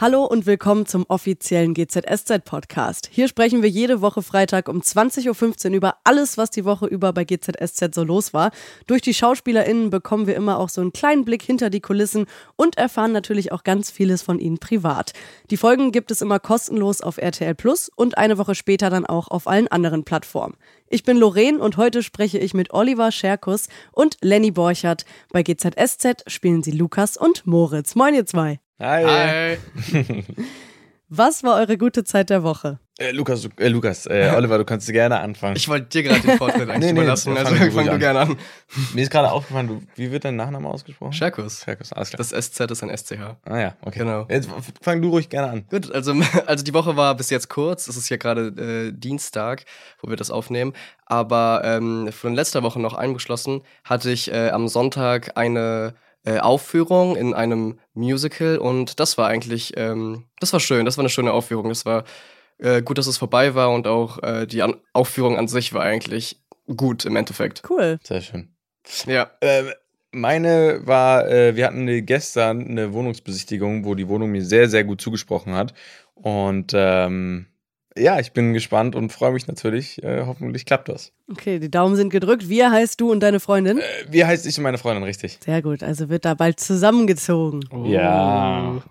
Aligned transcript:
Hallo 0.00 0.24
und 0.24 0.46
willkommen 0.46 0.86
zum 0.86 1.04
offiziellen 1.08 1.74
GZSZ-Podcast. 1.74 3.10
Hier 3.12 3.28
sprechen 3.28 3.62
wir 3.62 3.68
jede 3.68 4.00
Woche 4.00 4.22
Freitag 4.22 4.70
um 4.70 4.80
20.15 4.80 5.66
Uhr 5.68 5.76
über 5.76 5.96
alles, 6.04 6.38
was 6.38 6.48
die 6.48 6.64
Woche 6.64 6.86
über 6.86 7.12
bei 7.12 7.24
GZSZ 7.24 7.94
so 7.94 8.02
los 8.02 8.32
war. 8.32 8.50
Durch 8.86 9.02
die 9.02 9.12
SchauspielerInnen 9.12 9.90
bekommen 9.90 10.26
wir 10.26 10.36
immer 10.36 10.58
auch 10.58 10.70
so 10.70 10.80
einen 10.80 10.94
kleinen 10.94 11.26
Blick 11.26 11.42
hinter 11.42 11.68
die 11.68 11.82
Kulissen 11.82 12.24
und 12.56 12.78
erfahren 12.78 13.12
natürlich 13.12 13.52
auch 13.52 13.62
ganz 13.62 13.90
vieles 13.90 14.22
von 14.22 14.38
ihnen 14.38 14.56
privat. 14.56 15.12
Die 15.50 15.58
Folgen 15.58 15.92
gibt 15.92 16.10
es 16.10 16.22
immer 16.22 16.38
kostenlos 16.38 17.02
auf 17.02 17.18
RTL 17.18 17.54
Plus 17.54 17.90
und 17.94 18.16
eine 18.16 18.38
Woche 18.38 18.54
später 18.54 18.88
dann 18.88 19.04
auch 19.04 19.28
auf 19.28 19.46
allen 19.46 19.68
anderen 19.68 20.04
Plattformen. 20.04 20.56
Ich 20.88 21.02
bin 21.02 21.18
Lorraine 21.18 21.58
und 21.58 21.76
heute 21.76 22.02
spreche 22.02 22.38
ich 22.38 22.54
mit 22.54 22.72
Oliver 22.72 23.12
Scherkus 23.12 23.68
und 23.92 24.16
Lenny 24.22 24.50
Borchert. 24.50 25.04
Bei 25.30 25.42
GZSZ 25.42 26.24
spielen 26.26 26.62
sie 26.62 26.72
Lukas 26.72 27.18
und 27.18 27.46
Moritz. 27.46 27.94
Moin, 27.96 28.14
ihr 28.14 28.24
zwei. 28.24 28.60
Hi. 28.80 29.04
Hi. 29.04 29.58
Was 31.10 31.42
war 31.42 31.56
eure 31.56 31.76
gute 31.76 32.02
Zeit 32.04 32.30
der 32.30 32.42
Woche? 32.44 32.78
Äh, 32.98 33.10
Lukas, 33.10 33.46
äh, 33.58 33.68
Lukas 33.68 34.06
äh, 34.06 34.32
Oliver, 34.36 34.56
du 34.56 34.64
kannst 34.64 34.90
gerne 34.90 35.20
anfangen. 35.20 35.56
Ich 35.56 35.68
wollte 35.68 35.88
dir 35.88 36.04
gerade 36.04 36.20
den 36.20 36.38
Vortritt 36.38 36.70
eigentlich 36.70 36.78
nee, 36.78 36.92
nee, 36.92 37.00
überlassen, 37.00 37.36
also 37.36 37.54
fang, 37.54 37.72
fang 37.72 37.86
du 37.86 37.98
gerne 37.98 38.20
an. 38.20 38.36
Mir 38.94 39.02
ist 39.02 39.10
gerade 39.10 39.32
aufgefallen, 39.32 39.66
du, 39.68 39.82
wie 39.96 40.10
wird 40.10 40.24
dein 40.24 40.36
Nachname 40.36 40.68
ausgesprochen? 40.68 41.12
Scherkus. 41.12 41.62
Scherkus, 41.62 41.92
alles 41.92 42.10
klar. 42.10 42.18
Das 42.18 42.30
SZ 42.30 42.60
ist 42.70 42.82
ein 42.82 42.96
SCH. 42.96 43.36
Ah 43.44 43.58
ja, 43.58 43.76
okay. 43.82 43.98
Genau. 43.98 44.26
Jetzt 44.30 44.48
fang 44.80 45.02
du 45.02 45.10
ruhig 45.10 45.28
gerne 45.28 45.50
an. 45.50 45.64
Gut, 45.68 45.92
also, 45.92 46.14
also 46.46 46.64
die 46.64 46.72
Woche 46.72 46.96
war 46.96 47.14
bis 47.16 47.28
jetzt 47.28 47.50
kurz. 47.50 47.86
Es 47.86 47.98
ist 47.98 48.08
ja 48.08 48.16
gerade 48.16 48.46
äh, 48.88 48.92
Dienstag, 48.92 49.64
wo 50.00 50.08
wir 50.08 50.16
das 50.16 50.30
aufnehmen. 50.30 50.72
Aber 51.04 51.62
ähm, 51.64 52.08
von 52.12 52.34
letzter 52.34 52.62
Woche 52.62 52.80
noch 52.80 52.94
eingeschlossen 52.94 53.62
hatte 53.84 54.10
ich 54.10 54.32
äh, 54.32 54.50
am 54.50 54.68
Sonntag 54.68 55.36
eine 55.36 55.94
äh, 56.24 56.38
Aufführung 56.38 57.16
in 57.16 57.34
einem 57.34 57.78
Musical 57.94 58.58
und 58.58 59.00
das 59.00 59.16
war 59.18 59.28
eigentlich, 59.28 59.72
ähm, 59.76 60.26
das 60.38 60.52
war 60.52 60.60
schön, 60.60 60.84
das 60.84 60.96
war 60.96 61.02
eine 61.02 61.08
schöne 61.08 61.32
Aufführung. 61.32 61.68
Das 61.68 61.86
war 61.86 62.04
äh, 62.58 62.82
gut, 62.82 62.98
dass 62.98 63.06
es 63.06 63.18
vorbei 63.18 63.54
war 63.54 63.70
und 63.70 63.86
auch 63.86 64.22
äh, 64.22 64.46
die 64.46 64.62
an 64.62 64.76
Aufführung 64.92 65.38
an 65.38 65.48
sich 65.48 65.72
war 65.72 65.82
eigentlich 65.82 66.42
gut 66.76 67.04
im 67.04 67.16
Endeffekt. 67.16 67.62
Cool. 67.68 67.98
Sehr 68.02 68.20
schön. 68.20 68.54
Ja. 69.06 69.30
Ähm, 69.40 69.70
meine 70.12 70.80
war, 70.84 71.28
äh, 71.28 71.54
wir 71.56 71.66
hatten 71.66 72.04
gestern 72.04 72.66
eine 72.66 72.92
Wohnungsbesichtigung, 72.92 73.84
wo 73.84 73.94
die 73.94 74.08
Wohnung 74.08 74.30
mir 74.30 74.44
sehr, 74.44 74.68
sehr 74.68 74.84
gut 74.84 75.00
zugesprochen 75.00 75.54
hat. 75.54 75.72
Und 76.14 76.72
ähm, 76.74 77.46
ja, 77.96 78.20
ich 78.20 78.32
bin 78.32 78.52
gespannt 78.52 78.94
und 78.94 79.12
freue 79.12 79.32
mich 79.32 79.46
natürlich. 79.46 80.02
Äh, 80.02 80.24
hoffentlich 80.26 80.64
klappt 80.64 80.88
das. 80.88 81.12
Okay, 81.30 81.58
die 81.58 81.70
Daumen 81.70 81.96
sind 81.96 82.10
gedrückt. 82.10 82.48
Wie 82.48 82.64
heißt 82.64 83.00
du 83.00 83.10
und 83.10 83.20
deine 83.20 83.40
Freundin? 83.40 83.78
Äh, 83.78 83.82
wie 84.08 84.24
heißt 84.24 84.46
ich 84.46 84.56
und 84.58 84.62
meine 84.62 84.78
Freundin, 84.78 85.02
richtig? 85.02 85.38
Sehr 85.44 85.62
gut, 85.62 85.82
also 85.82 86.08
wird 86.08 86.24
da 86.24 86.34
bald 86.34 86.60
zusammengezogen. 86.60 87.64
Oh. 87.70 87.84
Ja. 87.86 88.82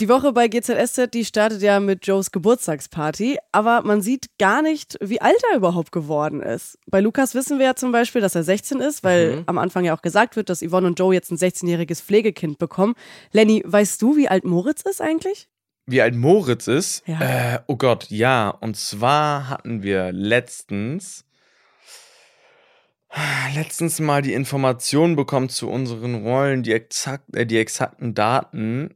Die 0.00 0.08
Woche 0.08 0.32
bei 0.32 0.48
GZSZ, 0.48 1.10
die 1.12 1.26
startet 1.26 1.60
ja 1.60 1.78
mit 1.78 2.06
Joes 2.06 2.30
Geburtstagsparty, 2.30 3.36
aber 3.52 3.82
man 3.82 4.00
sieht 4.00 4.28
gar 4.38 4.62
nicht, 4.62 4.96
wie 5.02 5.20
alt 5.20 5.36
er 5.50 5.58
überhaupt 5.58 5.92
geworden 5.92 6.40
ist. 6.40 6.78
Bei 6.86 7.00
Lukas 7.00 7.34
wissen 7.34 7.58
wir 7.58 7.66
ja 7.66 7.74
zum 7.74 7.92
Beispiel, 7.92 8.22
dass 8.22 8.34
er 8.34 8.42
16 8.42 8.80
ist, 8.80 9.04
weil 9.04 9.36
mhm. 9.36 9.42
am 9.44 9.58
Anfang 9.58 9.84
ja 9.84 9.94
auch 9.94 10.00
gesagt 10.00 10.36
wird, 10.36 10.48
dass 10.48 10.62
Yvonne 10.62 10.86
und 10.86 10.98
Joe 10.98 11.12
jetzt 11.12 11.30
ein 11.30 11.36
16-jähriges 11.36 12.00
Pflegekind 12.00 12.56
bekommen. 12.58 12.94
Lenny, 13.32 13.62
weißt 13.66 14.00
du, 14.00 14.16
wie 14.16 14.26
alt 14.26 14.44
Moritz 14.44 14.80
ist 14.88 15.02
eigentlich? 15.02 15.50
Wie 15.90 16.02
alt 16.02 16.14
Moritz 16.14 16.66
ist. 16.66 17.06
Ja. 17.06 17.54
Äh, 17.54 17.60
oh 17.66 17.76
Gott, 17.76 18.06
ja. 18.10 18.48
Und 18.48 18.76
zwar 18.76 19.48
hatten 19.48 19.82
wir 19.82 20.12
letztens 20.12 21.24
letztens 23.54 23.98
mal 24.00 24.22
die 24.22 24.34
Informationen 24.34 25.16
bekommen 25.16 25.48
zu 25.48 25.68
unseren 25.68 26.22
Rollen, 26.22 26.62
die, 26.62 26.72
exakt, 26.72 27.34
äh, 27.34 27.46
die 27.46 27.58
exakten 27.58 28.14
Daten. 28.14 28.94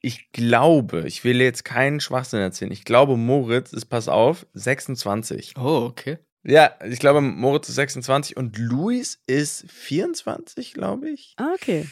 Ich 0.00 0.32
glaube, 0.32 1.04
ich 1.06 1.24
will 1.24 1.40
jetzt 1.40 1.64
keinen 1.64 2.00
Schwachsinn 2.00 2.40
erzählen. 2.40 2.72
Ich 2.72 2.84
glaube, 2.84 3.16
Moritz 3.16 3.72
ist, 3.72 3.86
pass 3.86 4.08
auf, 4.08 4.46
26. 4.54 5.54
Oh, 5.58 5.86
okay. 5.90 6.18
Ja, 6.42 6.72
ich 6.88 7.00
glaube, 7.00 7.20
Moritz 7.20 7.68
ist 7.68 7.74
26 7.74 8.36
und 8.36 8.56
Luis 8.56 9.20
ist 9.26 9.70
24, 9.70 10.72
glaube 10.72 11.10
ich. 11.10 11.34
Ah, 11.36 11.52
okay. 11.54 11.86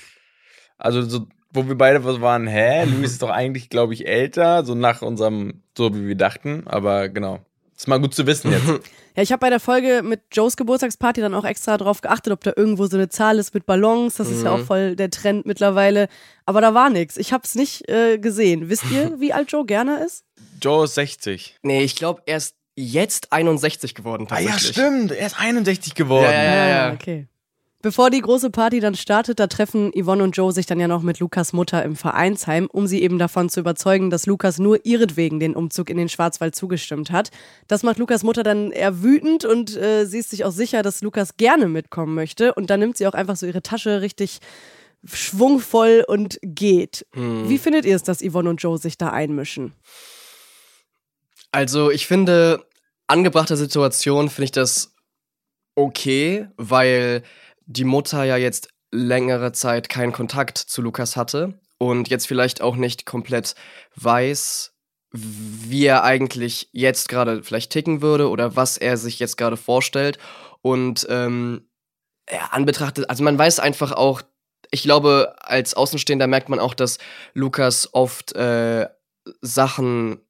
Also 0.79 1.03
so 1.03 1.29
wo 1.53 1.67
wir 1.67 1.77
beide 1.77 2.05
was 2.05 2.21
waren, 2.21 2.47
hä, 2.47 2.85
Luis 2.85 3.13
ist 3.13 3.23
doch 3.23 3.31
eigentlich, 3.31 3.71
glaube 3.71 3.95
ich, 3.95 4.07
älter, 4.07 4.65
so 4.65 4.75
nach 4.75 5.03
unserem, 5.03 5.63
so 5.77 5.95
wie 5.95 6.07
wir 6.07 6.17
dachten, 6.17 6.65
aber 6.67 7.09
genau. 7.09 7.41
Ist 7.77 7.87
mal 7.87 8.01
gut 8.01 8.15
zu 8.15 8.27
wissen 8.27 8.51
jetzt. 8.51 8.67
Ja, 9.17 9.23
ich 9.23 9.33
habe 9.33 9.41
bei 9.41 9.51
der 9.51 9.59
Folge 9.59 10.03
mit 10.05 10.21
Joes 10.31 10.57
Geburtstagsparty 10.57 11.21
dann 11.21 11.35
auch 11.35 11.45
extra 11.45 11.77
drauf 11.77 12.03
geachtet, 12.03 12.33
ob 12.33 12.45
da 12.45 12.53
irgendwo 12.55 12.87
so 12.87 12.97
eine 12.97 13.09
Zahl 13.09 13.41
ist 13.41 13.53
mit 13.53 13.67
Ballons. 13.67 14.15
Das 14.15 14.31
ist 14.31 14.45
ja 14.45 14.53
auch 14.53 14.59
mhm. 14.59 14.67
voll 14.67 14.95
der 14.95 15.11
Trend 15.11 15.45
mittlerweile. 15.45 16.07
Aber 16.47 16.61
da 16.61 16.73
war 16.73 16.89
nichts. 16.89 17.17
Ich 17.17 17.33
habe 17.33 17.43
es 17.45 17.57
nicht 17.57 17.89
äh, 17.89 18.19
gesehen. 18.19 18.69
Wisst 18.69 18.85
ihr, 18.93 19.17
wie 19.19 19.33
alt 19.33 19.51
Joe 19.51 19.67
Gerner 19.67 20.07
ist? 20.07 20.25
Joe 20.63 20.85
ist 20.85 20.95
60. 20.95 21.57
Nee, 21.63 21.83
ich 21.83 21.97
glaube, 21.97 22.23
er 22.27 22.37
ist 22.37 22.55
jetzt 22.77 23.33
61 23.33 23.97
geworden 23.97 24.29
tatsächlich. 24.29 24.79
Ah 24.79 24.83
ja, 24.83 24.91
stimmt. 24.91 25.11
Er 25.11 25.27
ist 25.27 25.41
61 25.41 25.97
geworden. 25.97 26.31
Ja, 26.31 26.33
ja, 26.33 26.55
ja. 26.55 26.69
ja. 26.69 26.89
Ah, 26.91 26.93
okay. 26.93 27.27
Bevor 27.81 28.11
die 28.11 28.21
große 28.21 28.51
Party 28.51 28.81
dann 28.81 28.97
startet, 28.97 29.39
da 29.39 29.47
treffen 29.47 29.93
Yvonne 29.93 30.25
und 30.25 30.37
Joe 30.37 30.53
sich 30.53 30.67
dann 30.67 30.81
ja 30.81 30.89
noch 30.89 31.03
mit 31.03 31.21
Lukas 31.21 31.53
Mutter 31.53 31.85
im 31.85 31.95
Vereinsheim, 31.95 32.67
um 32.73 32.89
sie 32.89 33.01
eben 33.01 33.21
davon 33.21 33.49
zu 33.49 33.61
überzeugen, 33.61 34.11
dass 34.11 34.27
Lukas 34.27 34.59
nur 34.59 34.85
ihretwegen 34.85 35.39
den 35.39 35.55
Umzug 35.55 35.89
in 35.89 35.97
den 35.97 36.09
Schwarzwald 36.09 36.57
zugestimmt 36.57 37.13
hat. 37.13 37.31
Das 37.69 37.85
macht 37.85 37.99
Lukas 37.99 38.25
Mutter 38.25 38.43
dann 38.43 38.73
eher 38.73 39.01
wütend 39.05 39.45
und 39.45 39.77
äh, 39.77 40.07
sie 40.07 40.19
ist 40.19 40.31
sich 40.31 40.45
auch 40.45 40.51
sicher, 40.51 40.83
dass 40.83 41.03
Lukas 41.03 41.37
gerne 41.37 41.69
mitkommen 41.69 42.17
möchte. 42.17 42.53
Und 42.53 42.69
dann 42.69 42.81
nimmt 42.81 42.97
sie 42.97 43.07
auch 43.07 43.15
einfach 43.15 43.37
so 43.37 43.47
ihre 43.47 43.63
Tasche 43.63 44.01
richtig 44.01 44.41
schwungvoll 45.05 46.05
und 46.05 46.41
geht. 46.43 47.07
Hm. 47.15 47.49
Wie 47.49 47.59
findet 47.59 47.85
ihr 47.85 47.95
es, 47.95 48.03
dass 48.03 48.19
Yvonne 48.19 48.51
und 48.51 48.61
Joe 48.61 48.79
sich 48.79 48.99
da 48.99 49.11
einmischen? 49.11 49.73
Also, 51.53 51.93
ich 51.93 52.09
finde, 52.09 52.67
angebrachte 53.07 53.57
Situation 53.57 54.29
finde 54.29 54.45
ich 54.47 54.53
das 54.53 54.97
okay, 55.77 56.49
weil 56.57 57.23
die 57.69 57.85
Mutter 57.85 58.25
ja 58.25 58.37
jetzt 58.37 58.71
längere 58.91 59.53
Zeit 59.53 59.89
keinen 59.89 60.13
Kontakt 60.13 60.59
zu 60.59 60.81
Lukas 60.81 61.17
hatte 61.17 61.61
und 61.77 62.09
jetzt 62.09 62.27
vielleicht 62.27 62.63
auch 62.63 62.77
nicht 62.77 63.07
komplett 63.07 63.55
weiß, 63.97 64.75
wie 65.13 65.85
er 65.85 66.03
eigentlich 66.03 66.69
jetzt 66.73 67.09
gerade 67.09 67.43
vielleicht 67.43 67.71
ticken 67.71 68.03
würde 68.03 68.31
oder 68.31 68.57
was 68.57 68.79
er 68.79 68.97
sich 68.97 69.19
jetzt 69.19 69.37
gerade 69.37 69.57
vorstellt. 69.57 70.19
Und 70.63 71.07
ähm, 71.11 71.69
ja, 72.31 72.49
anbetrachtet, 72.51 73.09
also 73.09 73.23
man 73.23 73.39
weiß 73.39 73.61
einfach 73.61 73.93
auch, 73.93 74.23
ich 74.71 74.83
glaube, 74.83 75.35
als 75.39 75.75
Außenstehender 75.75 76.27
merkt 76.27 76.49
man 76.49 76.59
auch, 76.59 76.75
dass 76.75 76.99
Lukas 77.35 77.91
oft 77.93 78.35
äh, 78.35 78.89
Sachen 79.41 80.21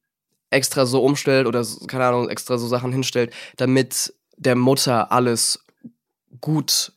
extra 0.49 0.85
so 0.85 1.03
umstellt 1.03 1.47
oder, 1.47 1.65
keine 1.87 2.05
Ahnung, 2.05 2.29
extra 2.29 2.57
so 2.57 2.67
Sachen 2.67 2.91
hinstellt, 2.91 3.33
damit 3.57 4.13
der 4.37 4.55
Mutter 4.55 5.11
alles 5.11 5.65
gut 6.41 6.93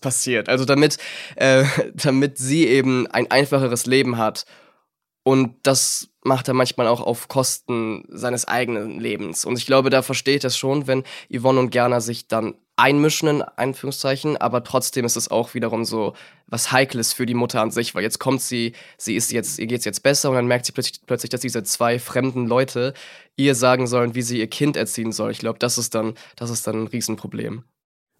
passiert. 0.00 0.48
Also 0.48 0.64
damit, 0.64 0.98
äh, 1.36 1.64
damit 1.94 2.38
sie 2.38 2.66
eben 2.66 3.06
ein 3.06 3.30
einfacheres 3.30 3.86
Leben 3.86 4.18
hat. 4.18 4.44
Und 5.22 5.56
das 5.62 6.08
macht 6.24 6.48
er 6.48 6.54
manchmal 6.54 6.86
auch 6.86 7.00
auf 7.00 7.28
Kosten 7.28 8.04
seines 8.08 8.48
eigenen 8.48 8.98
Lebens. 9.00 9.44
Und 9.44 9.58
ich 9.58 9.66
glaube, 9.66 9.90
da 9.90 10.02
verstehe 10.02 10.36
ich 10.36 10.42
das 10.42 10.56
schon, 10.56 10.86
wenn 10.86 11.04
Yvonne 11.34 11.60
und 11.60 11.70
Gerner 11.70 12.00
sich 12.00 12.26
dann 12.28 12.54
einmischen, 12.76 13.28
in 13.28 13.42
Anführungszeichen, 13.42 14.38
aber 14.38 14.64
trotzdem 14.64 15.04
ist 15.04 15.16
es 15.16 15.30
auch 15.30 15.52
wiederum 15.52 15.84
so 15.84 16.14
was 16.46 16.72
Heikles 16.72 17.12
für 17.12 17.26
die 17.26 17.34
Mutter 17.34 17.60
an 17.60 17.70
sich, 17.70 17.94
weil 17.94 18.02
jetzt 18.02 18.18
kommt 18.18 18.40
sie, 18.40 18.72
sie 18.96 19.14
ist 19.14 19.32
jetzt, 19.32 19.58
ihr 19.58 19.66
geht's 19.66 19.84
jetzt 19.84 20.02
besser 20.02 20.30
und 20.30 20.36
dann 20.36 20.46
merkt 20.46 20.64
sie 20.66 20.72
plötzlich, 20.72 21.00
plötzlich, 21.06 21.30
dass 21.30 21.42
diese 21.42 21.62
zwei 21.62 21.98
fremden 21.98 22.46
Leute 22.46 22.94
ihr 23.36 23.54
sagen 23.54 23.86
sollen, 23.86 24.14
wie 24.14 24.22
sie 24.22 24.38
ihr 24.38 24.48
Kind 24.48 24.76
erziehen 24.76 25.12
soll. 25.12 25.30
Ich 25.30 25.38
glaube, 25.38 25.58
das 25.58 25.78
ist 25.78 25.94
dann, 25.94 26.14
das 26.36 26.50
ist 26.50 26.66
dann 26.66 26.84
ein 26.84 26.86
Riesenproblem. 26.86 27.64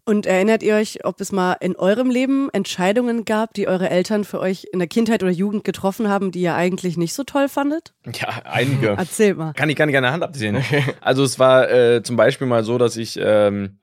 Und 0.05 0.27
erinnert 0.27 0.63
ihr 0.63 0.75
euch, 0.75 1.05
ob 1.05 1.21
es 1.21 1.33
mal 1.33 1.55
in 1.61 1.77
eurem 1.77 2.11
Leben 2.11 2.49
Entscheidungen 2.53 3.25
gab, 3.25 3.55
die 3.55 3.69
eure 3.69 3.91
Eltern 3.91 4.25
für 4.25 4.41
euch 4.41 4.67
in 4.73 4.79
der 4.79 4.89
Kindheit 4.89 5.23
oder 5.23 5.33
Jugend 5.33 5.65
getroffen 5.65 6.09
haben, 6.09 6.31
die 6.33 6.41
ihr 6.41 6.55
eigentlich 6.55 6.97
nicht 6.97 7.15
so 7.15 7.25
toll 7.25 7.49
fandet? 7.49 7.93
Ja, 8.15 8.43
einige. 8.45 8.89
Erzähl 8.99 9.35
mal. 9.35 9.53
Kann 9.53 9.69
ich 9.69 9.77
gar 9.77 9.87
nicht 9.87 9.97
an 9.97 10.03
der 10.03 10.13
Hand 10.13 10.23
absehen. 10.23 10.63
also 11.01 11.23
es 11.23 11.39
war 11.39 11.71
äh, 11.71 12.03
zum 12.03 12.17
Beispiel 12.17 12.47
mal 12.47 12.65
so, 12.65 12.79
dass 12.79 12.97
ich, 12.97 13.19
ähm, 13.23 13.79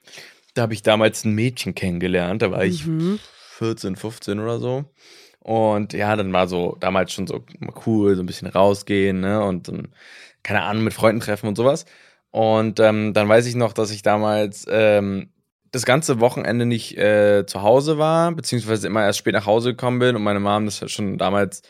da 0.54 0.64
habe 0.64 0.74
ich 0.74 0.82
damals 0.82 1.24
ein 1.24 1.34
Mädchen 1.34 1.76
kennengelernt, 1.76 2.42
da 2.42 2.52
war 2.52 2.66
ich 2.66 2.86
mhm. 2.86 3.20
14, 3.58 3.96
15 3.96 4.40
oder 4.40 4.60
so. 4.60 4.86
Und 5.40 5.94
ja, 5.94 6.16
dann 6.18 6.34
war 6.34 6.48
so 6.48 6.76
damals 6.80 7.14
schon 7.14 7.26
so 7.26 7.46
cool, 7.86 8.16
so 8.16 8.22
ein 8.22 8.26
bisschen 8.26 8.50
rausgehen, 8.50 9.22
ne? 9.22 9.42
Und 9.42 9.70
um, 9.70 9.84
keine 10.44 10.64
Ahnung, 10.64 10.84
mit 10.84 10.94
Freunden 10.94 11.22
treffen 11.22 11.48
und 11.48 11.56
sowas. 11.56 11.86
Und 12.32 12.82
ähm, 12.82 13.14
dann 13.14 13.30
weiß 13.30 13.46
ich 13.46 13.56
noch, 13.56 13.72
dass 13.72 13.90
ich 13.92 14.02
damals 14.02 14.66
ähm, 14.70 15.30
das 15.78 15.86
ganze 15.86 16.20
Wochenende 16.20 16.66
nicht 16.66 16.98
äh, 16.98 17.46
zu 17.46 17.62
Hause 17.62 17.98
war, 17.98 18.32
beziehungsweise 18.32 18.88
immer 18.88 19.04
erst 19.04 19.20
spät 19.20 19.34
nach 19.34 19.46
Hause 19.46 19.72
gekommen 19.72 20.00
bin 20.00 20.16
und 20.16 20.24
meine 20.24 20.40
Mom 20.40 20.66
das 20.66 20.84
schon 20.92 21.18
damals, 21.18 21.62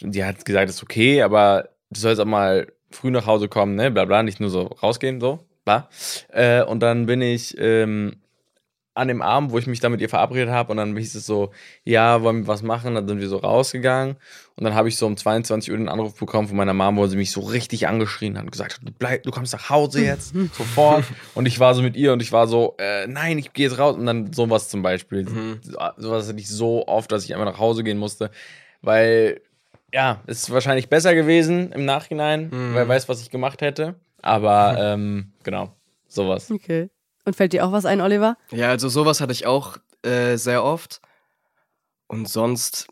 die 0.00 0.24
hat 0.24 0.44
gesagt, 0.44 0.68
das 0.68 0.76
ist 0.76 0.82
okay, 0.82 1.22
aber 1.22 1.70
du 1.90 2.00
sollst 2.00 2.20
auch 2.20 2.26
mal 2.26 2.68
früh 2.90 3.10
nach 3.10 3.26
Hause 3.26 3.48
kommen, 3.48 3.74
ne, 3.74 3.90
bla 3.90 4.04
bla, 4.04 4.22
nicht 4.22 4.40
nur 4.40 4.50
so 4.50 4.62
rausgehen, 4.82 5.20
so. 5.20 5.40
war. 5.64 5.88
Äh, 6.28 6.62
und 6.62 6.80
dann 6.80 7.06
bin 7.06 7.22
ich 7.22 7.56
ähm, 7.58 8.16
an 8.94 9.08
dem 9.08 9.22
Abend, 9.22 9.50
wo 9.50 9.58
ich 9.58 9.66
mich 9.66 9.80
da 9.80 9.88
mit 9.88 10.00
ihr 10.00 10.08
verabredet 10.08 10.50
habe, 10.50 10.70
und 10.70 10.76
dann 10.76 10.96
hieß 10.96 11.16
es 11.16 11.26
so, 11.26 11.50
ja, 11.82 12.22
wollen 12.22 12.42
wir 12.42 12.46
was 12.46 12.62
machen? 12.62 12.94
Dann 12.94 13.08
sind 13.08 13.20
wir 13.20 13.28
so 13.28 13.38
rausgegangen. 13.38 14.16
Und 14.56 14.62
dann 14.64 14.74
habe 14.74 14.88
ich 14.88 14.96
so 14.96 15.06
um 15.06 15.16
22 15.16 15.72
Uhr 15.72 15.76
den 15.78 15.88
Anruf 15.88 16.14
bekommen 16.14 16.46
von 16.46 16.56
meiner 16.56 16.74
Mom, 16.74 16.96
wo 16.96 17.06
sie 17.08 17.16
mich 17.16 17.32
so 17.32 17.40
richtig 17.40 17.88
angeschrien 17.88 18.36
hat 18.38 18.44
und 18.44 18.52
gesagt 18.52 18.74
hat, 18.74 18.80
du, 18.88 18.92
bleib, 18.96 19.24
du 19.24 19.32
kommst 19.32 19.52
nach 19.52 19.68
Hause 19.68 20.04
jetzt, 20.04 20.32
sofort. 20.52 21.04
Und 21.34 21.46
ich 21.46 21.58
war 21.58 21.74
so 21.74 21.82
mit 21.82 21.96
ihr 21.96 22.12
und 22.12 22.22
ich 22.22 22.30
war 22.30 22.46
so, 22.46 22.76
äh, 22.78 23.08
nein, 23.08 23.36
ich 23.38 23.52
gehe 23.52 23.68
jetzt 23.68 23.78
raus. 23.78 23.96
Und 23.96 24.06
dann 24.06 24.32
sowas 24.32 24.68
zum 24.68 24.82
Beispiel. 24.82 25.24
Mhm. 25.24 25.60
Sowas 25.96 26.28
hatte 26.28 26.38
ich 26.38 26.48
so 26.48 26.86
oft, 26.86 27.10
dass 27.10 27.24
ich 27.24 27.34
einfach 27.34 27.50
nach 27.52 27.58
Hause 27.58 27.82
gehen 27.82 27.98
musste. 27.98 28.30
Weil, 28.80 29.40
ja, 29.92 30.20
es 30.26 30.42
ist 30.44 30.50
wahrscheinlich 30.52 30.88
besser 30.88 31.14
gewesen 31.16 31.72
im 31.72 31.84
Nachhinein, 31.84 32.44
Mhm. 32.52 32.74
wer 32.74 32.86
weiß, 32.86 33.08
was 33.08 33.20
ich 33.22 33.30
gemacht 33.30 33.60
hätte. 33.60 33.96
Aber, 34.22 34.76
ähm, 34.78 35.32
genau, 35.42 35.72
sowas. 36.06 36.48
Okay. 36.50 36.90
Und 37.24 37.36
fällt 37.36 37.52
dir 37.52 37.64
auch 37.66 37.72
was 37.72 37.86
ein, 37.86 38.00
Oliver? 38.00 38.36
Ja, 38.50 38.68
also 38.68 38.88
sowas 38.88 39.20
hatte 39.20 39.32
ich 39.32 39.46
auch 39.46 39.76
äh, 40.02 40.36
sehr 40.36 40.62
oft. 40.62 41.00
Und 42.06 42.28
sonst, 42.28 42.86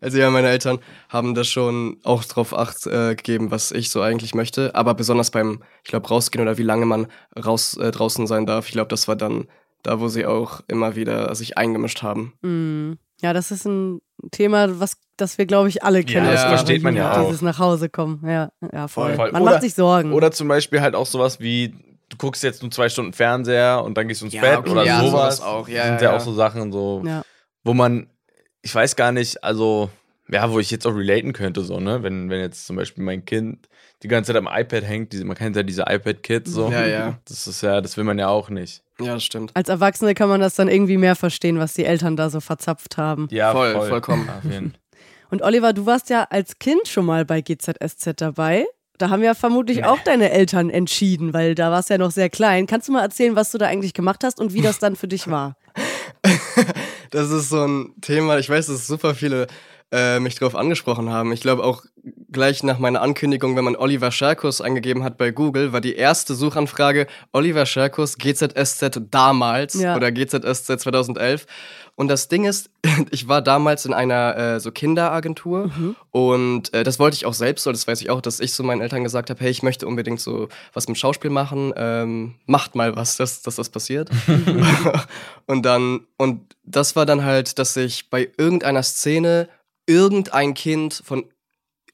also 0.00 0.18
ja, 0.18 0.30
meine 0.30 0.48
Eltern 0.48 0.78
haben 1.08 1.34
da 1.34 1.42
schon 1.44 1.98
auch 2.04 2.24
drauf 2.24 2.56
acht 2.56 2.86
äh, 2.86 3.14
gegeben, 3.16 3.50
was 3.50 3.72
ich 3.72 3.90
so 3.90 4.00
eigentlich 4.00 4.34
möchte. 4.34 4.74
Aber 4.74 4.94
besonders 4.94 5.30
beim, 5.30 5.62
ich 5.82 5.90
glaube, 5.90 6.08
rausgehen 6.08 6.42
oder 6.42 6.56
wie 6.58 6.62
lange 6.62 6.86
man 6.86 7.08
raus 7.36 7.76
äh, 7.76 7.90
draußen 7.90 8.26
sein 8.26 8.46
darf. 8.46 8.66
Ich 8.66 8.72
glaube, 8.72 8.88
das 8.88 9.08
war 9.08 9.16
dann 9.16 9.48
da, 9.82 10.00
wo 10.00 10.08
sie 10.08 10.26
auch 10.26 10.60
immer 10.68 10.96
wieder 10.96 11.34
sich 11.34 11.58
eingemischt 11.58 12.02
haben. 12.02 12.34
Mm. 12.42 12.98
Ja, 13.22 13.32
das 13.32 13.50
ist 13.50 13.64
ein 13.64 14.00
Thema, 14.30 14.78
was 14.78 14.98
das 15.16 15.38
wir, 15.38 15.46
glaube 15.46 15.68
ich, 15.68 15.82
alle 15.82 16.04
kennen. 16.04 16.26
das 16.26 16.44
aus 16.44 16.48
versteht 16.48 16.82
man 16.82 16.94
ja 16.94 17.24
Dieses 17.24 17.40
nach 17.40 17.58
Hause 17.58 17.88
kommen. 17.88 18.22
Ja, 18.26 18.50
ja 18.72 18.88
voll. 18.88 19.14
Voll. 19.14 19.32
Man 19.32 19.42
Oder- 19.42 19.52
macht 19.52 19.62
sich 19.62 19.74
Sorgen. 19.74 20.12
Oder 20.12 20.32
zum 20.32 20.48
Beispiel 20.48 20.80
halt 20.82 20.94
auch 20.94 21.06
sowas 21.06 21.40
wie, 21.40 21.74
du 22.08 22.16
guckst 22.16 22.42
jetzt 22.42 22.62
nur 22.62 22.70
zwei 22.70 22.88
Stunden 22.88 23.12
Fernseher 23.12 23.82
und 23.84 23.96
dann 23.96 24.08
gehst 24.08 24.20
du 24.20 24.26
ins 24.26 24.34
Ja, 24.34 24.40
Bett 24.42 24.58
okay, 24.58 24.70
oder 24.70 24.84
ja, 24.84 25.00
sowas. 25.00 25.36
sowas 25.36 25.40
auch. 25.40 25.68
Ja, 25.68 25.76
Das 25.78 25.86
sind 25.86 26.02
ja, 26.02 26.10
ja, 26.10 26.16
auch 26.16 26.20
so 26.20 26.32
Sachen, 26.34 26.72
so, 26.72 27.02
ja. 27.04 27.22
wo 27.64 27.74
man, 27.74 28.08
ich 28.62 28.74
weiß 28.74 28.96
gar 28.96 29.12
nicht, 29.12 29.42
also, 29.42 29.90
ja, 30.28 30.50
wo 30.50 30.58
ich 30.58 30.70
jetzt 30.70 30.86
auch 30.86 30.94
relaten 30.94 31.32
könnte, 31.32 31.62
so, 31.62 31.78
ne? 31.78 32.02
Wenn, 32.02 32.30
wenn 32.30 32.40
jetzt 32.40 32.66
zum 32.66 32.76
Beispiel 32.76 33.04
mein 33.04 33.24
Kind 33.24 33.68
die 34.02 34.08
ganze 34.08 34.32
Zeit 34.32 34.36
am 34.36 34.48
iPad 34.50 34.84
hängt, 34.84 35.12
diese, 35.12 35.24
man 35.24 35.36
kennt 35.36 35.56
ja 35.56 35.62
diese 35.62 35.82
iPad-Kids 35.82 36.50
so. 36.50 36.70
Ja, 36.70 36.86
ja. 36.86 37.18
Das 37.28 37.46
ist 37.46 37.62
ja, 37.62 37.80
das 37.80 37.96
will 37.96 38.04
man 38.04 38.18
ja 38.18 38.28
auch 38.28 38.50
nicht. 38.50 38.82
Ja, 39.00 39.14
das 39.14 39.24
stimmt. 39.24 39.52
Als 39.54 39.68
Erwachsene 39.68 40.14
kann 40.14 40.28
man 40.28 40.40
das 40.40 40.54
dann 40.54 40.68
irgendwie 40.68 40.96
mehr 40.96 41.16
verstehen, 41.16 41.58
was 41.58 41.74
die 41.74 41.84
Eltern 41.84 42.16
da 42.16 42.28
so 42.30 42.40
verzapft 42.40 42.96
haben. 42.96 43.28
Ja, 43.30 43.52
Voll, 43.52 43.72
vollkommen. 43.88 44.28
Auf 44.28 44.50
jeden. 44.50 44.74
Und 45.30 45.42
Oliver, 45.42 45.72
du 45.72 45.86
warst 45.86 46.08
ja 46.10 46.24
als 46.30 46.58
Kind 46.58 46.86
schon 46.88 47.04
mal 47.04 47.24
bei 47.24 47.40
GZSZ 47.40 48.14
dabei. 48.20 48.64
Da 48.98 49.10
haben 49.10 49.22
ja 49.22 49.34
vermutlich 49.34 49.84
auch 49.84 49.98
deine 50.00 50.30
Eltern 50.30 50.70
entschieden, 50.70 51.34
weil 51.34 51.54
da 51.54 51.70
warst 51.70 51.90
du 51.90 51.94
ja 51.94 51.98
noch 51.98 52.10
sehr 52.10 52.30
klein. 52.30 52.66
Kannst 52.66 52.88
du 52.88 52.92
mal 52.92 53.02
erzählen, 53.02 53.36
was 53.36 53.50
du 53.50 53.58
da 53.58 53.66
eigentlich 53.66 53.94
gemacht 53.94 54.24
hast 54.24 54.40
und 54.40 54.54
wie 54.54 54.62
das 54.62 54.78
dann 54.78 54.96
für 54.96 55.08
dich 55.08 55.28
war? 55.28 55.56
Das 57.12 57.30
ist 57.30 57.50
so 57.50 57.64
ein 57.64 57.94
Thema, 58.00 58.36
ich 58.38 58.50
weiß, 58.50 58.66
dass 58.66 58.88
super 58.88 59.14
viele 59.14 59.46
äh, 59.92 60.18
mich 60.20 60.34
drauf 60.34 60.54
angesprochen 60.54 61.10
haben. 61.10 61.32
Ich 61.32 61.40
glaube 61.40 61.62
auch 61.64 61.84
gleich 62.30 62.62
nach 62.62 62.78
meiner 62.78 63.02
Ankündigung, 63.02 63.56
wenn 63.56 63.64
man 63.64 63.76
Oliver 63.76 64.10
Scherkus 64.10 64.60
eingegeben 64.60 65.04
hat 65.04 65.16
bei 65.16 65.30
Google, 65.30 65.72
war 65.72 65.80
die 65.80 65.94
erste 65.94 66.34
Suchanfrage 66.34 67.06
Oliver 67.32 67.66
Scherkus 67.66 68.18
GZSZ 68.18 69.00
damals 69.10 69.74
Ja. 69.74 69.96
oder 69.96 70.12
GZSZ 70.12 70.80
2011. 70.80 71.46
Und 71.94 72.08
das 72.08 72.28
Ding 72.28 72.44
ist, 72.44 72.68
ich 73.10 73.26
war 73.28 73.42
damals 73.42 73.86
in 73.86 73.94
einer 73.94 74.36
äh, 74.36 74.60
so 74.60 74.70
Kinderagentur 74.70 75.70
und 76.10 76.74
äh, 76.74 76.84
das 76.84 76.98
wollte 76.98 77.14
ich 77.14 77.24
auch 77.24 77.32
selbst 77.32 77.62
so, 77.62 77.72
das 77.72 77.86
weiß 77.86 78.02
ich 78.02 78.10
auch, 78.10 78.20
dass 78.20 78.38
ich 78.40 78.52
so 78.52 78.62
meinen 78.62 78.82
Eltern 78.82 79.02
gesagt 79.02 79.30
habe, 79.30 79.40
hey, 79.40 79.50
ich 79.50 79.62
möchte 79.62 79.86
unbedingt 79.86 80.20
so 80.20 80.48
was 80.74 80.88
mit 80.88 80.98
Schauspiel 80.98 81.30
machen, 81.30 81.72
ähm, 81.76 82.34
macht 82.46 82.74
mal 82.74 82.96
was, 82.96 83.16
dass, 83.16 83.40
dass 83.42 83.56
das 83.56 83.70
passiert. 83.70 84.10
und 85.46 85.62
dann, 85.64 86.00
und 86.18 86.56
das 86.64 86.96
war 86.96 87.06
dann 87.06 87.24
halt, 87.24 87.58
dass 87.58 87.76
ich 87.76 88.10
bei 88.10 88.28
irgendeiner 88.36 88.82
Szene 88.82 89.48
irgendein 89.86 90.54
Kind 90.54 91.00
von, 91.04 91.24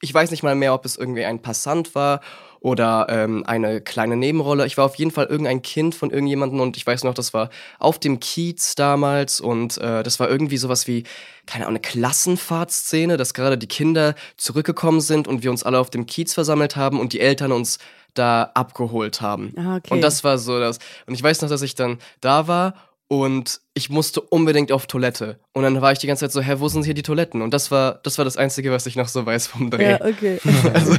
ich 0.01 0.13
weiß 0.13 0.31
nicht 0.31 0.43
mal 0.43 0.55
mehr, 0.55 0.75
ob 0.75 0.85
es 0.85 0.97
irgendwie 0.97 1.25
ein 1.25 1.43
Passant 1.43 1.95
war 1.95 2.21
oder 2.63 3.07
ähm, 3.09 3.43
eine 3.45 3.81
kleine 3.81 4.17
Nebenrolle. 4.17 4.67
Ich 4.67 4.77
war 4.77 4.85
auf 4.85 4.95
jeden 4.95 5.11
Fall 5.11 5.27
irgendein 5.27 5.63
Kind 5.63 5.95
von 5.95 6.11
irgendjemandem 6.11 6.61
und 6.61 6.77
ich 6.77 6.87
weiß 6.87 7.03
noch, 7.05 7.15
das 7.15 7.35
war 7.35 7.51
auf 7.79 7.99
dem 7.99 8.21
Kiez 8.21 8.75
damals 8.77 9.41
und 9.41 9.79
äh, 9.79 10.03
das 10.03 10.21
war 10.21 10.31
irgendwie 10.31 10.57
sowas 10.57 10.87
wie, 10.87 11.03
keine 11.47 11.67
Ahnung, 11.67 11.77
eine 11.77 11.81
Klassenfahrtszene, 11.81 13.17
dass 13.17 13.35
gerade 13.35 13.59
die 13.59 13.67
Kinder 13.67 14.15
zurückgekommen 14.37 15.01
sind 15.01 15.27
und 15.27 15.43
wir 15.43 15.51
uns 15.51 15.65
alle 15.65 15.79
auf 15.79 15.91
dem 15.91 16.07
Kiez 16.07 16.35
versammelt 16.35 16.77
haben 16.77 17.01
und 17.01 17.13
die 17.13 17.21
Eltern 17.21 17.51
uns 17.51 17.79
da 18.15 18.51
abgeholt 18.55 19.21
haben. 19.21 19.53
Ah, 19.57 19.77
okay. 19.77 19.95
Und 19.95 20.01
das 20.01 20.23
war 20.23 20.39
so 20.39 20.61
das. 20.61 20.79
Und 21.07 21.15
ich 21.15 21.23
weiß 21.23 21.43
noch, 21.43 21.49
dass 21.49 21.63
ich 21.63 21.75
dann 21.75 21.99
da 22.21 22.47
war 22.47 22.75
und 23.21 23.61
ich 23.75 23.91
musste 23.91 24.23
unbedingt 24.23 24.73
auf 24.73 24.87
Toilette. 24.87 25.39
Und 25.53 25.65
dann 25.65 25.83
war 25.83 25.93
ich 25.93 25.99
die 25.99 26.07
ganze 26.07 26.25
Zeit 26.25 26.33
so, 26.33 26.41
hä, 26.41 26.55
wo 26.61 26.69
sind 26.69 26.85
hier 26.85 26.95
die 26.95 27.03
Toiletten? 27.03 27.43
Und 27.43 27.53
das 27.53 27.71
war 27.71 28.01
das, 28.05 28.17
war 28.17 28.25
das 28.25 28.39
Einzige, 28.39 28.73
was 28.73 28.87
ich 28.87 28.97
noch 28.97 29.09
so 29.09 29.27
weiß 29.27 29.49
vom 29.49 29.71
Dreh. 29.71 29.91
Ja, 29.91 30.01
okay. 30.01 30.39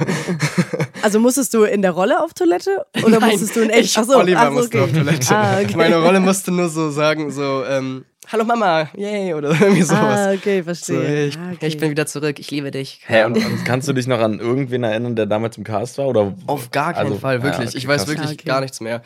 Also, 1.01 1.19
musstest 1.19 1.54
du 1.54 1.63
in 1.63 1.81
der 1.81 1.92
Rolle 1.92 2.24
auf 2.24 2.33
Toilette? 2.33 2.86
Oder 3.04 3.19
Nein, 3.19 3.31
musstest 3.31 3.56
du 3.57 3.62
in 3.62 3.69
echt? 3.71 3.86
Ich, 3.89 3.98
Ach 3.98 4.06
so, 4.06 4.18
Oliver 4.18 4.39
ach 4.39 4.45
so, 4.48 4.51
musste 4.54 4.81
okay. 4.81 4.92
auf 4.92 4.98
Toilette. 5.04 5.36
Ah, 5.36 5.60
okay. 5.62 5.75
Meine 5.75 5.98
Rolle 5.98 6.19
musste 6.21 6.51
nur 6.51 6.69
so 6.69 6.92
sagen, 6.92 7.30
so, 7.30 7.65
ähm, 7.65 8.06
hallo 8.31 8.45
Mama, 8.45 8.88
yay, 8.95 9.33
oder 9.33 9.50
irgendwie 9.59 9.81
sowas. 9.81 10.19
Ah, 10.19 10.31
okay, 10.31 10.59
So, 10.59 10.63
verstehe. 10.63 11.04
hey, 11.06 11.25
ich, 11.27 11.38
ah, 11.38 11.51
okay. 11.54 11.68
ich 11.68 11.77
bin 11.77 11.89
wieder 11.89 12.06
zurück, 12.06 12.39
ich 12.39 12.50
liebe 12.51 12.71
dich. 12.71 13.01
Hä, 13.06 13.25
und, 13.25 13.36
und 13.36 13.66
kannst 13.66 13.88
du 13.89 13.92
dich 13.94 14.07
noch 14.07 14.19
an 14.19 14.39
irgendwen 14.39 14.83
erinnern, 14.83 15.18
der 15.18 15.25
damals 15.25 15.57
im 15.57 15.66
Cast 15.66 15.98
war? 15.98 16.07
Oder? 16.07 16.33
Auf 16.48 16.71
gar 16.71 16.94
keinen 16.94 17.07
Also, 17.07 17.19
Fall, 17.19 17.39
ja, 17.39 17.44
wirklich. 17.44 17.69
okay, 17.69 17.77
ich 17.77 17.86
weiß 17.88 17.98
krass. 18.04 18.07
wirklich 18.07 18.30
Ah, 18.30 18.33
okay. 18.33 18.48
gar 18.48 18.62
nichts 18.62 18.80
mehr. 18.80 19.01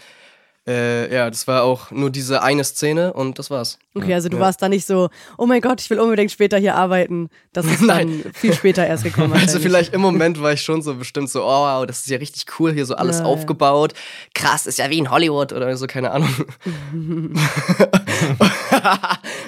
Äh, 0.67 1.13
ja, 1.13 1.29
das 1.29 1.47
war 1.47 1.63
auch 1.63 1.91
nur 1.91 2.09
diese 2.09 2.43
eine 2.43 2.63
Szene 2.65 3.13
und 3.13 3.39
das 3.39 3.49
war's. 3.49 3.79
Okay, 3.95 4.13
also 4.13 4.27
du 4.27 4.35
Ja. 4.35 4.41
warst 4.43 4.61
da 4.61 4.67
nicht 4.67 4.85
so, 4.85 5.09
oh 5.37 5.45
mein 5.45 5.61
Gott, 5.61 5.79
ich 5.79 5.89
will 5.89 5.99
unbedingt 5.99 6.29
später 6.31 6.57
hier 6.57 6.75
arbeiten. 6.75 7.29
Das 7.53 7.65
ist 7.65 7.87
dann 7.87 8.23
viel 8.33 8.53
später 8.53 8.85
erst 8.85 9.03
gekommen. 9.05 9.33
Also 9.33 9.59
vielleicht 9.59 9.93
im 9.93 10.01
Moment 10.01 10.41
war 10.41 10.51
ich 10.51 10.61
schon 10.61 10.81
so 10.81 10.95
bestimmt 10.95 11.29
so, 11.29 11.43
oh 11.43 11.47
wow, 11.47 11.85
das 11.85 11.99
ist 11.99 12.09
ja 12.09 12.17
richtig 12.17 12.45
cool, 12.59 12.73
hier 12.73 12.85
so 12.85 12.95
alles 12.95 13.19
Ja, 13.19 13.23
ja. 13.23 13.29
aufgebaut. 13.29 13.93
Krass, 14.33 14.65
ist 14.65 14.77
ja 14.77 14.89
wie 14.89 14.97
in 14.97 15.09
Hollywood 15.09 15.53
oder 15.53 15.75
so, 15.77 15.87
keine 15.87 16.11
Ahnung. 16.11 16.29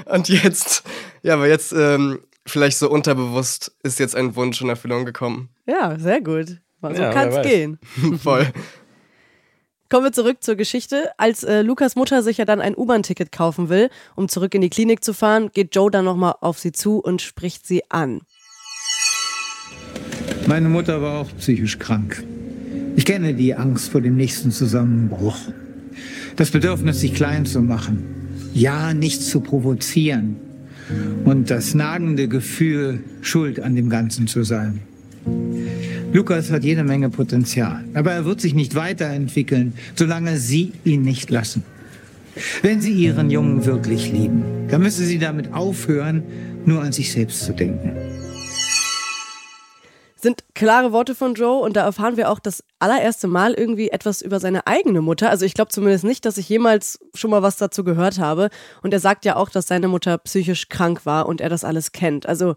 Und 0.05 0.29
jetzt, 0.29 0.83
ja, 1.21 1.33
aber 1.35 1.47
jetzt 1.47 1.71
ähm, 1.73 2.19
vielleicht 2.45 2.77
so 2.77 2.89
unterbewusst 2.89 3.71
ist 3.83 3.99
jetzt 3.99 4.15
ein 4.15 4.35
Wunsch 4.35 4.61
in 4.61 4.69
Erfüllung 4.69 5.05
gekommen. 5.05 5.49
Ja, 5.65 5.97
sehr 5.99 6.21
gut. 6.21 6.47
So 6.81 6.87
Ja, 6.89 6.97
wer 6.97 7.09
kann 7.11 7.27
es 7.29 7.35
weiß. 7.35 7.45
gehen. 7.47 7.79
Voll. 8.23 8.47
Kommen 9.89 10.05
wir 10.05 10.11
zurück 10.11 10.37
zur 10.41 10.55
Geschichte. 10.55 11.09
Als 11.17 11.43
äh, 11.43 11.63
Lukas 11.63 11.95
Mutter 11.95 12.21
sich 12.21 12.37
ja 12.37 12.45
dann 12.45 12.61
ein 12.61 12.75
U-Bahn-Ticket 12.77 13.31
kaufen 13.31 13.69
will, 13.69 13.89
um 14.15 14.29
zurück 14.29 14.53
in 14.53 14.61
die 14.61 14.69
Klinik 14.69 15.03
zu 15.03 15.15
fahren, 15.15 15.49
geht 15.51 15.75
Joe 15.75 15.89
dann 15.89 16.05
nochmal 16.05 16.35
auf 16.41 16.59
sie 16.59 16.71
zu 16.71 16.99
und 16.99 17.23
spricht 17.23 17.65
sie 17.65 17.81
an. 17.89 18.21
Meine 20.45 20.69
Mutter 20.69 21.01
war 21.01 21.21
auch 21.21 21.29
psychisch 21.39 21.79
krank. 21.79 22.23
Ich 22.97 23.05
kenne 23.05 23.33
die 23.33 23.55
Angst 23.55 23.89
vor 23.89 24.01
dem 24.01 24.15
nächsten 24.15 24.51
Zusammenbruch. 24.51 25.37
Das 26.35 26.51
Bedürfnis, 26.51 26.99
sich 26.99 27.15
klein 27.15 27.47
zu 27.47 27.61
machen. 27.61 28.37
Ja, 28.53 28.93
nichts 28.93 29.27
zu 29.29 29.41
provozieren. 29.41 30.35
Und 31.25 31.49
das 31.49 31.73
nagende 31.73 32.27
Gefühl, 32.27 33.03
schuld 33.21 33.59
an 33.59 33.75
dem 33.75 33.89
Ganzen 33.89 34.27
zu 34.27 34.43
sein. 34.43 34.81
Lukas 36.11 36.49
hat 36.49 36.63
jede 36.63 36.83
Menge 36.83 37.11
Potenzial, 37.11 37.83
aber 37.93 38.11
er 38.11 38.25
wird 38.25 38.41
sich 38.41 38.55
nicht 38.55 38.73
weiterentwickeln, 38.73 39.73
solange 39.95 40.37
Sie 40.37 40.73
ihn 40.83 41.03
nicht 41.03 41.29
lassen. 41.29 41.63
Wenn 42.63 42.81
Sie 42.81 42.93
Ihren 42.93 43.29
Jungen 43.29 43.65
wirklich 43.65 44.11
lieben, 44.11 44.67
dann 44.69 44.81
müssen 44.81 45.05
Sie 45.05 45.19
damit 45.19 45.53
aufhören, 45.53 46.23
nur 46.65 46.81
an 46.81 46.93
sich 46.93 47.11
selbst 47.11 47.43
zu 47.43 47.53
denken. 47.53 47.91
Sind 50.15 50.43
klare 50.55 50.91
Worte 50.91 51.13
von 51.13 51.35
Joe 51.35 51.61
und 51.61 51.75
da 51.75 51.83
erfahren 51.83 52.17
wir 52.17 52.31
auch 52.31 52.39
das 52.39 52.63
allererste 52.79 53.27
Mal 53.27 53.53
irgendwie 53.53 53.89
etwas 53.89 54.23
über 54.23 54.39
seine 54.39 54.65
eigene 54.65 55.01
Mutter. 55.01 55.29
Also 55.29 55.45
ich 55.45 55.53
glaube 55.53 55.69
zumindest 55.69 56.05
nicht, 56.05 56.25
dass 56.25 56.39
ich 56.39 56.49
jemals 56.49 56.99
schon 57.13 57.29
mal 57.29 57.43
was 57.43 57.57
dazu 57.57 57.83
gehört 57.83 58.17
habe. 58.17 58.49
Und 58.81 58.93
er 58.93 58.99
sagt 58.99 59.25
ja 59.25 59.35
auch, 59.35 59.49
dass 59.49 59.67
seine 59.67 59.87
Mutter 59.87 60.17
psychisch 60.17 60.69
krank 60.69 61.05
war 61.05 61.27
und 61.27 61.39
er 61.39 61.49
das 61.49 61.63
alles 61.63 61.91
kennt. 61.91 62.25
Also 62.25 62.55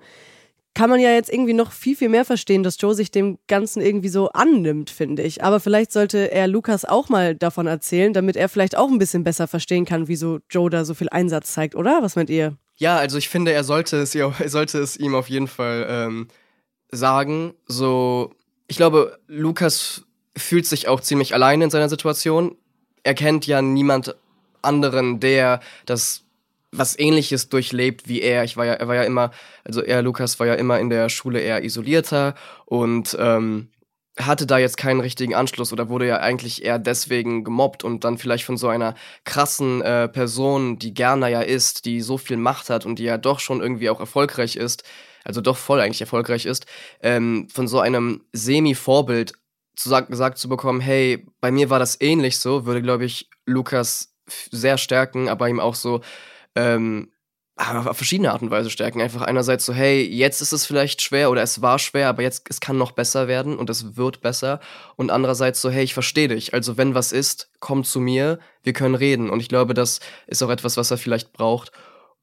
kann 0.75 0.89
man 0.89 1.01
ja 1.01 1.11
jetzt 1.11 1.31
irgendwie 1.31 1.53
noch 1.53 1.73
viel, 1.73 1.97
viel 1.97 2.09
mehr 2.09 2.25
verstehen, 2.25 2.63
dass 2.63 2.81
Joe 2.81 2.95
sich 2.95 3.11
dem 3.11 3.39
Ganzen 3.47 3.83
irgendwie 3.83 4.09
so 4.09 4.31
annimmt, 4.31 4.89
finde 4.91 5.23
ich. 5.23 5.45
Aber 5.45 5.61
vielleicht 5.61 5.93
sollte 5.93 6.33
er 6.33 6.49
Lukas 6.49 6.85
auch 6.85 7.09
mal 7.09 7.35
davon 7.35 7.67
erzählen, 7.67 8.13
damit 8.13 8.37
er 8.37 8.49
vielleicht 8.49 8.77
auch 8.77 8.89
ein 8.89 8.99
bisschen 8.99 9.25
besser 9.25 9.47
verstehen 9.47 9.85
kann, 9.85 10.09
wieso 10.09 10.41
Joe 10.51 10.71
da 10.71 10.85
so 10.85 10.95
viel 10.95 11.11
Einsatz 11.11 11.53
zeigt, 11.53 11.75
oder? 11.75 11.99
Was 12.03 12.17
meint 12.17 12.31
ihr? 12.31 12.57
Ja, 12.77 12.97
also 12.97 13.19
ich 13.19 13.29
finde, 13.29 13.53
er 13.53 13.65
sollte 13.65 13.99
es, 13.99 14.15
er 14.15 14.33
sollte 14.47 14.79
es 14.79 14.97
ihm 14.97 15.15
auf 15.15 15.29
jeden 15.29 15.49
Fall 15.49 15.87
ähm, 15.89 16.29
sagen. 16.91 17.55
So, 17.67 18.33
ich 18.67 18.77
glaube, 18.77 19.19
Lukas 19.27 20.05
fühlt 20.37 20.67
sich 20.67 20.89
auch 20.89 21.01
ziemlich 21.01 21.35
allein 21.35 21.61
in 21.61 21.71
seiner 21.71 21.91
Situation. 21.91 22.57
Er 23.03 23.15
kennt 23.15 23.47
ja 23.47 23.61
niemand 23.61 24.17
anderen, 24.63 25.21
der 25.21 25.61
das 25.85 26.22
was 26.73 26.99
ähnliches 26.99 27.49
durchlebt 27.49 28.09
wie 28.09 28.23
er. 28.23 28.45
Ich 28.45 28.57
war 28.57 28.65
ja, 28.65 28.73
er 28.73 28.89
war 28.89 28.95
ja 28.95 29.05
immer, 29.05 29.31
also 29.65 29.83
er, 29.83 30.03
Lukas, 30.03 30.41
war 30.41 30.47
ja 30.47 30.55
immer 30.55 30.81
in 30.81 30.91
der 30.91 31.09
Schule 31.09 31.41
eher 31.41 31.63
isolierter 31.63 32.35
und 32.65 33.17
ähm, 33.21 33.69
hatte 34.19 34.47
da 34.47 34.59
jetzt 34.59 34.77
keinen 34.77 35.01
richtigen 35.01 35.35
Anschluss 35.35 35.73
oder 35.73 35.89
wurde 35.89 36.07
ja 36.07 36.19
eigentlich 36.19 36.65
eher 36.65 36.79
deswegen 36.79 37.45
gemobbt 37.45 37.85
und 37.85 38.05
dann 38.05 38.19
vielleicht 38.19 38.45
von 38.45 38.57
so 38.57 38.69
einer 38.69 38.95
krassen 39.25 39.81
äh, 39.83 40.09
Person, 40.09 40.79
die 40.79 40.93
Gerner 40.93 41.29
ja 41.29 41.41
ist, 41.41 41.85
die 41.85 42.01
so 42.01 42.19
viel 42.19 42.37
Macht 42.37 42.69
hat 42.69 42.85
und 42.85 42.99
die 42.99 43.05
ja 43.05 43.17
doch 43.17 43.41
schon 43.41 43.61
irgendwie 43.61 43.89
auch 43.89 44.01
erfolgreich 44.01 44.57
ist, 44.57 44.85
also 45.25 45.41
doch 45.41 45.57
voll 45.57 45.81
eigentlich 45.81 46.01
erfolgreich 46.01 46.47
ist, 46.47 46.67
ähm, 47.01 47.49
von 47.51 47.69
so 47.69 47.81
einem 47.81 48.25
Semi-Vorbild 48.33 49.33
zu 49.77 49.91
gesagt 50.07 50.37
zu 50.37 50.49
bekommen, 50.49 50.81
hey, 50.81 51.27
bei 51.41 51.51
mir 51.51 51.71
war 51.71 51.79
das 51.79 51.99
ähnlich 52.01 52.39
so, 52.39 52.67
würde, 52.67 52.83
glaube 52.83 53.07
ich, 53.07 53.31
Lukas 53.47 54.15
sehr 54.51 54.77
stärken, 54.77 55.29
aber 55.29 55.49
ihm 55.49 55.61
auch 55.61 55.75
so 55.75 56.03
ähm, 56.57 57.13
auf 57.57 57.97
verschiedene 57.97 58.33
Art 58.33 58.43
und 58.43 58.51
Weise 58.51 58.71
stärken. 58.71 59.01
Einfach 59.01 59.23
einerseits 59.23 59.67
so, 59.67 59.73
hey, 59.73 60.03
jetzt 60.03 60.41
ist 60.41 60.53
es 60.53 60.67
vielleicht 60.67 61.03
schwer 61.03 61.31
oder 61.31 61.43
es 61.43 61.61
war 61.63 61.79
schwer, 61.79 62.09
aber 62.09 62.23
jetzt 62.23 62.47
es 62.49 62.61
kann 62.61 62.79
noch 62.79 62.93
besser 62.93 63.29
werden 63.29 63.57
und 63.57 63.71
es 63.71 63.97
wird 63.97 64.21
besser. 64.21 64.61
Und 64.97 65.11
andererseits 65.11 65.61
so, 65.61 65.71
hey, 65.71 65.85
ich 65.85 65.95
verstehe 65.95 66.29
dich. 66.29 66.55
Also 66.55 66.77
wenn 66.77 66.95
was 66.95 67.13
ist, 67.13 67.51
komm 67.61 67.85
zu 67.85 68.01
mir, 68.01 68.39
wir 68.63 68.73
können 68.73 68.95
reden. 68.95 69.31
Und 69.31 69.41
ich 69.41 69.49
glaube, 69.49 69.75
das 69.75 70.01
ist 70.27 70.43
auch 70.43 70.51
etwas, 70.51 70.77
was 70.77 70.91
er 70.91 70.99
vielleicht 70.99 71.33
braucht. 71.33 71.73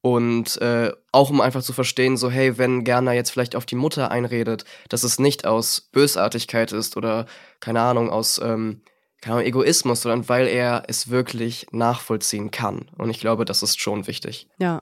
Und 0.02 0.60
äh, 0.62 0.92
auch 1.12 1.30
um 1.30 1.40
einfach 1.40 1.62
zu 1.62 1.72
verstehen, 1.72 2.16
so, 2.16 2.30
hey, 2.30 2.58
wenn 2.58 2.84
Gerner 2.84 3.12
jetzt 3.12 3.30
vielleicht 3.30 3.54
auf 3.54 3.66
die 3.66 3.76
Mutter 3.76 4.10
einredet, 4.10 4.64
dass 4.88 5.04
es 5.04 5.18
nicht 5.18 5.46
aus 5.46 5.80
Bösartigkeit 5.80 6.72
ist 6.72 6.96
oder, 6.96 7.26
keine 7.60 7.82
Ahnung, 7.82 8.10
aus 8.10 8.40
ähm, 8.42 8.80
Ahnung, 9.26 9.44
Egoismus, 9.44 10.02
sondern 10.02 10.28
weil 10.28 10.46
er 10.46 10.84
es 10.88 11.10
wirklich 11.10 11.66
nachvollziehen 11.72 12.50
kann. 12.50 12.88
Und 12.96 13.10
ich 13.10 13.20
glaube, 13.20 13.44
das 13.44 13.62
ist 13.62 13.80
schon 13.80 14.06
wichtig. 14.06 14.48
Ja. 14.58 14.80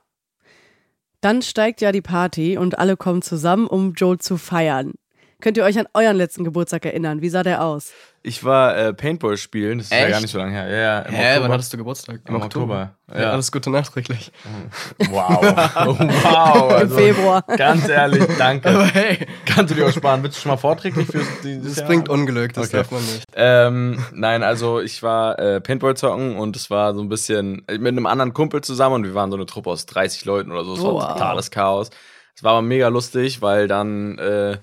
Dann 1.21 1.41
steigt 1.41 1.81
ja 1.81 1.91
die 1.91 2.01
Party 2.01 2.57
und 2.57 2.79
alle 2.79 2.95
kommen 2.95 3.21
zusammen, 3.21 3.67
um 3.67 3.93
Joel 3.93 4.19
zu 4.19 4.37
feiern. 4.37 4.93
Könnt 5.41 5.55
ihr 5.55 5.63
euch 5.63 5.79
an 5.79 5.87
euren 5.93 6.17
letzten 6.17 6.43
Geburtstag 6.43 6.85
erinnern? 6.85 7.21
Wie 7.21 7.29
sah 7.29 7.43
der 7.43 7.63
aus? 7.63 7.93
Ich 8.23 8.43
war 8.43 8.75
äh, 8.77 8.93
Paintball 8.93 9.37
spielen, 9.37 9.77
das 9.77 9.87
ist 9.87 9.93
ja 9.93 10.09
gar 10.09 10.19
nicht 10.19 10.31
so 10.31 10.37
lange 10.37 10.51
her. 10.51 10.67
Ja, 10.67 10.77
ja, 10.77 10.99
im 10.99 11.13
Hä, 11.13 11.27
Oktober. 11.29 11.43
wann 11.45 11.51
hattest 11.53 11.71
du 11.73 11.77
Geburtstag? 11.77 12.19
Im 12.27 12.35
Oktober. 12.35 12.91
Ja, 13.13 13.21
Ja. 13.21 13.31
alles 13.31 13.49
Gute 13.49 13.69
nachträglich. 13.69 14.33
Wow. 15.09 15.39
wow. 15.79 16.71
Im 16.71 16.77
Also, 16.77 16.97
Februar. 16.97 17.43
Ganz 17.55 17.87
ehrlich, 17.87 18.25
danke. 18.37 18.67
Aber 18.69 18.85
hey, 18.87 19.25
Kannst 19.45 19.71
du 19.71 19.75
dir 19.75 19.87
auch 19.87 19.93
sparen. 19.93 20.21
Bist 20.21 20.35
du 20.35 20.41
schon 20.41 20.49
mal 20.51 20.57
vorträglich 20.57 21.07
für 21.07 21.19
das 21.63 21.77
Jahr? 21.77 21.87
bringt 21.87 22.09
Unglück, 22.09 22.51
das 22.53 22.67
Okay. 22.67 22.77
darf 22.77 22.91
man 22.91 23.01
nicht. 23.01 23.23
Ähm, 23.33 24.03
nein, 24.13 24.43
also 24.43 24.81
ich 24.81 25.01
war 25.01 25.39
äh, 25.39 25.61
Paintball 25.61 25.95
zocken 25.95 26.35
und 26.35 26.57
es 26.57 26.69
war 26.69 26.93
so 26.93 27.01
ein 27.01 27.07
bisschen 27.07 27.63
äh, 27.69 27.77
mit 27.77 27.93
einem 27.93 28.05
anderen 28.07 28.33
Kumpel 28.33 28.59
zusammen 28.61 28.95
und 28.95 29.03
wir 29.05 29.15
waren 29.15 29.31
so 29.31 29.37
eine 29.37 29.45
Truppe 29.45 29.69
aus 29.69 29.85
30 29.85 30.25
Leuten 30.25 30.51
oder 30.51 30.65
so. 30.65 30.73
Es 30.73 30.79
Oh, 30.81 30.95
war 30.95 31.07
wow. 31.07 31.13
totales 31.13 31.49
Chaos. 31.51 31.89
Es 32.35 32.43
war 32.43 32.51
aber 32.51 32.61
mega 32.61 32.89
lustig, 32.89 33.41
weil 33.41 33.69
dann 33.69 34.17
äh, 34.19 34.57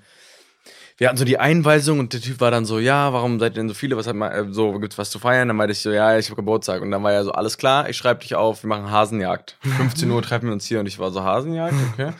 wir 0.98 1.08
hatten 1.08 1.18
so 1.18 1.26
die 1.26 1.38
Einweisung 1.38 1.98
und 1.98 2.14
der 2.14 2.22
Typ 2.22 2.40
war 2.40 2.50
dann 2.50 2.64
so, 2.64 2.78
ja, 2.78 3.12
warum 3.12 3.38
seid 3.38 3.52
ihr 3.52 3.56
denn 3.56 3.68
so 3.68 3.74
viele? 3.74 3.98
Was 3.98 4.06
hat 4.06 4.16
man, 4.16 4.32
äh, 4.32 4.44
so, 4.50 4.72
gibt's 4.78 4.96
was 4.96 5.10
zu 5.10 5.18
feiern? 5.18 5.48
Dann 5.48 5.56
meinte 5.56 5.72
ich 5.72 5.80
so, 5.80 5.90
ja, 5.90 6.16
ich 6.16 6.26
habe 6.26 6.36
Geburtstag. 6.36 6.80
Und 6.80 6.90
dann 6.90 7.02
war 7.02 7.12
ja 7.12 7.22
so, 7.22 7.32
alles 7.32 7.58
klar, 7.58 7.88
ich 7.88 7.98
schreibe 7.98 8.20
dich 8.20 8.34
auf, 8.34 8.62
wir 8.62 8.68
machen 8.68 8.90
Hasenjagd. 8.90 9.58
15 9.76 10.10
Uhr 10.10 10.22
treffen 10.22 10.46
wir 10.46 10.54
uns 10.54 10.64
hier 10.64 10.80
und 10.80 10.86
ich 10.86 10.98
war 10.98 11.10
so, 11.10 11.22
Hasenjagd, 11.22 11.74
okay. 11.92 12.12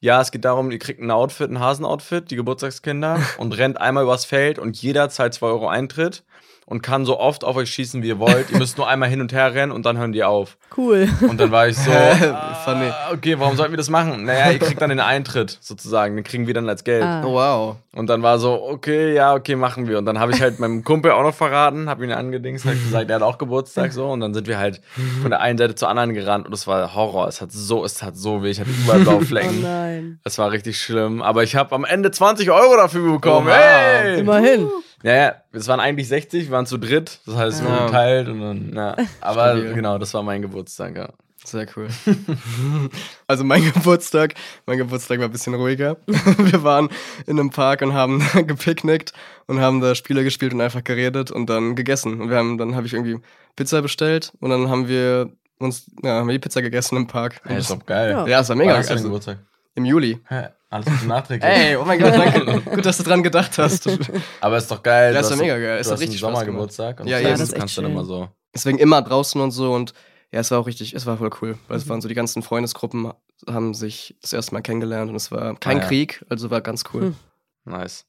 Ja, 0.00 0.20
es 0.20 0.32
geht 0.32 0.44
darum, 0.44 0.72
ihr 0.72 0.80
kriegt 0.80 1.00
ein 1.00 1.12
Outfit, 1.12 1.50
ein 1.50 1.60
Hasenoutfit, 1.60 2.32
die 2.32 2.36
Geburtstagskinder, 2.36 3.20
und 3.38 3.56
rennt 3.56 3.80
einmal 3.80 4.02
übers 4.02 4.24
Feld 4.24 4.58
und 4.58 4.76
jeder 4.82 5.10
zahlt 5.10 5.34
2 5.34 5.46
Euro 5.46 5.68
Eintritt 5.68 6.24
und 6.66 6.82
kann 6.82 7.04
so 7.04 7.18
oft 7.18 7.44
auf 7.44 7.56
euch 7.56 7.70
schießen, 7.70 8.02
wie 8.02 8.08
ihr 8.08 8.18
wollt. 8.18 8.50
ihr 8.50 8.58
müsst 8.58 8.78
nur 8.78 8.88
einmal 8.88 9.08
hin 9.08 9.20
und 9.20 9.32
her 9.32 9.54
rennen 9.54 9.72
und 9.72 9.84
dann 9.86 9.98
hören 9.98 10.12
die 10.12 10.24
auf. 10.24 10.56
Cool. 10.76 11.08
Und 11.28 11.38
dann 11.38 11.50
war 11.50 11.68
ich 11.68 11.76
so, 11.76 11.90
Funny. 12.64 12.86
ah, 12.90 13.12
okay, 13.12 13.38
warum 13.38 13.56
sollten 13.56 13.72
wir 13.72 13.76
das 13.76 13.90
machen? 13.90 14.24
Naja, 14.24 14.50
ihr 14.50 14.58
kriegt 14.58 14.80
dann 14.80 14.90
den 14.90 15.00
Eintritt 15.00 15.58
sozusagen, 15.60 16.16
den 16.16 16.24
kriegen 16.24 16.46
wir 16.46 16.54
dann 16.54 16.68
als 16.68 16.84
Geld. 16.84 17.04
Ah. 17.04 17.22
Oh, 17.24 17.34
wow. 17.34 17.76
Und 17.94 18.08
dann 18.08 18.22
war 18.22 18.38
so, 18.38 18.60
okay, 18.62 19.14
ja, 19.14 19.34
okay, 19.34 19.54
machen 19.56 19.86
wir. 19.86 19.98
Und 19.98 20.06
dann 20.06 20.18
habe 20.18 20.32
ich 20.32 20.40
halt 20.40 20.58
meinem 20.58 20.82
Kumpel 20.82 21.12
auch 21.12 21.22
noch 21.22 21.34
verraten, 21.34 21.88
habe 21.88 22.04
ihn 22.04 22.12
angedingst, 22.12 22.64
halt 22.64 22.82
gesagt, 22.82 23.08
er 23.10 23.16
hat 23.16 23.22
auch 23.22 23.38
Geburtstag 23.38 23.92
so. 23.92 24.08
Und 24.08 24.20
dann 24.20 24.34
sind 24.34 24.48
wir 24.48 24.58
halt 24.58 24.80
von 25.22 25.30
der 25.30 25.40
einen 25.40 25.58
Seite 25.58 25.74
zur 25.74 25.88
anderen 25.88 26.14
gerannt 26.14 26.46
und 26.46 26.52
es 26.52 26.66
war 26.66 26.94
Horror. 26.94 27.28
Es 27.28 27.40
hat 27.40 27.52
so, 27.52 27.84
es 27.84 28.02
hat 28.02 28.16
so 28.16 28.42
weh, 28.42 28.50
ich 28.50 28.60
hatte 28.60 28.70
überall 28.70 29.00
blaue 29.00 29.20
Oh 29.34 29.52
nein. 29.62 30.20
Es 30.24 30.38
war 30.38 30.50
richtig 30.50 30.80
schlimm. 30.80 31.22
Aber 31.22 31.42
ich 31.42 31.56
habe 31.56 31.74
am 31.74 31.84
Ende 31.84 32.10
20 32.10 32.50
Euro 32.50 32.76
dafür 32.76 33.12
bekommen. 33.12 33.48
Oha. 33.48 33.54
Hey! 33.54 34.20
Immerhin. 34.20 34.68
Ja, 35.04 35.14
ja, 35.14 35.34
es 35.52 35.68
waren 35.68 35.80
eigentlich 35.80 36.08
60, 36.08 36.46
wir 36.46 36.50
waren 36.52 36.64
zu 36.66 36.78
dritt. 36.78 37.20
Das 37.26 37.36
heißt, 37.36 37.62
wir 37.62 37.68
Ja. 37.70 37.86
geteilt 37.86 38.28
und 38.28 38.40
dann, 38.40 38.72
ja. 38.74 38.96
Aber 39.20 39.52
Stabil. 39.52 39.74
genau, 39.74 39.98
das 39.98 40.14
war 40.14 40.22
mein 40.22 40.40
Geburtstag, 40.40 40.96
ja. 40.96 41.10
Sehr 41.44 41.66
cool. 41.76 41.88
also 43.26 43.44
mein 43.44 43.62
Geburtstag, 43.74 44.32
mein 44.64 44.78
Geburtstag 44.78 45.18
war 45.18 45.26
ein 45.26 45.30
bisschen 45.32 45.52
ruhiger. 45.54 45.98
Wir 46.06 46.62
waren 46.62 46.88
in 47.26 47.38
einem 47.38 47.50
Park 47.50 47.82
und 47.82 47.92
haben 47.92 48.26
gepicknickt 48.46 49.12
und 49.46 49.60
haben 49.60 49.82
da 49.82 49.94
Spiele 49.94 50.24
gespielt 50.24 50.54
und 50.54 50.62
einfach 50.62 50.82
geredet 50.82 51.30
und 51.30 51.50
dann 51.50 51.74
gegessen. 51.74 52.18
Und 52.22 52.30
wir 52.30 52.38
haben, 52.38 52.56
dann 52.56 52.74
habe 52.74 52.86
ich 52.86 52.94
irgendwie 52.94 53.18
Pizza 53.56 53.82
bestellt 53.82 54.32
und 54.40 54.48
dann 54.48 54.70
haben 54.70 54.88
wir 54.88 55.28
uns, 55.58 55.84
ja, 56.02 56.12
haben 56.14 56.28
wir 56.28 56.32
die 56.32 56.38
Pizza 56.38 56.62
gegessen 56.62 56.96
im 56.96 57.06
Park. 57.06 57.42
Ey, 57.44 57.58
ist 57.58 57.70
doch 57.70 57.84
geil. 57.84 58.12
Ja. 58.12 58.26
ja, 58.26 58.40
es 58.40 58.48
war 58.48 58.56
mega. 58.56 58.72
Wann 58.72 58.78
hast 58.78 58.88
du 58.90 59.02
Geburtstag? 59.02 59.38
Im 59.74 59.84
Juli. 59.84 60.20
Hä? 60.28 60.48
Alles 60.70 60.86
Gute 60.86 61.06
nachträglich. 61.06 61.48
Ey, 61.50 61.76
oh 61.76 61.84
mein 61.84 62.00
Gott, 62.00 62.14
danke. 62.14 62.60
Gut, 62.74 62.84
dass 62.84 62.96
du 62.96 63.04
dran 63.04 63.22
gedacht 63.22 63.58
hast. 63.58 63.88
Aber 64.40 64.56
ist 64.56 64.70
doch 64.70 64.82
geil. 64.82 65.14
Ja, 65.14 65.20
ist 65.20 65.30
doch 65.30 65.36
mega 65.36 65.56
geil. 65.58 65.78
Ist 65.80 65.90
doch 65.90 66.00
richtig 66.00 66.18
Sommergeburtstag. 66.18 67.00
Und 67.00 67.06
Ja, 67.06 67.18
ja, 67.18 67.30
das 67.30 67.38
das 67.40 67.48
ist 67.48 67.52
echt 67.54 67.60
kannst 67.60 67.76
du 67.76 67.82
dann 67.82 67.90
schön. 67.90 67.96
immer 67.98 68.04
so. 68.04 68.28
Deswegen 68.54 68.78
immer 68.78 69.02
draußen 69.02 69.40
und 69.40 69.50
so 69.52 69.72
und 69.72 69.92
ja, 70.32 70.40
es 70.40 70.50
war 70.50 70.58
auch 70.58 70.66
richtig, 70.66 70.94
es 70.94 71.06
war 71.06 71.16
voll 71.16 71.30
cool. 71.42 71.56
Weil 71.68 71.76
es 71.76 71.88
waren 71.88 72.00
so 72.00 72.08
die 72.08 72.14
ganzen 72.14 72.42
Freundesgruppen 72.42 73.12
haben 73.48 73.74
sich 73.74 74.16
das 74.20 74.32
erste 74.32 74.52
Mal 74.54 74.62
kennengelernt 74.62 75.10
und 75.10 75.16
es 75.16 75.30
war 75.30 75.54
kein 75.56 75.78
Ah, 75.78 75.82
ja. 75.82 75.86
Krieg, 75.86 76.24
also 76.28 76.50
war 76.50 76.60
ganz 76.60 76.82
cool. 76.92 77.02
Hm. 77.02 77.14
Nice. 77.66 78.04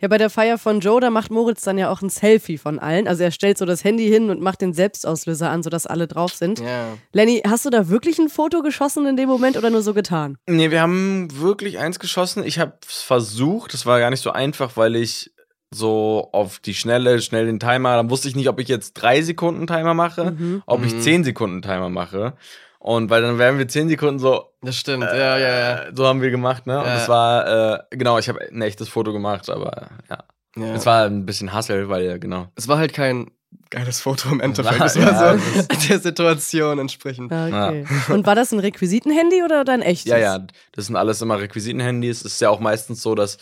Ja, 0.00 0.08
bei 0.08 0.16
der 0.18 0.30
Feier 0.30 0.56
von 0.58 0.80
Joe, 0.80 1.00
da 1.00 1.10
macht 1.10 1.30
Moritz 1.30 1.62
dann 1.62 1.76
ja 1.76 1.90
auch 1.90 2.00
ein 2.00 2.08
Selfie 2.08 2.56
von 2.58 2.78
allen. 2.78 3.06
Also 3.06 3.22
er 3.22 3.30
stellt 3.30 3.58
so 3.58 3.66
das 3.66 3.84
Handy 3.84 4.08
hin 4.08 4.30
und 4.30 4.40
macht 4.40 4.60
den 4.62 4.72
Selbstauslöser 4.72 5.50
an, 5.50 5.62
sodass 5.62 5.86
alle 5.86 6.06
drauf 6.08 6.32
sind. 6.34 6.60
Ja. 6.60 6.96
Lenny, 7.12 7.42
hast 7.46 7.66
du 7.66 7.70
da 7.70 7.88
wirklich 7.88 8.18
ein 8.18 8.28
Foto 8.30 8.62
geschossen 8.62 9.06
in 9.06 9.16
dem 9.16 9.28
Moment 9.28 9.56
oder 9.58 9.68
nur 9.70 9.82
so 9.82 9.92
getan? 9.92 10.38
Nee, 10.48 10.70
wir 10.70 10.80
haben 10.80 11.28
wirklich 11.38 11.78
eins 11.78 11.98
geschossen. 11.98 12.44
Ich 12.44 12.58
habe 12.58 12.72
es 12.88 13.02
versucht. 13.02 13.74
Das 13.74 13.84
war 13.84 13.98
gar 14.00 14.10
nicht 14.10 14.22
so 14.22 14.30
einfach, 14.30 14.76
weil 14.76 14.96
ich 14.96 15.32
so 15.72 16.28
auf 16.32 16.58
die 16.58 16.74
Schnelle, 16.74 17.20
schnell 17.22 17.46
den 17.46 17.60
Timer, 17.60 17.96
dann 17.96 18.10
wusste 18.10 18.26
ich 18.28 18.34
nicht, 18.34 18.48
ob 18.48 18.58
ich 18.58 18.66
jetzt 18.68 18.94
drei 18.94 19.22
Sekunden 19.22 19.66
Timer 19.66 19.94
mache, 19.94 20.32
Mhm. 20.32 20.62
ob 20.66 20.84
ich 20.84 20.94
Mhm. 20.94 21.00
zehn 21.00 21.24
Sekunden 21.24 21.62
Timer 21.62 21.90
mache. 21.90 22.34
Und 22.80 23.10
weil 23.10 23.20
dann 23.20 23.38
wären 23.38 23.58
wir 23.58 23.68
zehn 23.68 23.90
Sekunden 23.90 24.18
so, 24.18 24.54
Das 24.62 24.74
stimmt, 24.74 25.04
ja, 25.04 25.36
ja, 25.36 25.38
ja. 25.38 25.78
äh, 25.84 25.92
so 25.94 26.06
haben 26.06 26.22
wir 26.22 26.30
gemacht, 26.30 26.66
ne? 26.66 26.78
Und 26.78 26.86
Ja. 26.86 26.94
das 26.94 27.08
war, 27.10 27.74
äh, 27.74 27.78
genau, 27.90 28.18
ich 28.18 28.28
habe 28.30 28.40
ein 28.40 28.62
echtes 28.62 28.88
Foto 28.88 29.12
gemacht, 29.12 29.50
aber 29.50 29.90
ja. 30.08 30.18
ja. 30.56 30.74
Es 30.74 30.86
war 30.86 31.04
ein 31.04 31.26
bisschen 31.26 31.52
Hassel, 31.52 31.90
weil 31.90 32.04
ja, 32.04 32.16
genau. 32.16 32.48
es 32.56 32.68
war 32.68 32.78
halt 32.78 32.94
kein 32.94 33.30
geiles 33.68 34.00
Foto 34.00 34.30
im 34.30 34.40
Endeffekt. 34.40 34.80
Es 34.80 34.96
war 34.96 35.12
ja, 35.12 35.38
so 35.38 35.66
der 35.88 35.98
Situation 36.00 36.78
entsprechend. 36.78 37.30
Ja, 37.30 37.68
okay. 37.68 37.84
Und 38.08 38.26
war 38.26 38.34
das 38.34 38.50
ein 38.50 38.58
Requisitenhandy 38.60 39.42
oder 39.44 39.64
dein 39.64 39.82
echtes? 39.82 40.10
Ja, 40.10 40.16
ja, 40.16 40.38
das 40.72 40.86
sind 40.86 40.96
alles 40.96 41.20
immer 41.20 41.38
Requisitenhandys. 41.38 42.24
Es 42.24 42.32
ist 42.32 42.40
ja 42.40 42.48
auch 42.48 42.60
meistens 42.60 43.02
so, 43.02 43.14
dass 43.14 43.36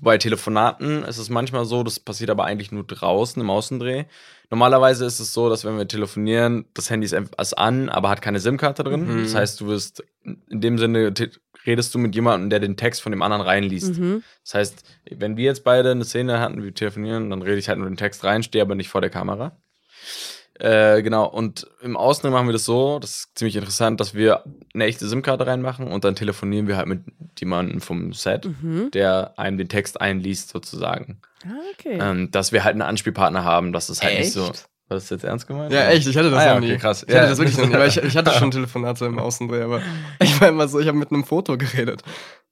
bei 0.00 0.18
Telefonaten 0.18 1.02
ist 1.04 1.18
es 1.18 1.30
manchmal 1.30 1.64
so, 1.64 1.82
das 1.82 2.00
passiert 2.00 2.30
aber 2.30 2.44
eigentlich 2.44 2.72
nur 2.72 2.84
draußen 2.84 3.40
im 3.40 3.50
Außendreh. 3.50 4.04
Normalerweise 4.50 5.04
ist 5.04 5.20
es 5.20 5.32
so, 5.32 5.48
dass 5.48 5.64
wenn 5.64 5.76
wir 5.76 5.86
telefonieren, 5.86 6.66
das 6.74 6.90
Handy 6.90 7.06
ist 7.06 7.58
an, 7.58 7.88
aber 7.88 8.08
hat 8.08 8.22
keine 8.22 8.40
SIM-Karte 8.40 8.84
drin. 8.84 9.06
Mhm. 9.06 9.22
Das 9.24 9.34
heißt, 9.34 9.60
du 9.60 9.66
wirst 9.66 10.04
in 10.24 10.60
dem 10.60 10.78
Sinne 10.78 11.12
redest 11.66 11.94
du 11.94 11.98
mit 11.98 12.14
jemandem, 12.14 12.50
der 12.50 12.60
den 12.60 12.76
Text 12.76 13.02
von 13.02 13.12
dem 13.12 13.22
anderen 13.22 13.42
reinliest. 13.42 13.98
Mhm. 13.98 14.22
Das 14.44 14.54
heißt, 14.54 14.84
wenn 15.10 15.36
wir 15.36 15.44
jetzt 15.44 15.64
beide 15.64 15.90
eine 15.90 16.04
Szene 16.04 16.40
hatten, 16.40 16.62
wir 16.62 16.74
telefonieren, 16.74 17.30
dann 17.30 17.42
rede 17.42 17.58
ich 17.58 17.68
halt 17.68 17.78
nur 17.78 17.88
den 17.88 17.96
Text 17.96 18.24
rein, 18.24 18.42
stehe 18.42 18.62
aber 18.62 18.74
nicht 18.74 18.88
vor 18.88 19.00
der 19.00 19.10
Kamera. 19.10 19.58
Äh, 20.60 21.02
genau, 21.02 21.26
und 21.26 21.66
im 21.82 21.96
Außendreh 21.96 22.30
machen 22.32 22.46
wir 22.48 22.52
das 22.52 22.64
so, 22.64 22.98
das 22.98 23.10
ist 23.10 23.38
ziemlich 23.38 23.54
interessant, 23.56 24.00
dass 24.00 24.14
wir 24.14 24.42
eine 24.74 24.84
echte 24.86 25.06
SIM-Karte 25.06 25.46
reinmachen 25.46 25.86
und 25.86 26.04
dann 26.04 26.16
telefonieren 26.16 26.66
wir 26.66 26.76
halt 26.76 26.88
mit 26.88 27.02
jemandem 27.38 27.80
vom 27.80 28.12
Set, 28.12 28.44
Mhm. 28.46 28.90
der 28.92 29.34
einem 29.38 29.56
den 29.58 29.68
Text 29.68 30.00
einliest, 30.00 30.48
sozusagen. 30.50 31.20
Ah, 31.44 31.50
okay. 31.74 31.98
Ähm, 32.00 32.30
dass 32.32 32.50
wir 32.50 32.64
halt 32.64 32.72
einen 32.72 32.82
Anspielpartner 32.82 33.44
haben, 33.44 33.72
dass 33.72 33.88
es 33.88 34.02
halt 34.02 34.18
nicht 34.18 34.32
so. 34.32 34.48
Echt? 34.50 34.68
War 34.88 34.96
das 34.96 35.10
jetzt 35.10 35.22
ernst 35.22 35.46
gemeint? 35.46 35.70
Ja, 35.72 35.86
echt, 35.90 36.06
ich 36.08 36.16
hatte 36.16 36.30
das 36.30 36.42
Ah, 36.42 36.46
ja, 36.46 36.54
noch 36.54 36.60
nie. 36.60 36.70
okay, 36.72 36.78
krass. 36.78 37.02
Ich 37.06 37.14
hatte 37.14 37.24
Ja. 37.24 37.28
das 37.28 37.38
wirklich 37.38 37.58
nie, 37.58 37.72
weil 37.74 37.88
ich, 37.88 37.98
ich 37.98 38.16
hatte 38.16 38.32
schon 38.32 38.50
Telefonate 38.50 39.04
im 39.04 39.18
Außendreh, 39.18 39.62
aber 39.62 39.82
ich 40.20 40.40
war 40.40 40.48
immer 40.48 40.66
so, 40.66 40.80
ich 40.80 40.88
habe 40.88 40.96
mit 40.98 41.12
einem 41.12 41.24
Foto 41.24 41.56
geredet. 41.58 42.02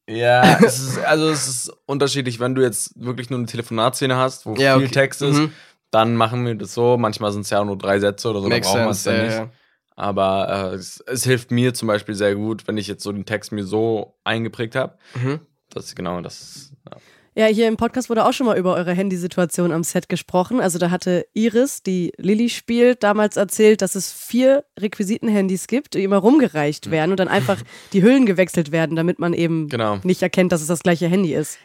Ja, 0.08 0.58
es 0.64 0.78
ist, 0.78 0.98
also 1.04 1.28
es 1.30 1.48
ist 1.48 1.72
unterschiedlich, 1.86 2.38
wenn 2.38 2.54
du 2.54 2.62
jetzt 2.62 2.92
wirklich 2.94 3.30
nur 3.30 3.38
eine 3.40 3.46
Telefonatszene 3.48 4.16
hast, 4.16 4.46
wo 4.46 4.54
Ja, 4.54 4.74
viel 4.76 4.84
okay. 4.84 4.92
Text 4.94 5.22
ist, 5.22 5.38
Mhm. 5.38 5.52
Dann 5.96 6.14
machen 6.14 6.44
wir 6.46 6.54
das 6.54 6.74
so. 6.74 6.96
Manchmal 6.98 7.32
sind 7.32 7.42
es 7.42 7.50
ja 7.50 7.60
auch 7.60 7.64
nur 7.64 7.78
drei 7.78 7.98
Sätze 7.98 8.28
oder 8.30 8.40
so, 8.40 8.48
Makes 8.48 8.68
dann 8.68 8.74
brauchen 8.76 8.86
wir 8.86 8.90
es 8.90 9.04
ja, 9.04 9.22
nicht. 9.24 9.32
ja. 9.32 9.50
Aber 9.96 10.72
äh, 10.72 10.74
es, 10.76 11.00
es 11.06 11.24
hilft 11.24 11.50
mir 11.50 11.72
zum 11.72 11.88
Beispiel 11.88 12.14
sehr 12.14 12.34
gut, 12.34 12.68
wenn 12.68 12.76
ich 12.76 12.86
jetzt 12.86 13.02
so 13.02 13.12
den 13.12 13.24
Text 13.24 13.50
mir 13.50 13.64
so 13.64 14.18
eingeprägt 14.24 14.74
habe. 14.76 14.98
Mhm. 15.14 15.40
Das 15.70 15.94
genau 15.94 16.20
das. 16.20 16.72
Ja. 16.90 16.98
Ja, 17.38 17.44
hier 17.52 17.68
im 17.68 17.76
Podcast 17.76 18.08
wurde 18.08 18.24
auch 18.24 18.32
schon 18.32 18.46
mal 18.46 18.56
über 18.56 18.74
eure 18.74 18.94
Handysituation 18.94 19.70
am 19.70 19.84
Set 19.84 20.08
gesprochen. 20.08 20.58
Also 20.58 20.78
da 20.78 20.90
hatte 20.90 21.26
Iris, 21.34 21.82
die 21.82 22.12
Lilly 22.16 22.48
spielt, 22.48 23.02
damals 23.02 23.36
erzählt, 23.36 23.82
dass 23.82 23.94
es 23.94 24.10
vier 24.10 24.64
Requisiten-Handys 24.80 25.66
gibt, 25.66 25.92
die 25.94 26.02
immer 26.02 26.16
rumgereicht 26.16 26.90
werden 26.90 27.10
und 27.10 27.20
dann 27.20 27.28
einfach 27.28 27.58
die 27.92 28.02
Hüllen 28.02 28.24
gewechselt 28.24 28.72
werden, 28.72 28.96
damit 28.96 29.18
man 29.18 29.34
eben 29.34 29.68
Genau. 29.68 29.98
nicht 30.02 30.22
erkennt, 30.22 30.50
dass 30.52 30.62
es 30.62 30.66
das 30.68 30.80
gleiche 30.80 31.08
Handy 31.08 31.34
ist. 31.34 31.58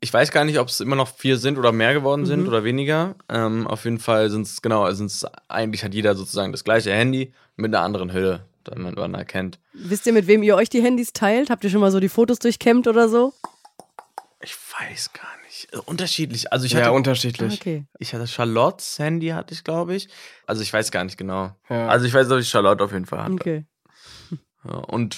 Ich 0.00 0.12
weiß 0.12 0.30
gar 0.30 0.44
nicht, 0.44 0.58
ob 0.60 0.68
es 0.68 0.80
immer 0.80 0.94
noch 0.96 1.08
vier 1.08 1.38
sind 1.38 1.58
oder 1.58 1.72
mehr 1.72 1.92
geworden 1.92 2.24
sind 2.24 2.42
Mhm. 2.42 2.48
oder 2.48 2.62
weniger. 2.64 3.16
Ähm, 3.28 3.66
auf 3.66 3.84
jeden 3.84 3.98
Fall 3.98 4.30
sind 4.30 4.42
es, 4.46 4.62
genau, 4.62 4.88
sind 4.92 5.06
es 5.06 5.24
eigentlich 5.48 5.82
hat 5.82 5.92
jeder 5.94 6.14
sozusagen 6.14 6.52
das 6.52 6.62
gleiche 6.64 6.92
Handy 6.92 7.32
mit 7.56 7.74
einer 7.74 7.84
anderen 7.84 8.12
Hülle, 8.12 8.46
damit 8.62 8.94
man 8.96 9.14
erkennt. 9.14 9.58
Wisst 9.72 10.06
ihr, 10.06 10.12
mit 10.12 10.28
wem 10.28 10.42
ihr 10.44 10.54
euch 10.54 10.68
die 10.70 10.82
Handys 10.82 11.12
teilt? 11.12 11.50
Habt 11.50 11.64
ihr 11.64 11.70
schon 11.70 11.80
mal 11.80 11.90
so 11.90 11.98
die 11.98 12.08
Fotos 12.08 12.38
durchkämmt 12.38 12.86
oder 12.86 13.08
so? 13.08 13.32
Ich 14.40 14.54
weiß 14.78 15.12
gar 15.14 15.26
nicht. 15.46 15.68
Äh, 15.74 15.78
Unterschiedlich. 15.78 16.52
Also 16.52 16.66
ich 16.66 16.72
ja, 16.72 16.80
hatte, 16.82 16.92
unterschiedlich. 16.92 17.54
Okay. 17.60 17.84
ich 17.98 18.14
hatte 18.14 18.28
Charlottes 18.28 19.00
Handy, 19.00 19.28
hatte 19.30 19.52
ich, 19.52 19.64
glaube 19.64 19.96
ich. 19.96 20.08
Also 20.46 20.62
ich 20.62 20.72
weiß 20.72 20.92
gar 20.92 21.02
nicht 21.02 21.16
genau. 21.16 21.56
Ja. 21.68 21.88
Also 21.88 22.06
ich 22.06 22.14
weiß, 22.14 22.28
dass 22.28 22.40
ich 22.40 22.48
Charlotte 22.48 22.84
auf 22.84 22.92
jeden 22.92 23.06
Fall 23.06 23.20
hatte. 23.24 23.32
Okay. 23.32 23.64
Ja, 24.64 24.74
und 24.74 25.16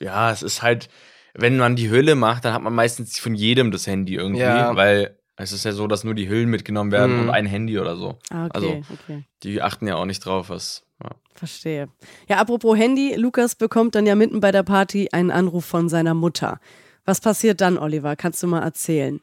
ja, 0.00 0.30
es 0.30 0.42
ist 0.42 0.62
halt, 0.62 0.88
wenn 1.34 1.56
man 1.56 1.76
die 1.76 1.90
Hülle 1.90 2.14
macht, 2.14 2.44
dann 2.44 2.54
hat 2.54 2.62
man 2.62 2.74
meistens 2.74 3.18
von 3.18 3.34
jedem 3.34 3.70
das 3.70 3.86
Handy 3.86 4.14
irgendwie, 4.14 4.40
Ja. 4.42 4.74
weil 4.76 5.18
es 5.36 5.52
ist 5.52 5.64
ja 5.64 5.72
so, 5.72 5.86
dass 5.88 6.04
nur 6.04 6.14
die 6.14 6.28
Hüllen 6.28 6.48
mitgenommen 6.48 6.92
werden 6.92 7.16
Mhm. 7.16 7.22
und 7.24 7.30
ein 7.30 7.46
Handy 7.46 7.78
oder 7.78 7.96
so. 7.96 8.18
Ah, 8.30 8.46
okay, 8.46 8.50
Also- 8.54 8.82
okay. 8.92 9.24
Die 9.42 9.60
achten 9.62 9.86
ja 9.88 9.96
auch 9.96 10.04
nicht 10.06 10.24
drauf, 10.24 10.48
was. 10.48 10.84
Ja. 11.02 11.10
Verstehe. 11.34 11.88
Ja, 12.28 12.36
apropos 12.38 12.76
Handy, 12.78 13.14
Lukas 13.16 13.56
bekommt 13.56 13.96
dann 13.96 14.06
ja 14.06 14.14
mitten 14.14 14.40
bei 14.40 14.52
der 14.52 14.62
Party 14.62 15.08
einen 15.12 15.32
Anruf 15.32 15.64
von 15.64 15.88
seiner 15.88 16.14
Mutter. 16.14 16.60
Was 17.04 17.20
passiert 17.20 17.60
dann, 17.60 17.76
Oliver? 17.78 18.14
Kannst 18.16 18.42
du 18.42 18.46
mal 18.46 18.62
erzählen? 18.62 19.20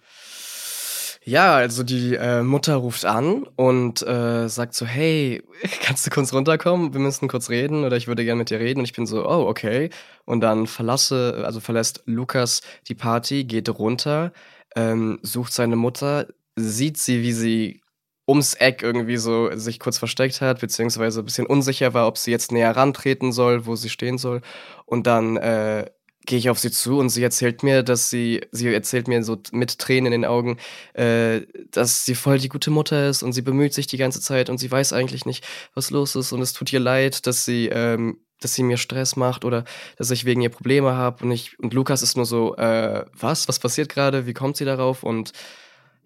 Ja, 1.24 1.56
also 1.56 1.84
die 1.84 2.16
äh, 2.16 2.42
Mutter 2.42 2.76
ruft 2.78 3.06
an 3.06 3.44
und 3.56 4.02
äh, 4.02 4.50
sagt 4.50 4.74
so, 4.74 4.88
hey, 4.88 5.44
kannst 5.84 6.06
du 6.06 6.10
kurz 6.10 6.34
runterkommen? 6.34 6.94
Wir 6.94 7.00
müssen 7.00 7.28
kurz 7.28 7.50
reden 7.50 7.84
oder 7.84 7.96
ich 7.96 8.08
würde 8.08 8.26
gerne 8.26 8.40
mit 8.40 8.50
dir 8.50 8.60
reden. 8.60 8.80
Und 8.80 8.86
ich 8.86 8.94
bin 8.94 9.06
so, 9.06 9.24
oh, 9.28 9.48
okay. 9.48 9.92
Und 10.26 10.42
dann 10.42 10.66
verlasse, 10.66 11.44
also 11.46 11.60
verlässt 11.60 12.02
Lukas 12.06 12.62
die 12.88 12.96
Party, 12.96 13.44
geht 13.44 13.70
runter, 13.70 14.34
ähm, 14.76 15.20
sucht 15.22 15.54
seine 15.54 15.76
Mutter, 15.76 16.26
sieht 16.56 16.98
sie, 16.98 17.22
wie 17.22 17.34
sie 17.34 17.82
ums 18.28 18.56
Eck 18.56 18.82
irgendwie 18.82 19.18
so 19.18 19.56
sich 19.56 19.80
kurz 19.80 20.00
versteckt 20.00 20.42
hat, 20.42 20.60
beziehungsweise 20.60 21.22
ein 21.22 21.26
bisschen 21.26 21.46
unsicher 21.46 21.94
war, 21.94 22.08
ob 22.08 22.18
sie 22.18 22.32
jetzt 22.32 22.52
näher 22.52 22.76
rantreten 22.76 23.32
soll, 23.32 23.66
wo 23.68 23.76
sie 23.76 23.90
stehen 23.90 24.18
soll. 24.18 24.42
Und 24.86 25.06
dann 25.06 25.38
äh, 25.38 25.86
gehe 26.26 26.38
ich 26.38 26.50
auf 26.50 26.60
sie 26.60 26.72
zu 26.72 27.00
und 27.00 27.10
sie 27.10 27.24
erzählt 27.24 27.64
mir, 27.64 27.84
dass 27.84 28.10
sie, 28.10 28.42
sie 28.52 28.74
erzählt 28.74 29.08
mir 29.08 29.24
so 29.24 29.38
mit 29.52 29.80
Tränen 29.80 30.14
in 30.14 30.22
den 30.22 30.30
Augen, 30.30 30.58
äh, 30.94 31.42
dass 31.72 32.06
sie 32.06 32.16
voll 32.16 32.38
die 32.38 32.50
gute 32.50 32.72
Mutter 32.72 33.10
ist 33.10 33.24
und 33.24 33.34
sie 33.34 33.42
bemüht 33.42 33.74
sich 33.74 33.88
die 33.88 33.98
ganze 33.98 34.22
Zeit 34.22 34.50
und 34.50 34.58
sie 34.58 34.72
weiß 34.72 34.94
eigentlich 34.94 35.26
nicht, 35.26 35.46
was 35.74 35.90
los 35.90 36.16
ist 36.16 36.32
und 36.32 36.42
es 36.42 36.54
tut 36.54 36.72
ihr 36.72 36.80
leid, 36.80 37.26
dass 37.26 37.46
sie, 37.46 37.68
ähm, 37.68 38.20
dass 38.40 38.54
sie 38.54 38.64
mir 38.64 38.78
Stress 38.78 39.16
macht 39.16 39.46
oder 39.46 39.66
dass 39.98 40.12
ich 40.12 40.26
wegen 40.26 40.42
ihr 40.42 40.50
Probleme 40.50 40.94
habe 40.94 41.24
und 41.24 41.32
ich 41.32 41.58
und 41.60 41.74
Lukas 41.74 42.02
ist 42.02 42.16
nur 42.18 42.26
so, 42.26 42.56
äh, 42.56 43.06
was, 43.14 43.48
was 43.48 43.60
passiert 43.60 43.90
gerade, 43.90 44.26
wie 44.28 44.34
kommt 44.34 44.58
sie 44.58 44.66
darauf? 44.66 45.04
Und 45.04 45.32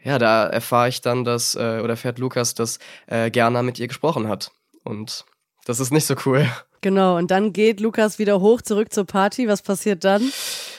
ja, 0.03 0.19
da 0.19 0.45
erfahre 0.45 0.89
ich 0.89 1.01
dann, 1.01 1.24
dass 1.24 1.55
äh, 1.55 1.79
oder 1.84 1.89
erfährt 1.89 2.19
Lukas, 2.19 2.53
dass 2.53 2.79
äh, 3.07 3.31
Gerner 3.31 3.63
mit 3.63 3.79
ihr 3.79 3.88
gesprochen 3.88 4.27
hat. 4.27 4.51
Und 4.84 5.25
das 5.65 5.79
ist 5.79 5.91
nicht 5.91 6.05
so 6.05 6.15
cool. 6.25 6.48
Genau, 6.82 7.17
und 7.17 7.32
dann 7.32 7.53
geht 7.53 7.79
Lukas 7.79 8.20
wieder 8.20 8.41
hoch 8.41 8.62
zurück 8.62 8.94
zur 8.94 9.05
Party. 9.05 9.48
Was 9.48 9.62
passiert 9.62 10.03
dann? 10.03 10.22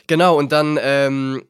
Genau, 0.07 0.39
und 0.39 0.53
dann 0.53 0.79
ähm, 0.81 1.43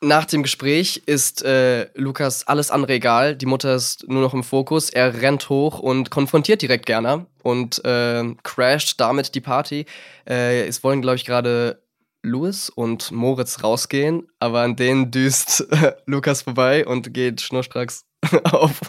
nach 0.00 0.26
dem 0.26 0.42
Gespräch 0.42 1.02
ist 1.06 1.42
äh, 1.42 1.88
Lukas 1.94 2.46
alles 2.46 2.70
andere 2.70 2.94
egal. 2.94 3.34
Die 3.34 3.46
Mutter 3.46 3.74
ist 3.74 4.08
nur 4.08 4.22
noch 4.22 4.34
im 4.34 4.44
Fokus. 4.44 4.90
Er 4.90 5.22
rennt 5.22 5.48
hoch 5.48 5.78
und 5.78 6.10
konfrontiert 6.10 6.62
direkt 6.62 6.86
Gerner 6.86 7.26
und 7.42 7.84
äh, 7.84 8.24
crasht 8.42 9.00
damit 9.00 9.34
die 9.34 9.40
Party. 9.40 9.86
Äh, 10.28 10.66
es 10.66 10.84
wollen, 10.84 11.02
glaube 11.02 11.16
ich, 11.16 11.24
gerade 11.24 11.82
Louis 12.22 12.70
und 12.70 13.12
Moritz 13.12 13.62
rausgehen, 13.62 14.28
aber 14.40 14.60
an 14.60 14.76
denen 14.76 15.10
düst 15.10 15.66
Lukas 16.06 16.42
vorbei 16.42 16.86
und 16.86 17.14
geht 17.14 17.40
schnurstracks 17.40 18.04
auf 18.44 18.80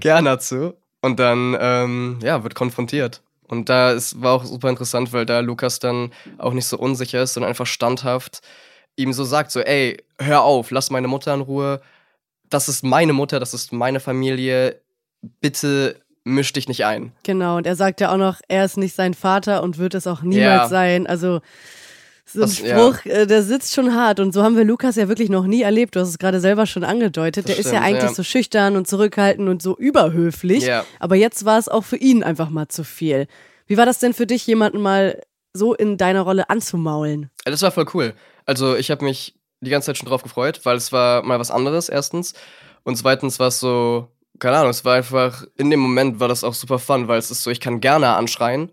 Gerner 0.00 0.38
zu. 0.38 0.74
Und 1.02 1.20
dann, 1.20 1.54
ähm, 1.60 2.18
ja, 2.22 2.42
wird 2.42 2.54
konfrontiert. 2.54 3.22
Und 3.58 3.68
da 3.68 3.92
ist, 3.92 4.20
war 4.20 4.32
auch 4.34 4.44
super 4.44 4.68
interessant, 4.70 5.12
weil 5.12 5.26
da 5.26 5.40
Lukas 5.40 5.78
dann 5.78 6.10
auch 6.38 6.52
nicht 6.52 6.66
so 6.66 6.76
unsicher 6.78 7.22
ist, 7.22 7.34
sondern 7.34 7.48
einfach 7.50 7.66
standhaft 7.66 8.40
ihm 8.96 9.12
so 9.12 9.24
sagt, 9.24 9.50
so, 9.50 9.60
ey, 9.60 9.96
hör 10.20 10.42
auf, 10.42 10.70
lass 10.70 10.90
meine 10.90 11.08
Mutter 11.08 11.34
in 11.34 11.40
Ruhe. 11.40 11.80
Das 12.48 12.68
ist 12.68 12.84
meine 12.84 13.12
Mutter, 13.12 13.40
das 13.40 13.52
ist 13.52 13.72
meine 13.72 13.98
Familie. 13.98 14.80
Bitte 15.40 16.00
misch 16.22 16.52
dich 16.52 16.68
nicht 16.68 16.84
ein. 16.84 17.12
Genau, 17.24 17.56
und 17.56 17.66
er 17.66 17.74
sagt 17.76 18.00
ja 18.00 18.12
auch 18.12 18.16
noch, 18.16 18.40
er 18.48 18.64
ist 18.64 18.76
nicht 18.76 18.94
sein 18.94 19.14
Vater 19.14 19.62
und 19.62 19.78
wird 19.78 19.94
es 19.94 20.06
auch 20.06 20.22
niemals 20.22 20.62
Ja. 20.62 20.68
sein. 20.68 21.06
Also 21.06 21.40
so 22.26 22.38
ein 22.38 22.42
Das- 22.42 22.58
ja. 22.60 22.78
Spruch, 22.78 23.04
äh, 23.06 23.26
der 23.26 23.42
sitzt 23.42 23.74
schon 23.74 23.94
hart. 23.94 24.20
Und 24.20 24.32
so 24.32 24.42
haben 24.42 24.56
wir 24.56 24.64
Lukas 24.64 24.96
ja 24.96 25.08
wirklich 25.08 25.28
noch 25.28 25.44
nie 25.44 25.62
erlebt. 25.62 25.94
Du 25.96 26.00
hast 26.00 26.08
es 26.08 26.18
gerade 26.18 26.40
selber 26.40 26.66
schon 26.66 26.84
angedeutet. 26.84 27.44
Das 27.48 27.56
der 27.56 27.58
ist 27.58 27.66
ja 27.66 27.70
stimmt, 27.72 27.84
eigentlich 27.84 28.10
ja. 28.10 28.14
so 28.14 28.22
schüchtern 28.22 28.76
und 28.76 28.88
zurückhaltend 28.88 29.48
und 29.48 29.62
so 29.62 29.76
überhöflich. 29.76 30.64
Ja. 30.64 30.84
Aber 31.00 31.16
jetzt 31.16 31.44
war 31.44 31.58
es 31.58 31.68
auch 31.68 31.84
für 31.84 31.96
ihn 31.96 32.22
einfach 32.22 32.50
mal 32.50 32.68
zu 32.68 32.84
viel. 32.84 33.26
Wie 33.66 33.76
war 33.76 33.86
das 33.86 33.98
denn 33.98 34.14
für 34.14 34.26
dich, 34.26 34.46
jemanden 34.46 34.80
mal 34.80 35.20
so 35.52 35.74
in 35.74 35.96
deiner 35.96 36.22
Rolle 36.22 36.50
anzumaulen? 36.50 37.30
Das 37.44 37.62
war 37.62 37.70
voll 37.70 37.86
cool. 37.94 38.14
Also 38.46 38.74
ich 38.76 38.90
habe 38.90 39.04
mich 39.04 39.34
die 39.60 39.70
ganze 39.70 39.86
Zeit 39.86 39.98
schon 39.98 40.08
drauf 40.08 40.22
gefreut, 40.22 40.60
weil 40.64 40.76
es 40.76 40.92
war 40.92 41.22
mal 41.22 41.38
was 41.38 41.50
anderes 41.50 41.88
erstens. 41.88 42.34
Und 42.82 42.96
zweitens 42.96 43.38
war 43.38 43.48
es 43.48 43.60
so, 43.60 44.08
keine 44.38 44.56
Ahnung, 44.58 44.70
es 44.70 44.84
war 44.84 44.96
einfach, 44.96 45.44
in 45.56 45.70
dem 45.70 45.80
Moment 45.80 46.20
war 46.20 46.28
das 46.28 46.44
auch 46.44 46.54
super 46.54 46.78
fun, 46.78 47.08
weil 47.08 47.18
es 47.18 47.30
ist 47.30 47.42
so, 47.42 47.50
ich 47.50 47.60
kann 47.60 47.80
gerne 47.80 48.08
anschreien. 48.16 48.70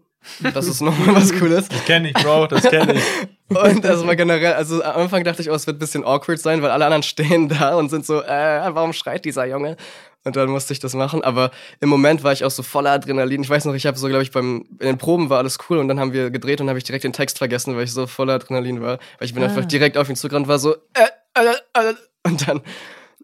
Das 0.53 0.67
ist 0.67 0.81
nochmal 0.81 1.15
was 1.15 1.31
Cooles. 1.39 1.67
Das 1.69 1.83
kenne 1.85 2.09
ich, 2.09 2.13
Bro, 2.13 2.47
das 2.47 2.63
kenne 2.63 2.93
ich. 2.93 3.03
Und 3.57 3.83
das 3.83 4.05
war 4.05 4.15
generell, 4.15 4.53
also 4.53 4.81
am 4.83 5.01
Anfang 5.03 5.23
dachte 5.23 5.41
ich, 5.41 5.49
oh, 5.49 5.53
es 5.53 5.67
wird 5.67 5.75
ein 5.77 5.79
bisschen 5.79 6.05
awkward 6.05 6.39
sein, 6.39 6.61
weil 6.61 6.71
alle 6.71 6.85
anderen 6.85 7.03
stehen 7.03 7.49
da 7.49 7.75
und 7.75 7.89
sind 7.89 8.05
so, 8.05 8.21
äh, 8.21 8.61
warum 8.73 8.93
schreit 8.93 9.25
dieser 9.25 9.45
Junge? 9.45 9.75
Und 10.23 10.35
dann 10.37 10.49
musste 10.49 10.71
ich 10.71 10.79
das 10.79 10.93
machen. 10.93 11.21
Aber 11.23 11.51
im 11.81 11.89
Moment 11.89 12.23
war 12.23 12.31
ich 12.31 12.45
auch 12.45 12.51
so 12.51 12.63
voller 12.63 12.91
Adrenalin. 12.91 13.41
Ich 13.43 13.49
weiß 13.49 13.65
noch, 13.65 13.73
ich 13.73 13.85
habe 13.87 13.97
so, 13.97 14.07
glaube 14.07 14.23
ich, 14.23 14.31
beim 14.31 14.65
in 14.79 14.85
den 14.87 14.97
Proben 14.97 15.29
war 15.29 15.39
alles 15.39 15.57
cool 15.69 15.79
und 15.79 15.87
dann 15.89 15.99
haben 15.99 16.13
wir 16.13 16.29
gedreht 16.29 16.61
und 16.61 16.69
habe 16.69 16.77
ich 16.77 16.83
direkt 16.85 17.03
den 17.03 17.11
Text 17.13 17.39
vergessen, 17.39 17.75
weil 17.75 17.83
ich 17.83 17.91
so 17.91 18.05
voller 18.07 18.35
Adrenalin 18.35 18.81
war. 18.81 18.99
Weil 19.17 19.25
ich 19.27 19.33
bin 19.33 19.43
Ah. 19.43 19.47
einfach 19.47 19.65
direkt 19.65 19.97
auf 19.97 20.07
ihn 20.09 20.15
zugerannt, 20.15 20.47
war 20.47 20.59
so, 20.59 20.75
äh, 20.93 21.07
äh, 21.33 21.43
äh, 21.73 21.93
und 22.23 22.47
dann. 22.47 22.61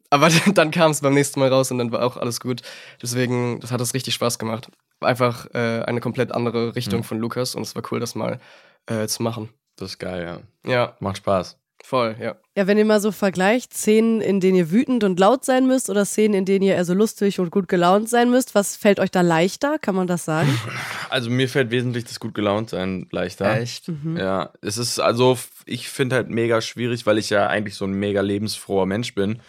Aber 0.09 0.29
dann 0.55 0.71
kam 0.71 0.91
es 0.91 1.01
beim 1.01 1.13
nächsten 1.13 1.39
Mal 1.39 1.49
raus 1.53 1.69
und 1.71 1.77
dann 1.77 1.91
war 1.91 2.03
auch 2.03 2.17
alles 2.17 2.39
gut. 2.39 2.61
Deswegen, 3.01 3.59
das 3.61 3.71
hat 3.71 3.79
es 3.79 3.93
richtig 3.93 4.13
Spaß 4.15 4.39
gemacht. 4.39 4.69
Einfach 5.01 5.47
äh, 5.53 5.83
eine 5.83 5.99
komplett 6.01 6.31
andere 6.31 6.75
Richtung 6.75 7.03
von 7.03 7.19
Lukas 7.19 7.55
und 7.55 7.61
es 7.63 7.75
war 7.75 7.83
cool, 7.91 7.99
das 7.99 8.15
mal 8.15 8.39
äh, 8.87 9.07
zu 9.07 9.21
machen. 9.23 9.49
Das 9.75 9.91
ist 9.91 9.99
geil, 9.99 10.41
ja. 10.65 10.71
Ja, 10.71 10.95
Macht 10.99 11.17
Spaß. 11.17 11.57
voll, 11.83 12.15
ja. 12.19 12.35
Ja, 12.55 12.65
wenn 12.65 12.79
ihr 12.79 12.85
mal 12.85 12.99
so 12.99 13.11
vergleicht, 13.11 13.75
Szenen, 13.75 14.19
in 14.21 14.39
denen 14.39 14.57
ihr 14.57 14.71
wütend 14.71 15.03
und 15.03 15.19
laut 15.19 15.45
sein 15.45 15.67
müsst 15.67 15.91
oder 15.91 16.03
Szenen, 16.05 16.33
in 16.33 16.45
denen 16.45 16.63
ihr 16.65 16.73
eher 16.73 16.83
so 16.85 16.95
lustig 16.95 17.39
und 17.39 17.51
gut 17.51 17.67
gelaunt 17.67 18.09
sein 18.09 18.31
müsst, 18.31 18.55
was 18.55 18.75
fällt 18.75 18.99
euch 18.99 19.11
da 19.11 19.21
leichter? 19.21 19.77
Kann 19.77 19.93
man 19.95 20.07
das 20.07 20.25
sagen? 20.25 20.49
Also 21.09 21.29
mir 21.29 21.47
fällt 21.47 21.71
wesentlich 21.71 22.03
das 22.03 22.19
gut 22.19 22.33
gelaunt 22.33 22.71
sein 22.71 23.07
leichter. 23.11 23.61
Echt? 23.61 23.89
Ja, 24.17 24.51
es 24.61 24.77
ist 24.77 24.99
also, 24.99 25.37
ich 25.65 25.87
finde 25.87 26.17
halt 26.17 26.29
mega 26.29 26.59
schwierig, 26.59 27.05
weil 27.05 27.17
ich 27.17 27.29
ja 27.29 27.47
eigentlich 27.47 27.75
so 27.75 27.85
ein 27.85 27.93
mega 27.93 28.19
lebensfroher 28.19 28.85
Mensch 28.85 29.15
bin, 29.15 29.39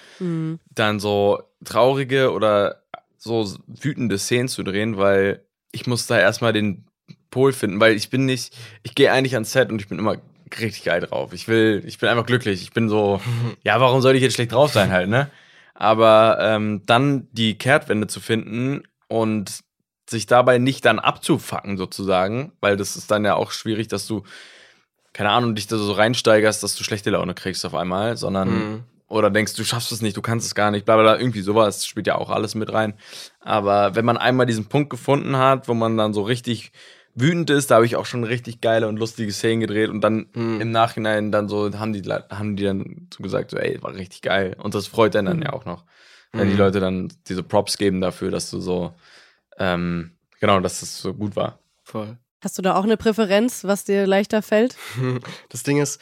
dann 0.72 1.00
so 1.00 1.42
traurige 1.64 2.30
oder 2.30 2.80
so 3.18 3.56
wütende 3.66 4.18
Szenen 4.18 4.48
zu 4.48 4.62
drehen, 4.62 4.96
weil 4.96 5.44
ich 5.72 5.86
muss 5.86 6.06
da 6.06 6.18
erstmal 6.18 6.52
den 6.52 6.86
Pol 7.30 7.52
finden, 7.52 7.80
weil 7.80 7.94
ich 7.94 8.10
bin 8.10 8.24
nicht, 8.24 8.56
ich 8.82 8.94
gehe 8.94 9.12
eigentlich 9.12 9.34
ans 9.34 9.52
Set 9.52 9.70
und 9.70 9.80
ich 9.80 9.88
bin 9.88 9.98
immer 9.98 10.16
richtig 10.58 10.84
geil 10.84 11.00
drauf. 11.00 11.32
Ich 11.32 11.46
will, 11.48 11.82
ich 11.86 11.98
bin 11.98 12.08
einfach 12.08 12.24
glücklich. 12.26 12.62
Ich 12.62 12.72
bin 12.72 12.88
so, 12.88 13.20
ja, 13.64 13.80
warum 13.80 14.00
soll 14.00 14.16
ich 14.16 14.22
jetzt 14.22 14.34
schlecht 14.34 14.52
drauf 14.52 14.72
sein 14.72 14.90
halt, 14.90 15.08
ne? 15.08 15.30
Aber 15.74 16.38
ähm, 16.40 16.82
dann 16.86 17.28
die 17.32 17.56
Kehrtwende 17.56 18.06
zu 18.06 18.20
finden 18.20 18.82
und 19.08 19.60
sich 20.10 20.26
dabei 20.26 20.58
nicht 20.58 20.84
dann 20.84 20.98
abzufacken 20.98 21.76
sozusagen, 21.76 22.52
weil 22.60 22.76
das 22.76 22.96
ist 22.96 23.10
dann 23.10 23.24
ja 23.24 23.34
auch 23.34 23.52
schwierig, 23.52 23.88
dass 23.88 24.06
du, 24.06 24.22
keine 25.12 25.30
Ahnung, 25.30 25.54
dich 25.54 25.66
da 25.66 25.76
so 25.76 25.92
reinsteigerst, 25.92 26.62
dass 26.62 26.74
du 26.74 26.82
schlechte 26.82 27.10
Laune 27.10 27.34
kriegst 27.34 27.64
auf 27.66 27.74
einmal, 27.74 28.16
sondern 28.16 28.48
Mhm. 28.48 28.84
Oder 29.08 29.30
denkst, 29.30 29.54
du 29.54 29.64
schaffst 29.64 29.90
es 29.92 30.02
nicht, 30.02 30.16
du 30.16 30.22
kannst 30.22 30.46
es 30.46 30.54
gar 30.54 30.70
nicht, 30.70 30.84
bla 30.84 30.94
bla, 30.96 31.02
bla, 31.02 31.18
irgendwie 31.20 31.40
sowas 31.40 31.86
spielt 31.86 32.06
ja 32.06 32.16
auch 32.16 32.30
alles 32.30 32.54
mit 32.54 32.72
rein. 32.72 32.94
Aber 33.40 33.94
wenn 33.94 34.04
man 34.04 34.16
einmal 34.18 34.46
diesen 34.46 34.66
Punkt 34.66 34.90
gefunden 34.90 35.36
hat, 35.36 35.66
wo 35.68 35.74
man 35.74 35.96
dann 35.96 36.12
so 36.12 36.22
richtig 36.22 36.72
wütend 37.14 37.50
ist, 37.50 37.70
da 37.70 37.76
habe 37.76 37.86
ich 37.86 37.96
auch 37.96 38.06
schon 38.06 38.22
richtig 38.22 38.60
geile 38.60 38.86
und 38.86 38.98
lustige 38.98 39.32
Szenen 39.32 39.60
gedreht 39.60 39.88
und 39.90 40.02
dann 40.02 40.26
Mhm. 40.34 40.60
im 40.60 40.70
Nachhinein 40.70 41.32
dann 41.32 41.48
so 41.48 41.72
haben 41.78 41.92
die 41.92 42.02
haben 42.02 42.54
die 42.56 42.64
dann 42.64 43.08
so 43.12 43.22
gesagt, 43.22 43.50
so 43.50 43.56
ey, 43.56 43.82
war 43.82 43.94
richtig 43.94 44.22
geil 44.22 44.54
und 44.62 44.74
das 44.74 44.86
freut 44.86 45.16
einen 45.16 45.26
dann 45.26 45.42
ja 45.42 45.52
auch 45.52 45.64
noch, 45.64 45.84
wenn 46.32 46.46
die 46.46 46.52
Mhm. 46.52 46.58
Leute 46.58 46.80
dann 46.80 47.12
diese 47.28 47.42
Props 47.42 47.78
geben 47.78 48.00
dafür, 48.00 48.30
dass 48.30 48.50
du 48.50 48.60
so 48.60 48.94
ähm, 49.58 50.12
genau, 50.38 50.60
dass 50.60 50.80
das 50.80 50.98
so 51.00 51.14
gut 51.14 51.34
war. 51.34 51.58
Voll. 51.82 52.18
Hast 52.40 52.56
du 52.58 52.62
da 52.62 52.76
auch 52.76 52.84
eine 52.84 52.96
Präferenz, 52.96 53.64
was 53.64 53.84
dir 53.84 54.06
leichter 54.06 54.42
fällt? 54.42 54.76
Das 55.48 55.62
Ding 55.64 55.80
ist, 55.80 56.00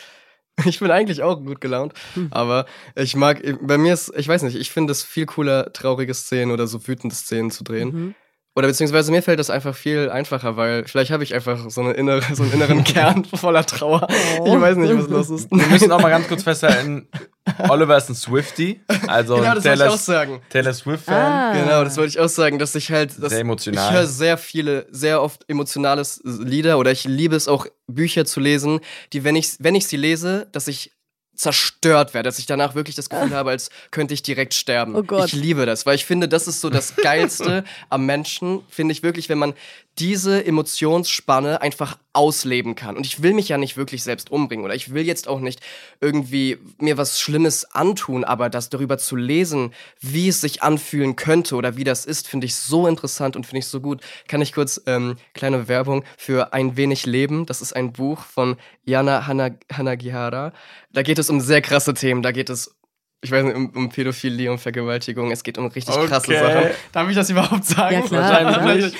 ich 0.64 0.78
bin 0.80 0.90
eigentlich 0.90 1.22
auch 1.22 1.36
gut 1.42 1.60
gelaunt, 1.60 1.92
Hm. 2.14 2.28
aber 2.30 2.66
ich 2.94 3.14
mag, 3.16 3.42
bei 3.60 3.78
mir 3.78 3.92
ist, 3.92 4.12
ich 4.16 4.26
weiß 4.28 4.42
nicht, 4.42 4.56
ich 4.56 4.70
finde 4.70 4.92
es 4.92 5.02
viel 5.02 5.26
cooler, 5.26 5.72
traurige 5.72 6.14
Szenen 6.14 6.50
oder 6.50 6.66
so 6.66 6.86
wütende 6.86 7.14
Szenen 7.14 7.50
zu 7.50 7.62
drehen. 7.64 7.88
Mhm. 7.92 8.14
Oder 8.54 8.68
beziehungsweise 8.68 9.12
mir 9.12 9.22
fällt 9.22 9.38
das 9.38 9.50
einfach 9.50 9.74
viel 9.76 10.08
einfacher, 10.08 10.56
weil 10.56 10.86
vielleicht 10.86 11.10
habe 11.10 11.22
ich 11.22 11.34
einfach 11.34 11.68
so, 11.68 11.82
eine 11.82 11.92
innere, 11.92 12.22
so 12.34 12.42
einen 12.42 12.52
inneren 12.52 12.84
Kern 12.84 13.26
voller 13.26 13.66
Trauer. 13.66 14.06
Oh. 14.40 14.46
Ich 14.46 14.60
weiß 14.60 14.78
nicht, 14.78 14.96
was 14.96 15.08
los 15.08 15.28
ist. 15.28 15.50
Wir 15.50 15.66
müssen 15.66 15.92
auch 15.92 16.00
mal 16.00 16.08
ganz 16.08 16.26
kurz 16.26 16.42
festhalten, 16.42 17.06
Oliver 17.68 17.96
ist 17.96 18.08
ein 18.08 18.14
Swifty. 18.14 18.80
Also 19.06 19.36
Genau, 19.36 19.54
das 19.54 19.64
wollte 19.64 19.68
ich 19.68 19.78
Taylor, 19.78 19.92
auch 19.92 19.98
sagen. 19.98 20.42
Taylor 20.50 20.74
Swift-Fan. 20.74 21.32
Ah. 21.32 21.52
Genau, 21.52 21.84
das 21.84 21.96
wollte 21.96 22.10
ich 22.10 22.20
auch 22.20 22.28
sagen, 22.28 22.58
dass 22.58 22.74
ich 22.74 22.90
halt. 22.90 23.22
Dass 23.22 23.30
Sehr 23.30 23.40
emotional. 23.40 23.84
Ich 23.84 23.96
höre 23.96 24.06
sehr 24.06 24.38
viele, 24.38 24.86
sehr 24.90 25.22
oft 25.22 25.44
emotionales 25.48 26.20
Lieder 26.24 26.78
oder 26.78 26.90
ich 26.90 27.04
liebe 27.04 27.36
es 27.36 27.48
auch, 27.48 27.66
Bücher 27.88 28.24
zu 28.24 28.40
lesen, 28.40 28.80
die, 29.12 29.22
wenn 29.22 29.36
ich, 29.36 29.54
wenn 29.60 29.76
ich 29.76 29.86
sie 29.86 29.96
lese, 29.96 30.48
dass 30.50 30.66
ich 30.66 30.92
zerstört 31.36 32.14
werde, 32.14 32.28
dass 32.28 32.38
ich 32.38 32.46
danach 32.46 32.74
wirklich 32.74 32.96
das 32.96 33.10
Gefühl 33.10 33.34
habe, 33.34 33.50
als 33.50 33.70
könnte 33.90 34.14
ich 34.14 34.22
direkt 34.22 34.54
sterben. 34.54 34.96
Oh 34.96 35.02
Gott. 35.02 35.26
Ich 35.26 35.32
liebe 35.34 35.66
das, 35.66 35.86
weil 35.86 35.94
ich 35.94 36.04
finde, 36.04 36.28
das 36.28 36.48
ist 36.48 36.60
so 36.60 36.70
das 36.70 36.96
Geilste 36.96 37.64
am 37.90 38.06
Menschen, 38.06 38.62
finde 38.68 38.92
ich 38.92 39.02
wirklich, 39.02 39.28
wenn 39.28 39.38
man 39.38 39.54
diese 39.98 40.44
Emotionsspanne 40.44 41.62
einfach 41.62 41.98
ausleben 42.12 42.74
kann. 42.74 42.96
Und 42.96 43.06
ich 43.06 43.22
will 43.22 43.32
mich 43.34 43.48
ja 43.48 43.58
nicht 43.58 43.76
wirklich 43.76 44.02
selbst 44.02 44.30
umbringen 44.30 44.64
oder 44.64 44.74
ich 44.74 44.92
will 44.92 45.06
jetzt 45.06 45.28
auch 45.28 45.40
nicht 45.40 45.60
irgendwie 46.00 46.58
mir 46.78 46.98
was 46.98 47.20
Schlimmes 47.20 47.64
antun, 47.74 48.24
aber 48.24 48.50
das 48.50 48.68
darüber 48.68 48.98
zu 48.98 49.16
lesen, 49.16 49.72
wie 50.00 50.28
es 50.28 50.40
sich 50.40 50.62
anfühlen 50.62 51.16
könnte 51.16 51.56
oder 51.56 51.76
wie 51.76 51.84
das 51.84 52.04
ist, 52.04 52.28
finde 52.28 52.46
ich 52.46 52.54
so 52.54 52.86
interessant 52.86 53.36
und 53.36 53.44
finde 53.46 53.58
ich 53.60 53.66
so 53.66 53.80
gut. 53.80 54.00
Kann 54.28 54.42
ich 54.42 54.52
kurz 54.52 54.80
ähm, 54.86 55.16
kleine 55.34 55.68
Werbung 55.68 56.04
für 56.16 56.52
Ein 56.52 56.76
wenig 56.76 57.06
Leben. 57.06 57.46
Das 57.46 57.62
ist 57.62 57.74
ein 57.74 57.92
Buch 57.92 58.24
von 58.24 58.56
Jana 58.84 59.26
Hana 59.26 59.50
Hanagihara. 59.72 60.52
Da 60.92 61.02
geht 61.02 61.18
es 61.18 61.30
um 61.30 61.40
sehr 61.40 61.62
krasse 61.62 61.94
Themen. 61.94 62.22
Da 62.22 62.32
geht 62.32 62.50
es 62.50 62.76
ich 63.22 63.30
weiß 63.30 63.44
nicht, 63.44 63.56
um, 63.56 63.70
um 63.70 63.88
Pädophilie, 63.88 64.50
um 64.52 64.58
Vergewaltigung. 64.58 65.32
Es 65.32 65.42
geht 65.42 65.58
um 65.58 65.66
richtig 65.66 65.94
krasse 65.94 66.30
Okay. 66.30 66.38
Sachen. 66.38 66.70
Darf 66.92 67.08
ich 67.08 67.16
das 67.16 67.30
überhaupt 67.30 67.64
sagen? 67.64 67.94
Ja, 67.94 68.00
klar, 68.02 68.44
Wahrscheinlich. 68.44 68.94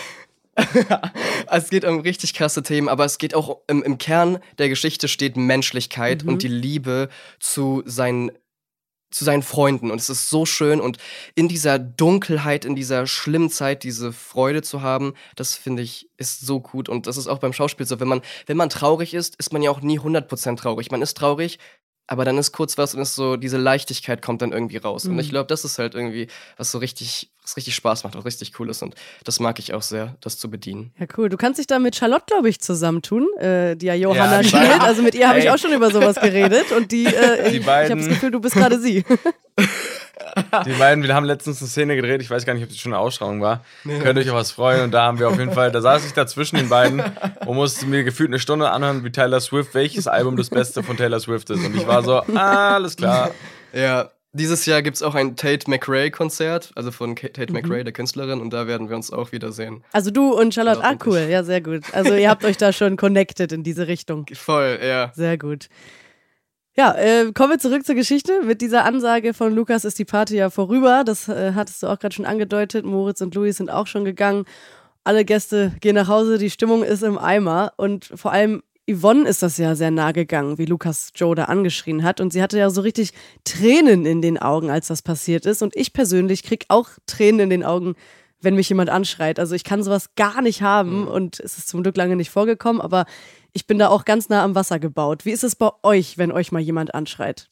es 1.50 1.70
geht 1.70 1.84
um 1.84 2.00
richtig 2.00 2.34
krasse 2.34 2.62
Themen, 2.62 2.88
aber 2.88 3.04
es 3.04 3.18
geht 3.18 3.34
auch 3.34 3.60
im, 3.66 3.82
im 3.82 3.98
Kern 3.98 4.38
der 4.58 4.68
Geschichte 4.68 5.08
steht 5.08 5.36
Menschlichkeit 5.36 6.22
Mhm. 6.24 6.28
und 6.28 6.42
die 6.42 6.48
Liebe 6.48 7.08
zu 7.40 7.82
seinen 7.84 8.32
zu 9.12 9.24
seinen 9.24 9.42
Freunden 9.42 9.92
und 9.92 10.00
es 10.00 10.10
ist 10.10 10.28
so 10.28 10.44
schön 10.44 10.80
und 10.80 10.98
in 11.36 11.46
dieser 11.48 11.78
Dunkelheit, 11.78 12.64
in 12.64 12.74
dieser 12.74 13.06
schlimmen 13.06 13.50
Zeit 13.50 13.84
diese 13.84 14.12
Freude 14.12 14.62
zu 14.62 14.82
haben, 14.82 15.14
das 15.36 15.54
finde 15.54 15.82
ich 15.82 16.10
ist 16.16 16.40
so 16.44 16.60
gut 16.60 16.88
und 16.88 17.06
das 17.06 17.16
ist 17.16 17.28
auch 17.28 17.38
beim 17.38 17.52
Schauspiel 17.52 17.86
so, 17.86 18.00
wenn 18.00 18.08
man 18.08 18.20
wenn 18.46 18.56
man 18.56 18.68
traurig 18.68 19.14
ist, 19.14 19.36
ist 19.36 19.52
man 19.52 19.62
ja 19.62 19.70
auch 19.70 19.80
nie 19.80 20.00
100% 20.00 20.56
traurig. 20.56 20.90
Man 20.90 21.02
ist 21.02 21.16
traurig, 21.16 21.58
aber 22.08 22.24
dann 22.24 22.38
ist 22.38 22.52
kurz 22.52 22.78
was 22.78 22.94
und 22.94 23.00
ist 23.02 23.14
so 23.16 23.36
diese 23.36 23.56
Leichtigkeit 23.58 24.22
kommt 24.22 24.42
dann 24.42 24.52
irgendwie 24.52 24.76
raus 24.76 25.06
und 25.06 25.14
Mhm. 25.14 25.18
ich 25.20 25.30
glaube, 25.30 25.46
das 25.48 25.64
ist 25.64 25.78
halt 25.78 25.94
irgendwie 25.94 26.28
was 26.56 26.70
so 26.70 26.78
richtig 26.78 27.30
was 27.42 27.56
richtig 27.56 27.76
Spaß 27.76 28.02
macht, 28.02 28.16
auch 28.16 28.24
richtig 28.24 28.58
cool 28.58 28.68
ist 28.70 28.82
und 28.82 28.96
das 29.22 29.38
mag 29.38 29.60
ich 29.60 29.72
auch 29.72 29.82
sehr, 29.82 30.16
das 30.20 30.36
zu 30.36 30.50
bedienen. 30.50 30.92
Ja, 30.98 31.06
cool. 31.16 31.28
Du 31.28 31.36
kannst 31.36 31.60
dich 31.60 31.68
da 31.68 31.78
mit 31.78 31.94
Charlotte, 31.94 32.24
glaube 32.26 32.48
ich, 32.48 32.60
zusammentun, 32.60 33.28
äh, 33.38 33.76
die 33.76 33.86
ja 33.86 33.94
Johanna 33.94 34.40
Ja, 34.40 34.42
spielt. 34.42 34.80
Also 34.80 35.02
mit 35.02 35.14
ihr 35.14 35.28
habe 35.28 35.38
ich 35.38 35.48
auch 35.48 35.56
schon 35.58 35.72
über 35.72 35.92
sowas 35.92 36.16
geredet. 36.16 36.72
Und 36.72 36.90
die, 36.90 37.06
äh, 37.06 37.50
Die 37.50 37.56
ich, 37.58 37.62
ich 37.62 37.66
habe 37.68 37.88
beiden- 37.88 37.98
das 37.98 38.08
Gefühl, 38.08 38.32
du 38.32 38.40
bist 38.40 38.56
gerade 38.56 38.80
sie. 38.80 39.04
Die 40.66 40.72
beiden, 40.72 41.02
wir 41.04 41.14
haben 41.14 41.24
letztens 41.24 41.60
eine 41.60 41.68
Szene 41.68 41.96
gedreht, 41.96 42.20
ich 42.20 42.30
weiß 42.30 42.44
gar 42.44 42.54
nicht, 42.54 42.62
ob 42.62 42.68
das 42.68 42.78
schon 42.78 42.92
eine 42.92 43.00
Ausstrahlung 43.00 43.40
war. 43.40 43.64
Könnt 43.84 44.18
euch 44.18 44.30
auf 44.30 44.36
was 44.36 44.50
freuen. 44.50 44.82
Und 44.82 44.92
da 44.92 45.04
haben 45.04 45.18
wir 45.18 45.28
auf 45.28 45.38
jeden 45.38 45.52
Fall, 45.52 45.72
da 45.72 45.80
saß 45.80 46.04
ich 46.04 46.12
da 46.12 46.26
zwischen 46.26 46.56
den 46.56 46.68
beiden 46.68 47.02
und 47.46 47.54
musste 47.56 47.86
mir 47.86 48.04
gefühlt 48.04 48.30
eine 48.30 48.38
Stunde 48.38 48.70
anhören, 48.70 49.04
wie 49.04 49.10
Taylor 49.10 49.40
Swift, 49.40 49.74
welches 49.74 50.06
Album 50.06 50.36
das 50.36 50.50
Beste 50.50 50.82
von 50.82 50.96
Taylor 50.96 51.20
Swift 51.20 51.50
ist. 51.50 51.64
Und 51.64 51.76
ich 51.76 51.86
war 51.86 52.02
so, 52.02 52.22
ah, 52.34 52.74
alles 52.74 52.96
klar. 52.96 53.30
Ja, 53.72 54.10
dieses 54.32 54.66
Jahr 54.66 54.82
gibt 54.82 54.96
es 54.96 55.02
auch 55.02 55.14
ein 55.14 55.34
Tate 55.36 55.70
McRae-Konzert, 55.70 56.72
also 56.74 56.90
von 56.90 57.16
Tate 57.16 57.52
McRae, 57.52 57.84
der 57.84 57.92
Künstlerin, 57.92 58.40
und 58.40 58.52
da 58.52 58.66
werden 58.66 58.90
wir 58.90 58.96
uns 58.96 59.10
auch 59.10 59.32
wiedersehen. 59.32 59.82
Also 59.92 60.10
du 60.10 60.34
und 60.34 60.52
Charlotte, 60.52 60.80
ah 60.80 60.82
Charlotte 60.82 61.08
cool, 61.08 61.26
ja, 61.30 61.42
sehr 61.42 61.62
gut. 61.62 61.82
Also 61.92 62.14
ihr 62.14 62.28
habt 62.28 62.44
euch 62.44 62.58
da 62.58 62.72
schon 62.72 62.96
connected 62.96 63.52
in 63.52 63.62
diese 63.62 63.88
Richtung. 63.88 64.26
Voll, 64.34 64.78
ja. 64.82 65.10
Sehr 65.14 65.38
gut. 65.38 65.68
Ja, 66.78 66.92
äh, 66.92 67.32
kommen 67.32 67.52
wir 67.52 67.58
zurück 67.58 67.86
zur 67.86 67.94
Geschichte. 67.94 68.42
Mit 68.42 68.60
dieser 68.60 68.84
Ansage 68.84 69.32
von 69.32 69.54
Lukas 69.54 69.86
ist 69.86 69.98
die 69.98 70.04
Party 70.04 70.36
ja 70.36 70.50
vorüber. 70.50 71.04
Das 71.04 71.26
äh, 71.26 71.52
hattest 71.54 71.82
du 71.82 71.86
auch 71.86 71.98
gerade 71.98 72.14
schon 72.14 72.26
angedeutet. 72.26 72.84
Moritz 72.84 73.22
und 73.22 73.34
Luis 73.34 73.56
sind 73.56 73.70
auch 73.70 73.86
schon 73.86 74.04
gegangen. 74.04 74.44
Alle 75.02 75.24
Gäste 75.24 75.72
gehen 75.80 75.94
nach 75.94 76.08
Hause, 76.08 76.36
die 76.36 76.50
Stimmung 76.50 76.82
ist 76.82 77.02
im 77.02 77.16
Eimer. 77.16 77.72
Und 77.78 78.12
vor 78.14 78.30
allem 78.30 78.62
Yvonne 78.90 79.26
ist 79.26 79.42
das 79.42 79.56
ja 79.56 79.74
sehr 79.74 79.90
nah 79.90 80.12
gegangen, 80.12 80.58
wie 80.58 80.66
Lukas 80.66 81.12
Joe 81.14 81.34
da 81.34 81.44
angeschrien 81.44 82.02
hat. 82.02 82.20
Und 82.20 82.34
sie 82.34 82.42
hatte 82.42 82.58
ja 82.58 82.68
so 82.68 82.82
richtig 82.82 83.12
Tränen 83.44 84.04
in 84.04 84.20
den 84.20 84.36
Augen, 84.36 84.68
als 84.68 84.88
das 84.88 85.00
passiert 85.00 85.46
ist. 85.46 85.62
Und 85.62 85.74
ich 85.74 85.94
persönlich 85.94 86.42
krieg 86.42 86.66
auch 86.68 86.90
Tränen 87.06 87.40
in 87.40 87.50
den 87.50 87.64
Augen, 87.64 87.94
wenn 88.42 88.54
mich 88.54 88.68
jemand 88.68 88.90
anschreit. 88.90 89.38
Also 89.38 89.54
ich 89.54 89.64
kann 89.64 89.82
sowas 89.82 90.14
gar 90.14 90.42
nicht 90.42 90.60
haben 90.60 91.08
und 91.08 91.40
es 91.40 91.56
ist 91.56 91.68
zum 91.68 91.82
Glück 91.82 91.96
lange 91.96 92.16
nicht 92.16 92.30
vorgekommen, 92.30 92.82
aber 92.82 93.06
ich 93.56 93.66
bin 93.66 93.78
da 93.78 93.88
auch 93.88 94.04
ganz 94.04 94.28
nah 94.28 94.44
am 94.44 94.54
Wasser 94.54 94.78
gebaut. 94.78 95.24
Wie 95.24 95.32
ist 95.32 95.42
es 95.42 95.56
bei 95.56 95.70
euch, 95.82 96.18
wenn 96.18 96.30
euch 96.30 96.52
mal 96.52 96.60
jemand 96.60 96.94
anschreit? 96.94 97.48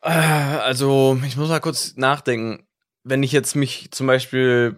Äh, 0.00 0.08
Also, 0.10 1.20
ich 1.26 1.36
muss 1.36 1.50
mal 1.50 1.60
kurz 1.60 1.94
nachdenken. 1.96 2.66
Wenn 3.04 3.22
ich 3.22 3.30
jetzt 3.30 3.54
mich 3.54 3.90
zum 3.90 4.06
Beispiel 4.06 4.76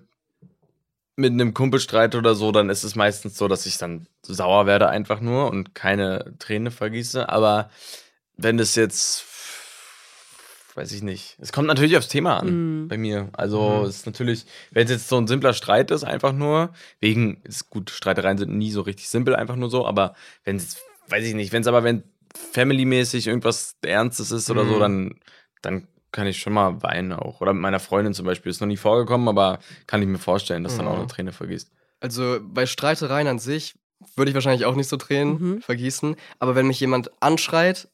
mit 1.14 1.32
einem 1.32 1.54
Kumpel 1.54 1.78
streite 1.78 2.18
oder 2.18 2.34
so, 2.34 2.50
dann 2.50 2.70
ist 2.70 2.82
es 2.82 2.96
meistens 2.96 3.36
so, 3.36 3.46
dass 3.46 3.66
ich 3.66 3.78
dann 3.78 4.08
sauer 4.22 4.66
werde 4.66 4.88
einfach 4.88 5.20
nur 5.20 5.48
und 5.48 5.76
keine 5.76 6.34
Träne 6.40 6.72
vergieße. 6.72 7.28
Aber 7.28 7.70
wenn 8.36 8.58
das 8.58 8.74
jetzt, 8.74 9.20
weiß 10.76 10.92
ich 10.92 11.02
nicht, 11.02 11.36
es 11.40 11.52
kommt 11.52 11.66
natürlich 11.68 11.96
aufs 11.96 12.08
Thema 12.08 12.38
an 12.38 12.84
Mm. 12.84 12.88
bei 12.88 12.98
mir. 12.98 13.28
Also 13.32 13.84
es 13.84 13.96
ist 13.96 14.06
natürlich, 14.06 14.46
wenn 14.70 14.84
es 14.84 14.90
jetzt 14.90 15.08
so 15.08 15.16
ein 15.18 15.26
simpler 15.26 15.54
Streit 15.54 15.90
ist, 15.90 16.04
einfach 16.04 16.32
nur, 16.32 16.72
wegen, 17.00 17.40
ist 17.44 17.70
gut, 17.70 17.90
Streitereien 17.90 18.38
sind 18.38 18.56
nie 18.56 18.70
so 18.70 18.80
richtig 18.82 19.08
simpel, 19.08 19.34
einfach 19.36 19.56
nur 19.56 19.70
so, 19.70 19.86
aber 19.86 20.14
wenn 20.44 20.56
es, 20.56 20.76
weiß 21.08 21.24
ich 21.24 21.34
nicht, 21.34 21.52
wenn 21.52 21.62
es 21.62 21.68
aber, 21.68 21.84
wenn 21.84 22.02
family-mäßig 22.52 23.26
irgendwas 23.26 23.76
Ernstes 23.82 24.30
ist 24.30 24.50
oder 24.50 24.64
so, 24.66 24.76
Mhm. 24.76 24.80
dann, 24.80 25.14
dann 25.62 25.88
kann 26.12 26.26
ich 26.26 26.38
schon 26.40 26.52
mal 26.52 26.82
weinen 26.82 27.12
auch. 27.12 27.40
Oder 27.40 27.52
mit 27.54 27.62
meiner 27.62 27.80
Freundin 27.80 28.12
zum 28.14 28.26
Beispiel. 28.26 28.50
Ist 28.50 28.60
noch 28.60 28.68
nie 28.68 28.76
vorgekommen, 28.76 29.28
aber 29.28 29.58
kann 29.86 30.02
ich 30.02 30.08
mir 30.08 30.18
vorstellen, 30.18 30.62
dass 30.62 30.76
dann 30.76 30.86
auch 30.86 30.92
Mhm. 30.92 30.98
eine 30.98 31.06
Träne 31.06 31.32
vergießt. 31.32 31.70
Also 32.00 32.38
bei 32.42 32.66
Streitereien 32.66 33.28
an 33.28 33.38
sich 33.38 33.74
würde 34.16 34.30
ich 34.30 34.34
wahrscheinlich 34.34 34.66
auch 34.66 34.74
nicht 34.74 34.88
so 34.88 34.96
Tränen 34.96 35.34
Mhm. 35.34 35.62
vergießen, 35.62 36.16
aber 36.38 36.54
wenn 36.54 36.66
mich 36.66 36.80
jemand 36.80 37.10
anschreit, 37.22 37.88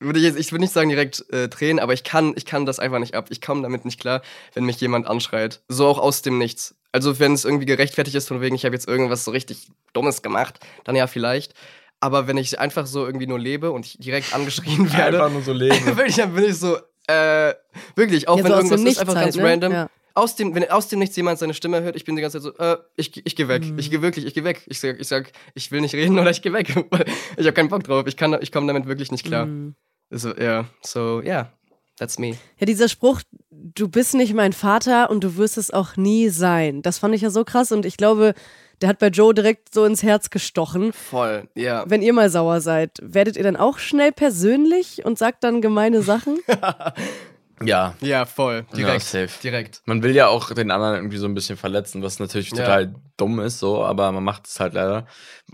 würde 0.00 0.18
ich 0.18 0.24
jetzt, 0.24 0.38
ich 0.38 0.52
würde 0.52 0.62
nicht 0.62 0.72
sagen 0.72 0.88
direkt 0.88 1.24
äh, 1.32 1.48
Tränen, 1.48 1.78
aber 1.78 1.92
ich 1.92 2.04
kann, 2.04 2.34
ich 2.36 2.44
kann 2.44 2.66
das 2.66 2.78
einfach 2.78 2.98
nicht 2.98 3.14
ab. 3.14 3.26
Ich 3.30 3.40
komme 3.40 3.62
damit 3.62 3.84
nicht 3.84 4.00
klar, 4.00 4.22
wenn 4.54 4.64
mich 4.64 4.80
jemand 4.80 5.06
anschreit. 5.06 5.62
So 5.68 5.86
auch 5.86 5.98
aus 5.98 6.22
dem 6.22 6.38
Nichts. 6.38 6.74
Also 6.92 7.18
wenn 7.18 7.32
es 7.32 7.44
irgendwie 7.44 7.66
gerechtfertigt 7.66 8.16
ist, 8.16 8.28
von 8.28 8.40
wegen, 8.40 8.54
ich 8.54 8.64
habe 8.64 8.74
jetzt 8.74 8.86
irgendwas 8.88 9.24
so 9.24 9.30
richtig 9.30 9.68
Dummes 9.92 10.22
gemacht, 10.22 10.60
dann 10.84 10.94
ja 10.96 11.06
vielleicht. 11.06 11.54
Aber 12.00 12.26
wenn 12.26 12.36
ich 12.36 12.58
einfach 12.58 12.86
so 12.86 13.06
irgendwie 13.06 13.26
nur 13.26 13.38
lebe 13.38 13.70
und 13.70 13.86
ich 13.86 13.98
direkt 13.98 14.34
angeschrien 14.34 14.92
werde, 14.96 15.18
Einfach 15.18 15.32
nur 15.32 15.42
so 15.42 15.52
leben. 15.52 15.84
wirklich, 15.96 16.16
dann 16.16 16.34
bin 16.34 16.44
ich 16.44 16.58
so, 16.58 16.76
äh, 17.06 17.54
wirklich, 17.96 18.28
auch 18.28 18.36
Ja, 18.36 18.44
wenn 18.44 18.50
so 18.52 18.56
irgendwas 18.58 18.80
ist, 18.82 18.98
einfach 18.98 19.14
Nichts 19.14 19.36
ganz 19.36 19.36
halt, 19.36 19.36
ne? 19.36 19.50
random. 19.50 19.72
Ja. 19.72 19.90
Aus 20.14 20.36
dem, 20.36 20.54
wenn 20.54 20.70
aus 20.70 20.88
dem 20.88 21.00
Nichts 21.00 21.16
jemand 21.16 21.38
seine 21.38 21.54
Stimme 21.54 21.82
hört, 21.82 21.96
ich 21.96 22.04
bin 22.04 22.14
die 22.14 22.22
ganze 22.22 22.40
Zeit 22.40 22.54
so, 22.56 22.64
äh, 22.64 22.78
ich, 22.96 23.26
ich 23.26 23.34
gehe 23.34 23.48
weg. 23.48 23.64
Mhm. 23.64 23.78
Ich 23.78 23.90
gehe 23.90 24.00
wirklich, 24.00 24.24
ich 24.24 24.34
gehe 24.34 24.44
weg. 24.44 24.62
Ich 24.66 24.78
sag, 24.78 25.00
ich 25.00 25.08
sag, 25.08 25.32
ich 25.54 25.72
will 25.72 25.80
nicht 25.80 25.94
reden 25.94 26.18
oder 26.18 26.30
ich 26.30 26.40
gehe 26.40 26.52
weg. 26.52 26.68
ich 27.36 27.46
habe 27.46 27.52
keinen 27.52 27.68
Bock 27.68 27.82
drauf. 27.82 28.06
Ich, 28.06 28.16
kann, 28.16 28.36
ich 28.40 28.52
komme 28.52 28.68
damit 28.68 28.86
wirklich 28.86 29.10
nicht 29.10 29.26
klar. 29.26 29.46
Mhm. 29.46 29.74
So, 30.10 30.34
ja, 30.34 30.66
so, 30.82 31.20
yeah, 31.22 31.50
that's 31.98 32.18
me. 32.18 32.36
Ja, 32.58 32.66
dieser 32.66 32.88
Spruch, 32.88 33.22
du 33.50 33.88
bist 33.88 34.14
nicht 34.14 34.34
mein 34.34 34.52
Vater 34.52 35.10
und 35.10 35.24
du 35.24 35.36
wirst 35.36 35.58
es 35.58 35.72
auch 35.72 35.96
nie 35.96 36.28
sein. 36.28 36.82
Das 36.82 36.98
fand 36.98 37.14
ich 37.14 37.22
ja 37.22 37.30
so 37.30 37.44
krass 37.44 37.72
und 37.72 37.84
ich 37.84 37.96
glaube, 37.96 38.34
der 38.80 38.88
hat 38.88 38.98
bei 38.98 39.08
Joe 39.08 39.34
direkt 39.34 39.72
so 39.74 39.84
ins 39.84 40.02
Herz 40.02 40.30
gestochen. 40.30 40.92
Voll, 40.92 41.48
ja. 41.54 41.84
Wenn 41.88 42.02
ihr 42.02 42.12
mal 42.12 42.30
sauer 42.30 42.60
seid, 42.60 42.98
werdet 43.02 43.36
ihr 43.36 43.42
dann 43.42 43.56
auch 43.56 43.78
schnell 43.78 44.12
persönlich 44.12 45.04
und 45.04 45.18
sagt 45.18 45.44
dann 45.44 45.60
gemeine 45.60 46.02
Sachen? 46.02 46.38
Ja. 47.62 47.94
Ja, 48.00 48.24
voll. 48.26 48.64
Ja, 48.72 48.76
Direkt. 48.76 49.04
safe. 49.04 49.28
Direkt. 49.42 49.82
Man 49.84 50.02
will 50.02 50.14
ja 50.14 50.26
auch 50.28 50.52
den 50.52 50.70
anderen 50.70 50.96
irgendwie 50.96 51.18
so 51.18 51.26
ein 51.26 51.34
bisschen 51.34 51.56
verletzen, 51.56 52.02
was 52.02 52.18
natürlich 52.18 52.50
Ja. 52.50 52.56
total 52.56 52.94
dumm 53.16 53.40
ist, 53.40 53.58
so, 53.60 53.84
aber 53.84 54.10
man 54.12 54.24
macht 54.24 54.46
es 54.46 54.58
halt 54.60 54.74
leider. 54.74 55.06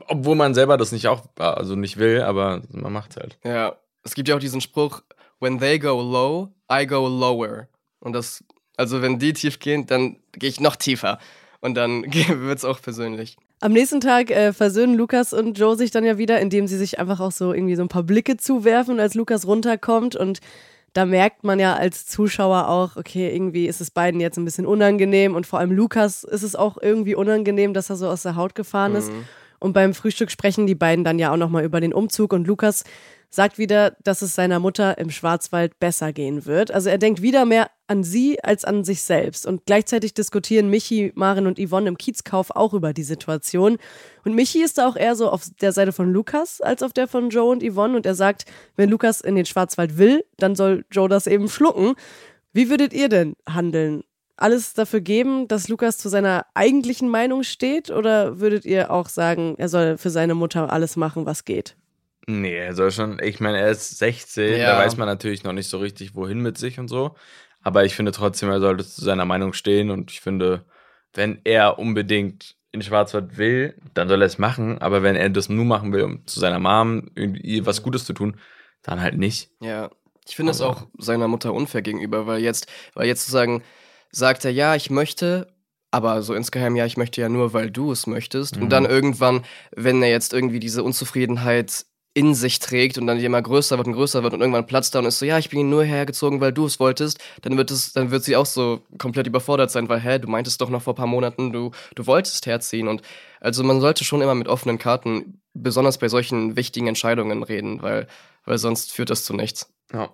Obwohl 0.06 0.34
man 0.36 0.54
selber 0.54 0.76
das 0.76 0.92
nicht 0.92 1.08
auch, 1.08 1.24
also 1.36 1.76
nicht 1.76 1.98
will, 1.98 2.22
aber 2.22 2.62
man 2.70 2.92
macht 2.92 3.10
es 3.10 3.16
halt. 3.16 3.38
Ja. 3.44 3.76
Es 4.02 4.14
gibt 4.14 4.28
ja 4.28 4.36
auch 4.36 4.40
diesen 4.40 4.60
Spruch, 4.62 5.02
when 5.40 5.58
they 5.58 5.78
go 5.78 6.00
low, 6.00 6.48
I 6.72 6.86
go 6.86 7.06
lower. 7.06 7.68
Und 8.00 8.14
das, 8.14 8.42
also 8.76 9.02
wenn 9.02 9.18
die 9.18 9.34
tief 9.34 9.58
gehen, 9.58 9.86
dann 9.86 10.16
gehe 10.32 10.48
ich 10.48 10.58
noch 10.60 10.76
tiefer. 10.76 11.18
Und 11.60 11.74
dann 11.74 12.02
wird 12.12 12.56
es 12.58 12.64
auch 12.64 12.80
persönlich. 12.80 13.36
Am 13.62 13.72
nächsten 13.72 14.00
Tag 14.00 14.30
äh, 14.30 14.54
versöhnen 14.54 14.94
Lukas 14.94 15.34
und 15.34 15.58
Joe 15.58 15.76
sich 15.76 15.90
dann 15.90 16.02
ja 16.04 16.16
wieder, 16.16 16.40
indem 16.40 16.66
sie 16.66 16.78
sich 16.78 16.98
einfach 16.98 17.20
auch 17.20 17.32
so 17.32 17.52
irgendwie 17.52 17.76
so 17.76 17.82
ein 17.82 17.88
paar 17.88 18.04
Blicke 18.04 18.38
zuwerfen, 18.38 18.98
als 18.98 19.12
Lukas 19.14 19.46
runterkommt. 19.46 20.16
Und 20.16 20.40
da 20.92 21.06
merkt 21.06 21.44
man 21.44 21.58
ja 21.60 21.74
als 21.74 22.06
Zuschauer 22.06 22.68
auch, 22.68 22.96
okay, 22.96 23.32
irgendwie 23.32 23.66
ist 23.66 23.80
es 23.80 23.90
beiden 23.90 24.20
jetzt 24.20 24.38
ein 24.38 24.44
bisschen 24.44 24.66
unangenehm. 24.66 25.34
Und 25.34 25.46
vor 25.46 25.58
allem 25.58 25.70
Lukas 25.72 26.24
ist 26.24 26.42
es 26.42 26.56
auch 26.56 26.78
irgendwie 26.80 27.14
unangenehm, 27.14 27.74
dass 27.74 27.90
er 27.90 27.96
so 27.96 28.08
aus 28.08 28.22
der 28.22 28.36
Haut 28.36 28.54
gefahren 28.54 28.94
ist. 28.94 29.12
Und 29.60 29.74
beim 29.74 29.94
Frühstück 29.94 30.30
sprechen 30.30 30.66
die 30.66 30.74
beiden 30.74 31.04
dann 31.04 31.18
ja 31.18 31.32
auch 31.32 31.36
nochmal 31.36 31.64
über 31.64 31.80
den 31.80 31.94
Umzug 31.94 32.32
und 32.32 32.46
Lukas 32.46 32.82
sagt 33.32 33.58
wieder, 33.58 33.96
dass 34.02 34.22
es 34.22 34.34
seiner 34.34 34.58
Mutter 34.58 34.98
im 34.98 35.10
Schwarzwald 35.10 35.78
besser 35.78 36.12
gehen 36.12 36.46
wird. 36.46 36.72
Also 36.72 36.90
er 36.90 36.98
denkt 36.98 37.22
wieder 37.22 37.44
mehr 37.44 37.70
an 37.86 38.02
sie 38.02 38.42
als 38.42 38.64
an 38.64 38.82
sich 38.82 39.02
selbst. 39.02 39.46
Und 39.46 39.66
gleichzeitig 39.66 40.14
diskutieren 40.14 40.68
Michi, 40.68 41.12
Maren 41.14 41.46
und 41.46 41.58
Yvonne 41.58 41.88
im 41.88 41.96
Kiezkauf 41.96 42.50
auch 42.50 42.74
über 42.74 42.92
die 42.92 43.04
Situation. 43.04 43.78
Und 44.24 44.34
Michi 44.34 44.62
ist 44.62 44.78
da 44.78 44.88
auch 44.88 44.96
eher 44.96 45.14
so 45.14 45.30
auf 45.30 45.44
der 45.60 45.72
Seite 45.72 45.92
von 45.92 46.12
Lukas 46.12 46.60
als 46.60 46.82
auf 46.82 46.92
der 46.92 47.06
von 47.06 47.30
Joe 47.30 47.52
und 47.52 47.62
Yvonne. 47.62 47.96
Und 47.96 48.04
er 48.04 48.16
sagt, 48.16 48.46
wenn 48.76 48.90
Lukas 48.90 49.20
in 49.20 49.36
den 49.36 49.46
Schwarzwald 49.46 49.96
will, 49.96 50.24
dann 50.38 50.56
soll 50.56 50.84
Joe 50.90 51.08
das 51.08 51.28
eben 51.28 51.48
schlucken. 51.48 51.94
Wie 52.52 52.68
würdet 52.68 52.92
ihr 52.92 53.08
denn 53.08 53.36
handeln? 53.48 54.02
Alles 54.40 54.74
dafür 54.74 55.00
geben, 55.00 55.48
dass 55.48 55.68
Lukas 55.68 55.98
zu 55.98 56.08
seiner 56.08 56.46
eigentlichen 56.54 57.08
Meinung 57.08 57.42
steht? 57.42 57.90
Oder 57.90 58.40
würdet 58.40 58.64
ihr 58.64 58.90
auch 58.90 59.08
sagen, 59.08 59.54
er 59.58 59.68
soll 59.68 59.98
für 59.98 60.10
seine 60.10 60.34
Mutter 60.34 60.72
alles 60.72 60.96
machen, 60.96 61.26
was 61.26 61.44
geht? 61.44 61.76
Nee, 62.26 62.56
er 62.56 62.74
soll 62.74 62.90
schon, 62.90 63.18
ich 63.22 63.40
meine, 63.40 63.58
er 63.58 63.70
ist 63.70 63.98
16, 63.98 64.58
Ja. 64.58 64.72
da 64.72 64.78
weiß 64.78 64.96
man 64.96 65.06
natürlich 65.06 65.44
noch 65.44 65.52
nicht 65.52 65.68
so 65.68 65.78
richtig, 65.78 66.14
wohin 66.14 66.40
mit 66.40 66.58
sich 66.58 66.78
und 66.78 66.88
so. 66.88 67.14
Aber 67.62 67.84
ich 67.84 67.94
finde 67.94 68.12
trotzdem, 68.12 68.48
er 68.50 68.60
sollte 68.60 68.84
zu 68.86 69.02
seiner 69.04 69.24
Meinung 69.26 69.52
stehen 69.52 69.90
und 69.90 70.10
ich 70.10 70.20
finde, 70.20 70.64
wenn 71.12 71.40
er 71.44 71.78
unbedingt 71.78 72.56
in 72.72 72.82
Schwarzwald 72.82 73.36
will, 73.36 73.74
dann 73.94 74.08
soll 74.08 74.22
er 74.22 74.26
es 74.26 74.38
machen. 74.38 74.78
Aber 74.78 75.02
wenn 75.02 75.16
er 75.16 75.28
das 75.28 75.48
nur 75.48 75.64
machen 75.64 75.92
will, 75.92 76.04
um 76.04 76.26
zu 76.26 76.40
seiner 76.40 76.58
Mom 76.60 77.10
irgendwie 77.14 77.66
was 77.66 77.82
Gutes 77.82 78.04
zu 78.04 78.12
tun, 78.12 78.36
dann 78.82 79.00
halt 79.00 79.18
nicht. 79.18 79.50
Ja, 79.60 79.90
ich 80.26 80.36
finde 80.36 80.52
es 80.52 80.60
auch 80.60 80.86
seiner 80.96 81.26
Mutter 81.28 81.52
unfair 81.52 81.82
gegenüber, 81.82 82.26
weil 82.26 82.40
jetzt, 82.40 82.68
weil 82.94 83.06
jetzt 83.08 83.24
zu 83.26 83.32
sagen, 83.32 83.62
sagt 84.12 84.44
er, 84.44 84.52
ja, 84.52 84.74
ich 84.74 84.90
möchte, 84.90 85.48
aber 85.90 86.22
so 86.22 86.34
insgeheim, 86.34 86.76
ja, 86.76 86.86
ich 86.86 86.96
möchte 86.96 87.20
ja 87.20 87.28
nur, 87.28 87.52
weil 87.52 87.70
du 87.70 87.92
es 87.92 88.06
möchtest. 88.06 88.56
Mhm. 88.56 88.62
Und 88.64 88.68
dann 88.70 88.84
irgendwann, 88.84 89.44
wenn 89.74 90.02
er 90.02 90.10
jetzt 90.10 90.32
irgendwie 90.32 90.60
diese 90.60 90.82
Unzufriedenheit 90.82 91.84
in 92.12 92.34
sich 92.34 92.58
trägt 92.58 92.98
und 92.98 93.06
dann 93.06 93.20
immer 93.20 93.40
größer 93.40 93.76
wird 93.76 93.86
und 93.86 93.92
größer 93.92 94.24
wird 94.24 94.34
und 94.34 94.40
irgendwann 94.40 94.66
platzt 94.66 94.94
da 94.94 94.98
und 94.98 95.04
ist 95.04 95.20
so, 95.20 95.26
ja, 95.26 95.38
ich 95.38 95.48
bin 95.48 95.60
hier 95.60 95.68
nur 95.68 95.84
hergezogen, 95.84 96.40
weil 96.40 96.52
du 96.52 96.66
es 96.66 96.80
wolltest, 96.80 97.18
dann 97.42 97.56
wird 97.56 97.70
es, 97.70 97.92
dann 97.92 98.10
wird 98.10 98.24
sie 98.24 98.34
auch 98.34 98.46
so 98.46 98.82
komplett 98.98 99.28
überfordert 99.28 99.70
sein, 99.70 99.88
weil, 99.88 100.00
hä, 100.00 100.18
du 100.18 100.28
meintest 100.28 100.60
doch 100.60 100.70
noch 100.70 100.82
vor 100.82 100.94
ein 100.94 100.96
paar 100.96 101.06
Monaten, 101.06 101.52
du, 101.52 101.70
du 101.94 102.06
wolltest 102.06 102.46
herziehen 102.46 102.88
und 102.88 103.02
also 103.40 103.62
man 103.62 103.80
sollte 103.80 104.04
schon 104.04 104.22
immer 104.22 104.34
mit 104.34 104.48
offenen 104.48 104.78
Karten, 104.78 105.40
besonders 105.54 105.98
bei 105.98 106.08
solchen 106.08 106.56
wichtigen 106.56 106.88
Entscheidungen 106.88 107.44
reden, 107.44 107.80
weil, 107.80 108.08
weil 108.44 108.58
sonst 108.58 108.92
führt 108.92 109.10
das 109.10 109.24
zu 109.24 109.32
nichts. 109.32 109.72
Ja. 109.92 110.10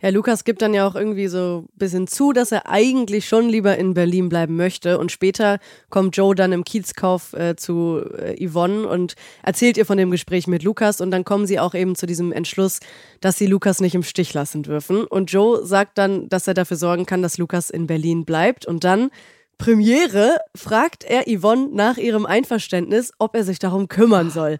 Ja, 0.00 0.10
Lukas 0.10 0.44
gibt 0.44 0.60
dann 0.60 0.74
ja 0.74 0.86
auch 0.86 0.96
irgendwie 0.96 1.28
so 1.28 1.64
ein 1.64 1.78
bisschen 1.78 2.06
zu, 2.06 2.32
dass 2.32 2.52
er 2.52 2.68
eigentlich 2.68 3.26
schon 3.26 3.48
lieber 3.48 3.78
in 3.78 3.94
Berlin 3.94 4.28
bleiben 4.28 4.56
möchte. 4.56 4.98
Und 4.98 5.12
später 5.12 5.58
kommt 5.88 6.16
Joe 6.16 6.34
dann 6.34 6.52
im 6.52 6.64
Kiezkauf 6.64 7.32
äh, 7.32 7.56
zu 7.56 8.02
äh, 8.18 8.36
Yvonne 8.46 8.86
und 8.86 9.14
erzählt 9.42 9.78
ihr 9.78 9.86
von 9.86 9.96
dem 9.96 10.10
Gespräch 10.10 10.46
mit 10.46 10.62
Lukas. 10.62 11.00
Und 11.00 11.10
dann 11.10 11.24
kommen 11.24 11.46
sie 11.46 11.58
auch 11.58 11.74
eben 11.74 11.94
zu 11.94 12.06
diesem 12.06 12.32
Entschluss, 12.32 12.80
dass 13.20 13.38
sie 13.38 13.46
Lukas 13.46 13.80
nicht 13.80 13.94
im 13.94 14.02
Stich 14.02 14.34
lassen 14.34 14.62
dürfen. 14.62 15.04
Und 15.04 15.32
Joe 15.32 15.64
sagt 15.64 15.96
dann, 15.96 16.28
dass 16.28 16.48
er 16.48 16.54
dafür 16.54 16.76
sorgen 16.76 17.06
kann, 17.06 17.22
dass 17.22 17.38
Lukas 17.38 17.70
in 17.70 17.86
Berlin 17.86 18.26
bleibt. 18.26 18.66
Und 18.66 18.84
dann, 18.84 19.10
Premiere, 19.56 20.36
fragt 20.54 21.04
er 21.04 21.24
Yvonne 21.26 21.68
nach 21.72 21.96
ihrem 21.96 22.26
Einverständnis, 22.26 23.12
ob 23.18 23.34
er 23.36 23.44
sich 23.44 23.58
darum 23.58 23.88
kümmern 23.88 24.30
soll. 24.30 24.58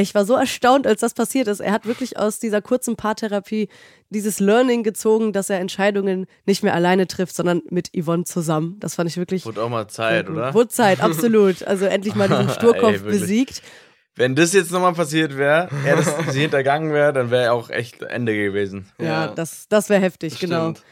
Ich 0.00 0.14
war 0.14 0.24
so 0.24 0.34
erstaunt, 0.34 0.86
als 0.86 1.00
das 1.00 1.14
passiert 1.14 1.48
ist. 1.48 1.60
Er 1.60 1.72
hat 1.72 1.86
wirklich 1.86 2.18
aus 2.18 2.38
dieser 2.38 2.62
kurzen 2.62 2.96
Paartherapie 2.96 3.68
dieses 4.10 4.40
Learning 4.40 4.82
gezogen, 4.82 5.32
dass 5.32 5.50
er 5.50 5.60
Entscheidungen 5.60 6.26
nicht 6.46 6.62
mehr 6.62 6.74
alleine 6.74 7.06
trifft, 7.06 7.34
sondern 7.36 7.62
mit 7.70 7.90
Yvonne 7.96 8.24
zusammen. 8.24 8.76
Das 8.80 8.94
fand 8.94 9.10
ich 9.10 9.16
wirklich. 9.16 9.44
Wurde 9.46 9.62
auch 9.62 9.68
mal 9.68 9.88
Zeit, 9.88 10.26
gut. 10.26 10.36
oder? 10.36 10.54
Wurde 10.54 10.68
Zeit, 10.68 11.00
absolut. 11.00 11.62
Also 11.66 11.84
endlich 11.86 12.14
mal 12.14 12.28
diesen 12.28 12.48
Sturkopf 12.50 12.92
Ey, 13.04 13.10
besiegt. 13.10 13.62
Wenn 14.16 14.34
das 14.34 14.52
jetzt 14.52 14.72
nochmal 14.72 14.94
passiert 14.94 15.36
wäre, 15.36 15.68
er 15.84 15.96
das 15.96 16.12
sie 16.32 16.40
hintergangen 16.40 16.92
wäre, 16.92 17.12
dann 17.12 17.30
wäre 17.30 17.52
auch 17.52 17.70
echt 17.70 18.02
Ende 18.02 18.34
gewesen. 18.34 18.86
Ja, 18.98 19.06
Ja. 19.06 19.26
das, 19.28 19.68
das 19.68 19.88
wäre 19.90 20.00
heftig, 20.00 20.32
Das 20.32 20.40
genau. 20.40 20.70
stimmt. 20.72 20.82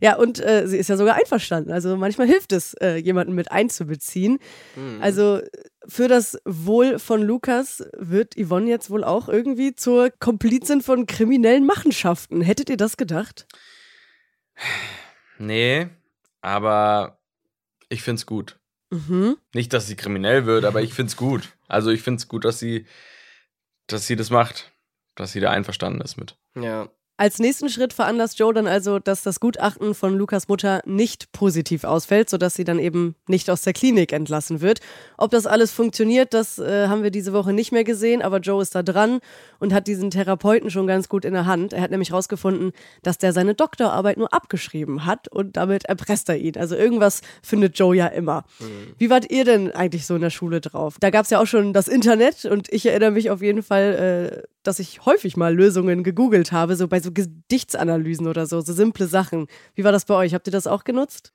Ja, 0.00 0.16
und 0.16 0.44
äh, 0.44 0.66
sie 0.66 0.78
ist 0.78 0.88
ja 0.88 0.96
sogar 0.96 1.16
einverstanden. 1.16 1.70
Also 1.70 1.96
manchmal 1.96 2.26
hilft 2.26 2.52
es, 2.52 2.74
äh, 2.74 2.96
jemanden 2.96 3.34
mit 3.34 3.50
einzubeziehen. 3.50 4.38
Hm. 4.74 4.98
Also 5.00 5.40
für 5.86 6.08
das 6.08 6.38
Wohl 6.44 6.98
von 6.98 7.22
Lukas 7.22 7.84
wird 7.96 8.34
Yvonne 8.36 8.68
jetzt 8.68 8.90
wohl 8.90 9.04
auch 9.04 9.28
irgendwie 9.28 9.74
zur 9.74 10.10
Komplizin 10.10 10.80
von 10.80 11.06
kriminellen 11.06 11.66
Machenschaften. 11.66 12.40
Hättet 12.40 12.70
ihr 12.70 12.76
das 12.76 12.96
gedacht? 12.96 13.46
Nee, 15.36 15.88
aber 16.42 17.18
ich 17.88 18.02
find's 18.02 18.24
gut. 18.24 18.60
Mhm. 18.90 19.36
Nicht, 19.52 19.72
dass 19.72 19.88
sie 19.88 19.96
kriminell 19.96 20.46
wird, 20.46 20.64
aber 20.64 20.80
ich 20.80 20.94
find's 20.94 21.16
gut. 21.16 21.56
Also 21.66 21.90
ich 21.90 22.02
find's 22.02 22.28
gut, 22.28 22.44
dass 22.44 22.60
sie, 22.60 22.86
dass 23.88 24.06
sie 24.06 24.14
das 24.14 24.30
macht. 24.30 24.72
Dass 25.16 25.32
sie 25.32 25.40
da 25.40 25.50
einverstanden 25.50 26.00
ist 26.00 26.16
mit. 26.16 26.36
Ja. 26.54 26.88
Als 27.16 27.38
nächsten 27.38 27.68
Schritt 27.68 27.92
veranlasst 27.92 28.40
Joe 28.40 28.52
dann 28.52 28.66
also, 28.66 28.98
dass 28.98 29.22
das 29.22 29.38
Gutachten 29.38 29.94
von 29.94 30.18
Lukas 30.18 30.48
Mutter 30.48 30.82
nicht 30.84 31.30
positiv 31.30 31.84
ausfällt, 31.84 32.28
sodass 32.28 32.54
sie 32.54 32.64
dann 32.64 32.80
eben 32.80 33.14
nicht 33.28 33.48
aus 33.50 33.62
der 33.62 33.72
Klinik 33.72 34.12
entlassen 34.12 34.60
wird. 34.60 34.80
Ob 35.16 35.30
das 35.30 35.46
alles 35.46 35.70
funktioniert, 35.70 36.34
das 36.34 36.58
äh, 36.58 36.88
haben 36.88 37.04
wir 37.04 37.12
diese 37.12 37.32
Woche 37.32 37.52
nicht 37.52 37.70
mehr 37.70 37.84
gesehen, 37.84 38.20
aber 38.20 38.38
Joe 38.38 38.60
ist 38.60 38.74
da 38.74 38.82
dran 38.82 39.20
und 39.60 39.72
hat 39.72 39.86
diesen 39.86 40.10
Therapeuten 40.10 40.72
schon 40.72 40.88
ganz 40.88 41.08
gut 41.08 41.24
in 41.24 41.34
der 41.34 41.46
Hand. 41.46 41.72
Er 41.72 41.82
hat 41.82 41.92
nämlich 41.92 42.10
herausgefunden, 42.10 42.72
dass 43.04 43.16
der 43.16 43.32
seine 43.32 43.54
Doktorarbeit 43.54 44.16
nur 44.16 44.32
abgeschrieben 44.34 45.06
hat 45.06 45.28
und 45.28 45.56
damit 45.56 45.84
erpresst 45.84 46.28
er 46.28 46.36
ihn. 46.36 46.56
Also 46.56 46.74
irgendwas 46.74 47.20
findet 47.44 47.78
Joe 47.78 47.94
ja 47.94 48.08
immer. 48.08 48.44
Wie 48.98 49.08
wart 49.08 49.30
ihr 49.30 49.44
denn 49.44 49.70
eigentlich 49.70 50.04
so 50.06 50.16
in 50.16 50.20
der 50.20 50.30
Schule 50.30 50.60
drauf? 50.60 50.96
Da 50.98 51.10
gab 51.10 51.26
es 51.26 51.30
ja 51.30 51.40
auch 51.40 51.46
schon 51.46 51.72
das 51.72 51.86
Internet 51.86 52.44
und 52.44 52.72
ich 52.72 52.86
erinnere 52.86 53.12
mich 53.12 53.30
auf 53.30 53.40
jeden 53.40 53.62
Fall, 53.62 54.42
äh, 54.42 54.53
dass 54.66 54.78
ich 54.78 55.04
häufig 55.06 55.36
mal 55.36 55.54
Lösungen 55.54 56.02
gegoogelt 56.02 56.52
habe, 56.52 56.76
so 56.76 56.88
bei 56.88 57.00
so 57.00 57.12
Gedichtsanalysen 57.12 58.26
oder 58.26 58.46
so, 58.46 58.60
so 58.60 58.72
simple 58.72 59.06
Sachen. 59.06 59.46
Wie 59.74 59.84
war 59.84 59.92
das 59.92 60.04
bei 60.04 60.14
euch? 60.14 60.34
Habt 60.34 60.46
ihr 60.48 60.52
das 60.52 60.66
auch 60.66 60.84
genutzt? 60.84 61.32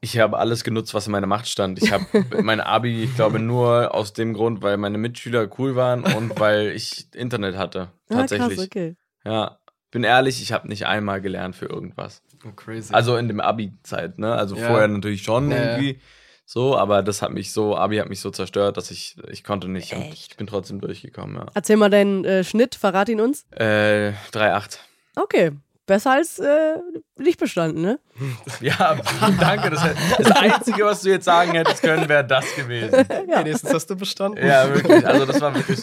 Ich 0.00 0.18
habe 0.18 0.38
alles 0.38 0.62
genutzt, 0.62 0.94
was 0.94 1.06
in 1.06 1.12
meiner 1.12 1.26
Macht 1.26 1.48
stand. 1.48 1.82
Ich 1.82 1.90
habe 1.90 2.04
mein 2.42 2.60
Abi, 2.60 3.02
ich 3.04 3.14
glaube, 3.16 3.38
nur 3.38 3.94
aus 3.94 4.12
dem 4.12 4.34
Grund, 4.34 4.62
weil 4.62 4.76
meine 4.76 4.98
Mitschüler 4.98 5.48
cool 5.58 5.74
waren 5.74 6.04
und 6.04 6.38
weil 6.38 6.68
ich 6.68 7.08
Internet 7.14 7.56
hatte. 7.56 7.92
Tatsächlich. 8.08 8.52
Ah, 8.52 8.54
krass, 8.56 8.66
okay. 8.66 8.96
Ja. 9.24 9.58
Bin 9.90 10.04
ehrlich, 10.04 10.42
ich 10.42 10.52
habe 10.52 10.68
nicht 10.68 10.86
einmal 10.86 11.20
gelernt 11.20 11.56
für 11.56 11.66
irgendwas. 11.66 12.22
Oh, 12.46 12.52
crazy. 12.52 12.92
Also 12.92 13.16
in 13.16 13.28
dem 13.28 13.40
Abi-Zeit, 13.40 14.18
ne? 14.18 14.34
Also 14.34 14.56
Ja. 14.56 14.68
vorher 14.68 14.88
natürlich 14.88 15.22
schon 15.22 15.50
ja. 15.50 15.56
irgendwie 15.56 16.00
so, 16.48 16.78
aber 16.78 17.02
das 17.02 17.22
hat 17.22 17.32
mich 17.32 17.52
so, 17.52 17.76
Abi 17.76 17.96
hat 17.96 18.08
mich 18.08 18.20
so 18.20 18.30
zerstört, 18.30 18.76
dass 18.76 18.92
ich, 18.92 19.16
ich 19.28 19.42
konnte 19.42 19.68
nicht. 19.68 19.92
Und 19.92 20.02
Echt? 20.02 20.30
ich 20.30 20.36
bin 20.36 20.46
trotzdem 20.46 20.80
durchgekommen, 20.80 21.34
ja. 21.36 21.46
Erzähl 21.54 21.76
mal 21.76 21.90
deinen 21.90 22.24
äh, 22.24 22.44
Schnitt, 22.44 22.76
verrat 22.76 23.08
ihn 23.08 23.20
uns. 23.20 23.44
Äh, 23.50 24.12
3,8. 24.32 24.78
Okay, 25.16 25.50
besser 25.86 26.12
als 26.12 26.38
äh, 26.38 26.76
nicht 27.18 27.40
bestanden, 27.40 27.82
ne? 27.82 27.98
Ja, 28.60 28.96
danke. 29.40 29.70
Das, 29.70 29.82
das 30.18 30.30
Einzige, 30.30 30.84
was 30.84 31.02
du 31.02 31.10
jetzt 31.10 31.24
sagen 31.24 31.52
hättest 31.52 31.82
können, 31.82 32.08
wäre 32.08 32.24
das 32.24 32.54
gewesen. 32.54 32.92
Wenigstens 33.08 33.74
hast 33.74 33.90
du 33.90 33.96
bestanden. 33.96 34.46
Ja, 34.46 34.72
wirklich. 34.72 35.04
Also 35.04 35.26
das 35.26 35.40
war 35.40 35.52
wirklich. 35.54 35.80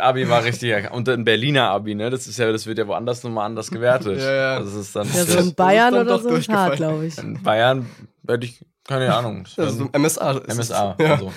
Abi 0.00 0.28
war 0.28 0.42
richtig. 0.44 0.90
Und 0.90 1.08
ein 1.08 1.24
Berliner 1.24 1.70
Abi, 1.70 1.94
ne? 1.94 2.10
Das 2.10 2.26
ist 2.26 2.36
ja, 2.38 2.50
das 2.50 2.66
wird 2.66 2.78
ja 2.78 2.86
woanders 2.88 3.22
nochmal 3.22 3.46
anders 3.46 3.70
gewertet. 3.70 4.18
Ja, 4.18 4.34
ja. 4.34 4.56
Also 4.56 4.70
das 4.76 4.86
ist 4.88 4.96
dann 4.96 5.06
Ja, 5.06 5.24
so 5.24 5.38
in 5.38 5.54
Bayern 5.54 5.94
dann 5.94 6.06
oder 6.08 6.18
so 6.18 6.30
ist 6.30 6.48
hart, 6.48 6.76
glaube 6.76 7.06
ich. 7.06 7.16
in 7.16 7.40
Bayern 7.42 7.86
werde 8.24 8.46
ich, 8.46 8.64
keine 8.84 9.14
Ahnung. 9.14 9.44
Also 9.56 9.88
MSA. 9.96 10.42
MSA. 10.48 10.96
Ja. 10.98 11.12
Also. 11.14 11.32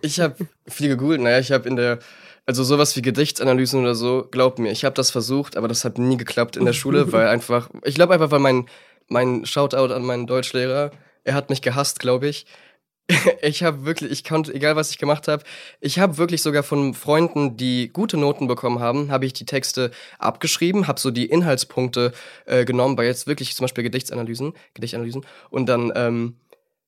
Ich 0.00 0.20
habe 0.20 0.36
viel 0.66 0.88
gegoogelt. 0.88 1.20
Naja, 1.20 1.38
ich 1.38 1.52
habe 1.52 1.68
in 1.68 1.76
der, 1.76 1.98
also 2.46 2.64
sowas 2.64 2.96
wie 2.96 3.02
Gedichtsanalysen 3.02 3.80
oder 3.80 3.94
so, 3.94 4.26
glaub 4.30 4.58
mir, 4.58 4.72
ich 4.72 4.84
habe 4.84 4.94
das 4.94 5.10
versucht, 5.10 5.56
aber 5.56 5.68
das 5.68 5.84
hat 5.84 5.98
nie 5.98 6.16
geklappt 6.16 6.56
in 6.56 6.64
der 6.64 6.72
Schule, 6.72 7.12
weil 7.12 7.28
einfach, 7.28 7.68
ich 7.84 7.94
glaube 7.94 8.14
einfach, 8.14 8.30
weil 8.30 8.40
mein, 8.40 8.66
mein 9.08 9.44
Shoutout 9.44 9.92
an 9.92 10.04
meinen 10.04 10.26
Deutschlehrer, 10.26 10.90
er 11.24 11.34
hat 11.34 11.50
mich 11.50 11.62
gehasst, 11.62 12.00
glaube 12.00 12.28
ich. 12.28 12.46
Ich 13.40 13.62
habe 13.62 13.86
wirklich, 13.86 14.10
ich 14.10 14.24
konnte, 14.24 14.52
egal 14.52 14.76
was 14.76 14.90
ich 14.90 14.98
gemacht 14.98 15.28
habe, 15.28 15.42
ich 15.80 15.98
habe 15.98 16.18
wirklich 16.18 16.42
sogar 16.42 16.62
von 16.62 16.92
Freunden, 16.92 17.56
die 17.56 17.88
gute 17.90 18.18
Noten 18.18 18.48
bekommen 18.48 18.80
haben, 18.80 19.10
habe 19.10 19.24
ich 19.24 19.32
die 19.32 19.46
Texte 19.46 19.92
abgeschrieben, 20.18 20.88
habe 20.88 21.00
so 21.00 21.10
die 21.10 21.24
Inhaltspunkte 21.24 22.12
äh, 22.44 22.66
genommen, 22.66 22.96
bei 22.96 23.06
jetzt 23.06 23.26
wirklich 23.26 23.54
zum 23.56 23.64
Beispiel 23.64 23.84
Gedichtsanalysen, 23.84 24.52
Gedichtanalysen 24.74 25.24
und 25.48 25.66
dann 25.70 25.90
ähm, 25.94 26.36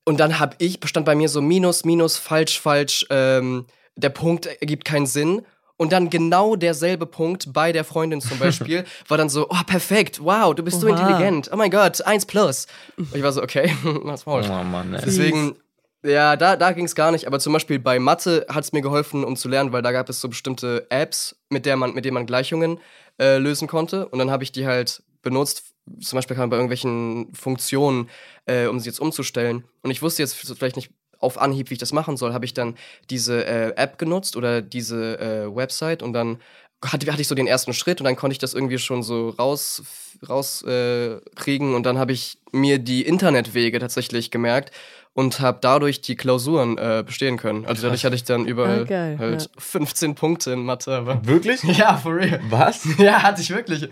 und 0.05 0.19
dann 0.19 0.39
habe 0.39 0.55
ich, 0.59 0.79
bestand 0.79 1.05
bei 1.05 1.15
mir 1.15 1.29
so 1.29 1.41
Minus, 1.41 1.85
Minus, 1.85 2.17
falsch, 2.17 2.59
falsch, 2.59 3.05
ähm, 3.09 3.65
der 3.95 4.09
Punkt 4.09 4.45
ergibt 4.45 4.85
keinen 4.85 5.05
Sinn. 5.05 5.43
Und 5.77 5.91
dann 5.93 6.11
genau 6.11 6.55
derselbe 6.55 7.07
Punkt 7.07 7.53
bei 7.53 7.71
der 7.71 7.83
Freundin 7.83 8.21
zum 8.21 8.37
Beispiel 8.37 8.83
war 9.07 9.17
dann 9.17 9.29
so, 9.29 9.47
oh, 9.49 9.63
perfekt, 9.65 10.23
wow, 10.23 10.53
du 10.53 10.63
bist 10.63 10.79
so 10.79 10.87
Oha. 10.87 10.95
intelligent, 10.95 11.49
oh 11.51 11.55
mein 11.55 11.71
Gott, 11.71 12.01
eins 12.01 12.25
plus. 12.27 12.67
Und 12.97 13.15
ich 13.15 13.23
war 13.23 13.31
so, 13.31 13.41
okay, 13.41 13.75
was 13.83 14.21
Oh 14.27 14.31
falsch. 14.31 14.47
Mann, 14.47 14.93
ey. 14.93 15.01
Deswegen, 15.03 15.55
ja, 16.03 16.35
da, 16.35 16.55
da 16.55 16.71
ging 16.71 16.85
es 16.85 16.93
gar 16.93 17.11
nicht. 17.11 17.25
Aber 17.25 17.39
zum 17.39 17.53
Beispiel 17.53 17.79
bei 17.79 17.97
Mathe 17.99 18.45
hat 18.49 18.63
es 18.63 18.73
mir 18.73 18.81
geholfen, 18.81 19.23
um 19.23 19.35
zu 19.35 19.49
lernen, 19.49 19.71
weil 19.71 19.81
da 19.81 19.91
gab 19.91 20.07
es 20.09 20.21
so 20.21 20.29
bestimmte 20.29 20.85
Apps, 20.89 21.35
mit, 21.49 21.65
der 21.65 21.77
man, 21.77 21.93
mit 21.93 22.05
denen 22.05 22.15
man 22.15 22.25
Gleichungen 22.27 22.79
äh, 23.19 23.37
lösen 23.37 23.67
konnte. 23.67 24.07
Und 24.07 24.19
dann 24.19 24.29
habe 24.29 24.43
ich 24.43 24.51
die 24.51 24.67
halt 24.67 25.01
benutzt. 25.23 25.70
Zum 25.99 26.17
Beispiel 26.17 26.35
kann 26.35 26.43
man 26.43 26.49
bei 26.51 26.57
irgendwelchen 26.57 27.33
Funktionen, 27.33 28.09
äh, 28.45 28.67
um 28.67 28.79
sie 28.79 28.87
jetzt 28.87 28.99
umzustellen. 28.99 29.63
Und 29.81 29.91
ich 29.91 30.01
wusste 30.01 30.21
jetzt 30.21 30.35
vielleicht 30.35 30.75
nicht 30.75 30.91
auf 31.19 31.39
Anhieb, 31.39 31.69
wie 31.69 31.73
ich 31.73 31.79
das 31.79 31.93
machen 31.93 32.17
soll, 32.17 32.33
habe 32.33 32.45
ich 32.45 32.53
dann 32.53 32.75
diese 33.09 33.45
äh, 33.45 33.75
App 33.75 33.97
genutzt 33.97 34.35
oder 34.35 34.61
diese 34.61 35.19
äh, 35.19 35.55
Website 35.55 36.01
und 36.03 36.13
dann 36.13 36.39
hatte, 36.83 37.11
hatte 37.11 37.21
ich 37.21 37.27
so 37.27 37.35
den 37.35 37.47
ersten 37.47 37.73
Schritt 37.73 38.01
und 38.01 38.05
dann 38.05 38.15
konnte 38.15 38.33
ich 38.33 38.39
das 38.39 38.53
irgendwie 38.53 38.79
schon 38.79 39.03
so 39.03 39.29
raus 39.29 39.83
rauskriegen 40.27 41.17
äh, 41.17 41.35
kriegen 41.35 41.75
und 41.75 41.83
dann 41.83 41.97
habe 41.97 42.11
ich 42.11 42.39
mir 42.51 42.79
die 42.79 43.03
Internetwege 43.03 43.79
tatsächlich 43.79 44.31
gemerkt 44.31 44.71
und 45.13 45.39
habe 45.39 45.59
dadurch 45.61 46.01
die 46.01 46.15
Klausuren 46.15 46.77
äh, 46.77 47.03
bestehen 47.05 47.37
können. 47.37 47.65
Also 47.65 47.83
dadurch 47.83 48.05
hatte 48.05 48.15
ich 48.15 48.23
dann 48.23 48.45
überall 48.45 48.81
Ah, 48.81 48.85
geil, 48.85 49.19
halt 49.19 49.41
ja. 49.41 49.47
15 49.57 50.15
Punkte 50.15 50.51
in 50.51 50.63
Mathe. 50.63 50.95
Aber 50.95 51.25
Wirklich? 51.25 51.63
ja, 51.77 51.97
for 51.97 52.15
real. 52.15 52.39
Was? 52.49 52.87
Ja, 52.97 53.23
hatte 53.23 53.41
ich 53.41 53.49
wirklich. 53.49 53.89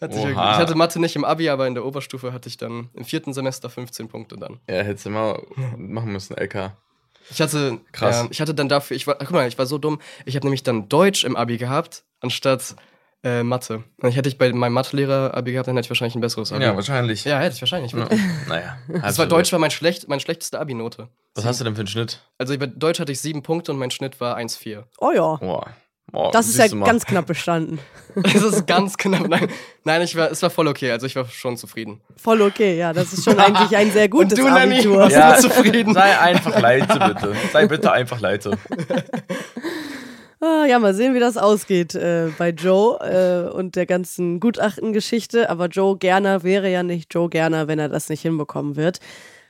Hatte 0.00 0.18
ich, 0.18 0.24
ich 0.26 0.36
hatte 0.36 0.74
Mathe 0.74 1.00
nicht 1.00 1.16
im 1.16 1.24
Abi, 1.24 1.48
aber 1.48 1.66
in 1.66 1.74
der 1.74 1.84
Oberstufe 1.84 2.32
hatte 2.32 2.48
ich 2.48 2.56
dann 2.58 2.90
im 2.94 3.04
vierten 3.04 3.32
Semester 3.32 3.70
15 3.70 4.08
Punkte 4.08 4.36
dann. 4.36 4.60
Ja, 4.68 4.82
hättest 4.82 5.06
du 5.06 5.10
mal 5.10 5.42
machen 5.76 6.12
müssen, 6.12 6.36
LK. 6.36 6.72
Ich 7.30 7.40
hatte, 7.40 7.80
Krass. 7.92 8.20
ähm, 8.20 8.28
ich 8.30 8.40
hatte 8.40 8.54
dann 8.54 8.68
dafür, 8.68 8.96
ich 8.96 9.06
war, 9.06 9.16
guck 9.16 9.32
mal, 9.32 9.48
ich 9.48 9.58
war 9.58 9.66
so 9.66 9.78
dumm. 9.78 10.00
Ich 10.26 10.36
habe 10.36 10.46
nämlich 10.46 10.62
dann 10.62 10.88
Deutsch 10.88 11.24
im 11.24 11.34
Abi 11.34 11.56
gehabt, 11.56 12.04
anstatt 12.20 12.76
äh, 13.24 13.42
Mathe. 13.42 13.82
Und 14.00 14.08
ich 14.08 14.16
hätte 14.16 14.28
ich 14.28 14.38
bei 14.38 14.52
meinem 14.52 14.74
Mathelehrer 14.74 15.34
Abi 15.34 15.52
gehabt, 15.52 15.66
dann 15.66 15.76
hätte 15.76 15.86
ich 15.86 15.90
wahrscheinlich 15.90 16.14
ein 16.14 16.20
besseres 16.20 16.52
Abi. 16.52 16.62
Ja, 16.62 16.76
wahrscheinlich. 16.76 17.24
Ja, 17.24 17.38
hätte 17.40 17.54
ich 17.56 17.62
wahrscheinlich. 17.62 17.92
Ja. 17.92 18.08
Naja. 18.48 18.78
Das 19.02 19.18
war 19.18 19.26
Deutsch 19.26 19.50
war 19.50 19.58
mein, 19.58 19.70
schlecht, 19.70 20.08
meine 20.08 20.20
schlechteste 20.20 20.60
Abi-Note. 20.60 21.08
Was 21.34 21.44
hast 21.44 21.58
du 21.60 21.64
denn 21.64 21.74
für 21.74 21.80
einen 21.80 21.88
Schnitt? 21.88 22.20
Also 22.38 22.56
bei 22.56 22.66
Deutsch 22.66 23.00
hatte 23.00 23.10
ich 23.10 23.20
sieben 23.20 23.42
Punkte 23.42 23.72
und 23.72 23.78
mein 23.78 23.90
Schnitt 23.90 24.20
war 24.20 24.36
1,4. 24.36 24.84
Oh 24.98 25.10
ja. 25.12 25.36
Boah. 25.36 25.66
Boah, 26.12 26.30
Das 26.30 26.48
ist 26.48 26.58
ja 26.58 26.68
du 26.68 26.76
mal. 26.76 26.86
ganz 26.86 27.04
knapp 27.04 27.26
bestanden. 27.26 27.78
Das 28.22 28.42
ist 28.42 28.66
ganz 28.66 28.96
knapp. 28.96 29.28
Nein, 29.28 29.46
nein 29.84 30.00
ich 30.00 30.16
war, 30.16 30.30
es 30.30 30.40
war 30.40 30.48
voll 30.48 30.68
okay. 30.68 30.90
Also 30.90 31.04
ich 31.04 31.14
war 31.16 31.26
schon 31.28 31.58
zufrieden. 31.58 32.00
Voll 32.16 32.40
okay, 32.40 32.78
ja. 32.78 32.94
Das 32.94 33.12
ist 33.12 33.24
schon 33.24 33.38
eigentlich 33.38 33.76
ein 33.76 33.90
sehr 33.90 34.08
gutes 34.08 34.38
Und 34.38 34.46
du, 34.46 34.50
Nanni? 34.50 34.76
Abitur. 34.76 34.98
Was? 35.00 35.12
Ja, 35.12 35.36
du 35.36 35.42
zufrieden? 35.42 35.92
Sei 35.92 36.18
einfach 36.18 36.58
leise, 36.58 36.86
bitte. 36.86 37.34
Sei 37.52 37.66
bitte 37.66 37.92
einfach 37.92 38.18
leise. 38.20 38.52
Ah, 40.38 40.66
ja, 40.66 40.78
mal 40.78 40.92
sehen, 40.94 41.14
wie 41.14 41.18
das 41.18 41.38
ausgeht 41.38 41.94
äh, 41.94 42.28
bei 42.36 42.50
Joe 42.50 42.98
äh, 43.00 43.50
und 43.50 43.74
der 43.74 43.86
ganzen 43.86 44.38
Gutachtengeschichte. 44.38 45.48
Aber 45.48 45.66
Joe 45.68 45.96
Gerner 45.96 46.42
wäre 46.42 46.70
ja 46.70 46.82
nicht 46.82 47.12
Joe 47.12 47.30
Gerner, 47.30 47.68
wenn 47.68 47.78
er 47.78 47.88
das 47.88 48.10
nicht 48.10 48.20
hinbekommen 48.20 48.76
wird. 48.76 49.00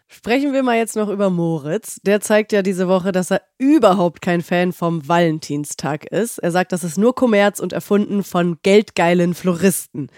Sprechen 0.09 0.53
wir 0.53 0.63
mal 0.63 0.77
jetzt 0.77 0.95
noch 0.95 1.09
über 1.09 1.31
Moritz. 1.31 2.01
Der 2.03 2.21
zeigt 2.21 2.53
ja 2.53 2.63
diese 2.63 2.87
Woche, 2.87 3.11
dass 3.11 3.31
er 3.31 3.43
überhaupt 3.59 4.23
kein 4.23 4.41
Fan 4.41 4.73
vom 4.73 5.07
Valentinstag 5.09 6.07
ist. 6.07 6.39
Er 6.39 6.53
sagt, 6.53 6.73
das 6.73 6.85
ist 6.85 6.97
nur 6.97 7.15
Kommerz 7.15 7.59
und 7.59 7.73
erfunden 7.73 8.23
von 8.23 8.59
geldgeilen 8.63 9.35
Floristen. 9.35 10.09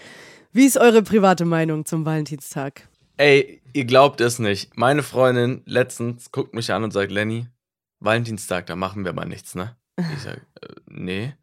Wie 0.51 0.65
ist 0.65 0.77
eure 0.77 1.01
private 1.01 1.45
Meinung 1.45 1.85
zum 1.85 2.05
Valentinstag? 2.05 2.87
Ey, 3.17 3.61
ihr 3.73 3.85
glaubt 3.85 4.21
es 4.21 4.39
nicht. 4.39 4.77
Meine 4.77 5.03
Freundin 5.03 5.63
letztens 5.65 6.31
guckt 6.31 6.53
mich 6.53 6.71
an 6.71 6.83
und 6.83 6.91
sagt, 6.91 7.11
Lenny, 7.11 7.47
Valentinstag, 7.99 8.67
da 8.67 8.75
machen 8.75 9.05
wir 9.05 9.13
mal 9.13 9.25
nichts, 9.25 9.55
ne? 9.55 9.75
Ich 9.97 10.21
sag, 10.21 10.37
äh, 10.61 10.67
nee. 10.87 11.33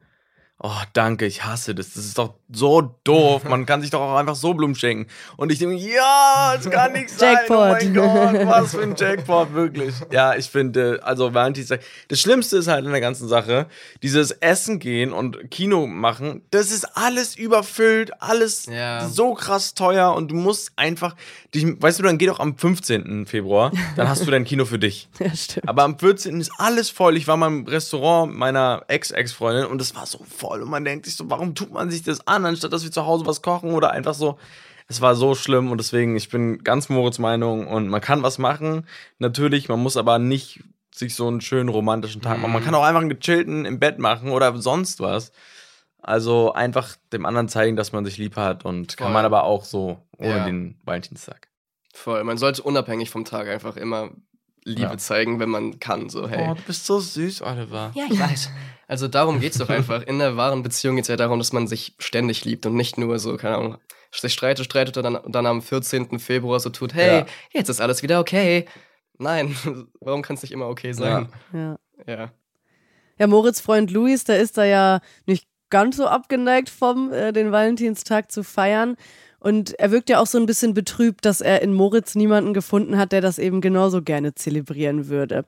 Oh, 0.59 0.73
danke, 0.95 1.27
ich 1.27 1.45
hasse 1.45 1.75
das. 1.75 1.93
Das 1.93 2.07
ist 2.07 2.17
doch 2.17 2.33
so 2.51 2.95
doof. 3.05 3.45
Man 3.45 3.67
kann 3.67 3.83
sich 3.83 3.91
doch 3.91 4.01
auch 4.01 4.17
einfach 4.17 4.37
so 4.37 4.55
Blumen 4.55 4.75
schenken. 4.75 5.07
Und 5.37 5.53
ich 5.53 5.59
denke, 5.59 5.75
ja, 5.77 6.55
es 6.59 6.71
kann 6.71 6.93
nicht 6.95 7.11
sein. 7.11 7.37
Oh 7.51 7.55
mein 7.57 7.93
Gott, 7.93 8.47
was 8.47 8.71
für 8.75 8.81
ein 8.81 8.95
Jackpot, 8.97 9.53
wirklich. 9.53 9.95
Ja, 10.11 10.35
ich 10.35 10.49
finde, 10.49 11.01
also 11.03 11.35
Valentinstag. 11.35 11.81
Das 12.09 12.21
Schlimmste 12.21 12.57
ist 12.57 12.69
halt 12.69 12.87
in 12.87 12.91
der 12.91 13.03
ganzen 13.03 13.29
Sache, 13.29 13.67
dieses 14.03 14.31
Essen 14.31 14.79
gehen 14.79 15.13
und 15.13 15.51
Kino 15.51 15.87
machen, 15.87 16.41
das 16.53 16.71
ist 16.73 16.87
alles 16.97 17.37
überfüllt, 17.37 18.13
alles 18.23 18.65
Ja. 18.65 19.07
so 19.11 19.35
krass 19.35 19.75
teuer 19.75 20.15
und 20.15 20.31
du 20.31 20.37
musst 20.37 20.73
einfach, 20.77 21.17
dich, 21.55 21.67
weißt 21.67 21.99
du, 21.99 22.03
dann 22.03 22.17
geh 22.17 22.27
doch 22.27 22.41
am 22.41 22.57
15. 22.57 23.27
Februar, 23.27 23.73
dann 23.97 24.09
hast 24.09 24.27
du 24.27 24.31
dein 24.31 24.45
Kino 24.45 24.65
für 24.65 24.79
dich. 24.79 25.09
Ja, 25.19 25.35
stimmt. 25.37 25.69
Aber 25.69 25.83
am 25.83 25.99
14. 25.99 26.41
ist 26.41 26.53
alles 26.59 26.89
voll. 26.89 27.17
Ich 27.17 27.27
war 27.29 27.37
mal 27.37 27.49
im 27.49 27.67
Restaurant 27.67 28.35
meiner 28.35 28.85
Ex-Ex-Freundin 28.89 29.67
und 29.67 29.81
es 29.83 29.95
war 29.95 30.07
so 30.07 30.19
voll. 30.25 30.46
Und 30.47 30.69
man 30.71 30.85
denkt 30.85 31.07
sich 31.07 31.17
so, 31.17 31.29
warum 31.31 31.55
tut 31.55 31.73
man 31.73 31.91
sich 31.91 32.03
das 32.03 32.27
an, 32.27 32.45
anstatt 32.47 32.73
dass 32.73 32.85
wir 32.85 32.93
zu 32.93 33.07
Hause 33.07 33.27
was 33.27 33.43
kochen 33.43 33.73
oder 33.73 33.91
einfach 33.91 34.15
so. 34.15 34.39
Es 34.89 35.01
war 35.01 35.17
so 35.17 35.35
schlimm 35.35 35.71
und 35.73 35.79
deswegen, 35.79 36.15
ich 36.17 36.29
bin 36.29 36.63
ganz 36.63 36.89
Moritz 36.89 37.19
Meinung 37.19 37.67
und 37.67 37.89
man 37.89 38.01
kann 38.01 38.23
was 38.23 38.39
machen. 38.39 38.87
Natürlich, 39.19 39.69
man 39.69 39.81
muss 39.83 39.97
aber 39.97 40.19
nicht 40.21 40.63
sich 40.95 41.15
so 41.17 41.27
einen 41.27 41.41
schönen 41.41 41.69
romantischen 41.69 42.23
Tag 42.23 42.39
machen. 42.41 42.53
Man 42.53 42.63
kann 42.65 42.75
auch 42.75 42.85
einfach 42.85 43.01
einen 43.01 43.11
gechillten 43.11 43.65
im 43.65 43.81
Bett 43.81 43.99
machen 43.99 44.31
oder 44.31 44.57
sonst 44.59 45.01
was. 45.01 45.33
Also 46.01 46.53
einfach 46.53 46.95
dem 47.13 47.27
anderen 47.27 47.49
zeigen, 47.49 47.75
dass 47.75 47.91
man 47.93 48.05
sich 48.05 48.17
lieb 48.17 48.37
hat 48.37 48.65
und 48.65 48.97
kann 48.97 49.07
Voll. 49.09 49.13
man 49.15 49.25
aber 49.25 49.43
auch 49.43 49.65
so 49.65 49.99
ohne 50.19 50.29
Ja. 50.37 50.45
den 50.45 50.79
Valentinstag. 50.85 51.49
Voll. 51.93 52.23
Man 52.23 52.39
sollte 52.39 52.63
unabhängig 52.63 53.11
vom 53.11 53.25
Tag 53.25 53.49
einfach 53.49 53.77
immer 53.77 54.11
Liebe 54.65 54.83
Ja. 54.83 54.99
zeigen, 54.99 55.41
wenn 55.41 55.49
man 55.51 55.81
kann. 55.81 56.09
So, 56.09 56.29
hey. 56.29 56.47
Oh, 56.51 56.55
du 56.55 56.63
bist 56.63 56.87
so 56.87 57.01
süß, 57.01 57.43
Oliver. 57.43 57.91
Ja, 57.95 58.05
ich 58.11 58.19
weiß. 58.21 58.51
Also 58.87 59.09
darum 59.09 59.41
geht's 59.41 59.59
doch 59.59 59.69
einfach. 59.71 60.03
In 60.03 60.19
der 60.19 60.37
wahren 60.37 60.63
Beziehung 60.63 60.97
geht's 60.97 61.09
ja 61.09 61.17
darum, 61.17 61.39
dass 61.39 61.53
man 61.53 61.67
sich 61.67 61.95
ständig 61.99 62.45
liebt 62.45 62.67
und 62.67 62.75
nicht 62.75 62.99
nur 62.99 63.19
so, 63.19 63.37
keine 63.37 63.57
Ahnung, 63.57 63.77
sich 64.13 64.33
streitet, 64.33 64.65
streitet 64.65 64.97
und 64.97 65.03
dann, 65.03 65.17
und 65.17 65.33
dann 65.35 65.47
am 65.47 65.61
14. 65.63 66.19
Februar 66.19 66.61
so 66.61 66.71
tut, 66.71 66.95
hey, 66.95 67.19
Ja. 67.21 67.27
jetzt 67.53 67.69
ist 67.69 67.81
alles 67.81 68.03
wieder 68.03 68.21
okay. 68.21 68.67
Nein, 69.19 69.57
warum 70.01 70.23
kann 70.23 70.37
es 70.37 70.43
nicht 70.43 70.53
immer 70.53 70.69
okay 70.69 70.93
sein? 70.93 71.29
Ja. 71.53 71.79
Ja. 72.07 72.33
Ja, 73.19 73.27
Moritz 73.27 73.61
Freund 73.61 73.91
Luis, 73.91 74.25
der 74.25 74.39
ist 74.41 74.59
da 74.59 74.65
ja 74.65 75.01
nicht 75.27 75.47
ganz 75.71 75.97
so 75.97 76.07
abgeneigt 76.07 76.69
vom, 76.69 77.13
äh, 77.13 77.33
den 77.33 77.51
Valentinstag 77.51 78.31
zu 78.31 78.43
feiern. 78.45 78.97
Und 79.39 79.79
er 79.79 79.91
wirkt 79.91 80.09
ja 80.11 80.21
auch 80.21 80.27
so 80.27 80.39
ein 80.39 80.47
bisschen 80.47 80.75
betrübt, 80.75 81.25
dass 81.25 81.41
er 81.41 81.63
in 81.63 81.73
Moritz 81.73 82.15
niemanden 82.15 82.53
gefunden 82.55 82.99
hat, 82.99 83.13
der 83.13 83.21
das 83.21 83.39
eben 83.39 83.61
genauso 83.61 84.03
gerne 84.03 84.35
zelebrieren 84.35 85.09
würde. 85.09 85.45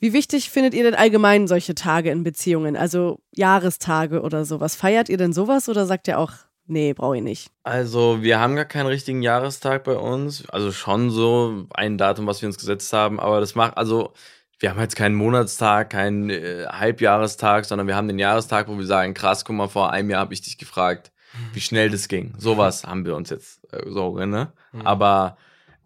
Wie 0.00 0.12
wichtig 0.12 0.50
findet 0.50 0.74
ihr 0.74 0.84
denn 0.84 0.94
allgemein 0.94 1.48
solche 1.48 1.74
Tage 1.74 2.10
in 2.10 2.22
Beziehungen? 2.22 2.76
Also 2.76 3.20
Jahrestage 3.34 4.22
oder 4.22 4.44
sowas? 4.44 4.76
Feiert 4.76 5.08
ihr 5.08 5.16
denn 5.16 5.32
sowas 5.32 5.68
oder 5.68 5.86
sagt 5.86 6.06
ihr 6.08 6.18
auch, 6.18 6.32
nee, 6.66 6.92
brauche 6.92 7.16
ich 7.16 7.22
nicht? 7.22 7.50
Also, 7.64 8.22
wir 8.22 8.38
haben 8.38 8.54
gar 8.54 8.64
keinen 8.64 8.86
richtigen 8.86 9.22
Jahrestag 9.22 9.84
bei 9.84 9.96
uns. 9.96 10.48
Also 10.50 10.70
schon 10.70 11.10
so 11.10 11.66
ein 11.74 11.98
Datum, 11.98 12.26
was 12.26 12.42
wir 12.42 12.46
uns 12.46 12.58
gesetzt 12.58 12.92
haben, 12.92 13.18
aber 13.18 13.40
das 13.40 13.54
macht, 13.54 13.76
also, 13.76 14.12
wir 14.60 14.70
haben 14.70 14.80
jetzt 14.80 14.96
keinen 14.96 15.14
Monatstag, 15.14 15.90
keinen 15.90 16.30
äh, 16.30 16.66
Halbjahrestag, 16.66 17.64
sondern 17.64 17.86
wir 17.86 17.96
haben 17.96 18.08
den 18.08 18.18
Jahrestag, 18.18 18.68
wo 18.68 18.76
wir 18.76 18.86
sagen, 18.86 19.14
krass, 19.14 19.44
guck 19.44 19.56
mal, 19.56 19.68
vor 19.68 19.92
einem 19.92 20.10
Jahr 20.10 20.20
habe 20.20 20.34
ich 20.34 20.42
dich 20.42 20.58
gefragt, 20.58 21.12
wie 21.52 21.60
schnell 21.60 21.90
das 21.90 22.08
ging. 22.08 22.34
Sowas 22.38 22.84
haben 22.84 23.04
wir 23.04 23.14
uns 23.14 23.30
jetzt 23.30 23.60
äh, 23.72 23.88
so, 23.88 24.16
ne? 24.18 24.52
Aber 24.84 25.36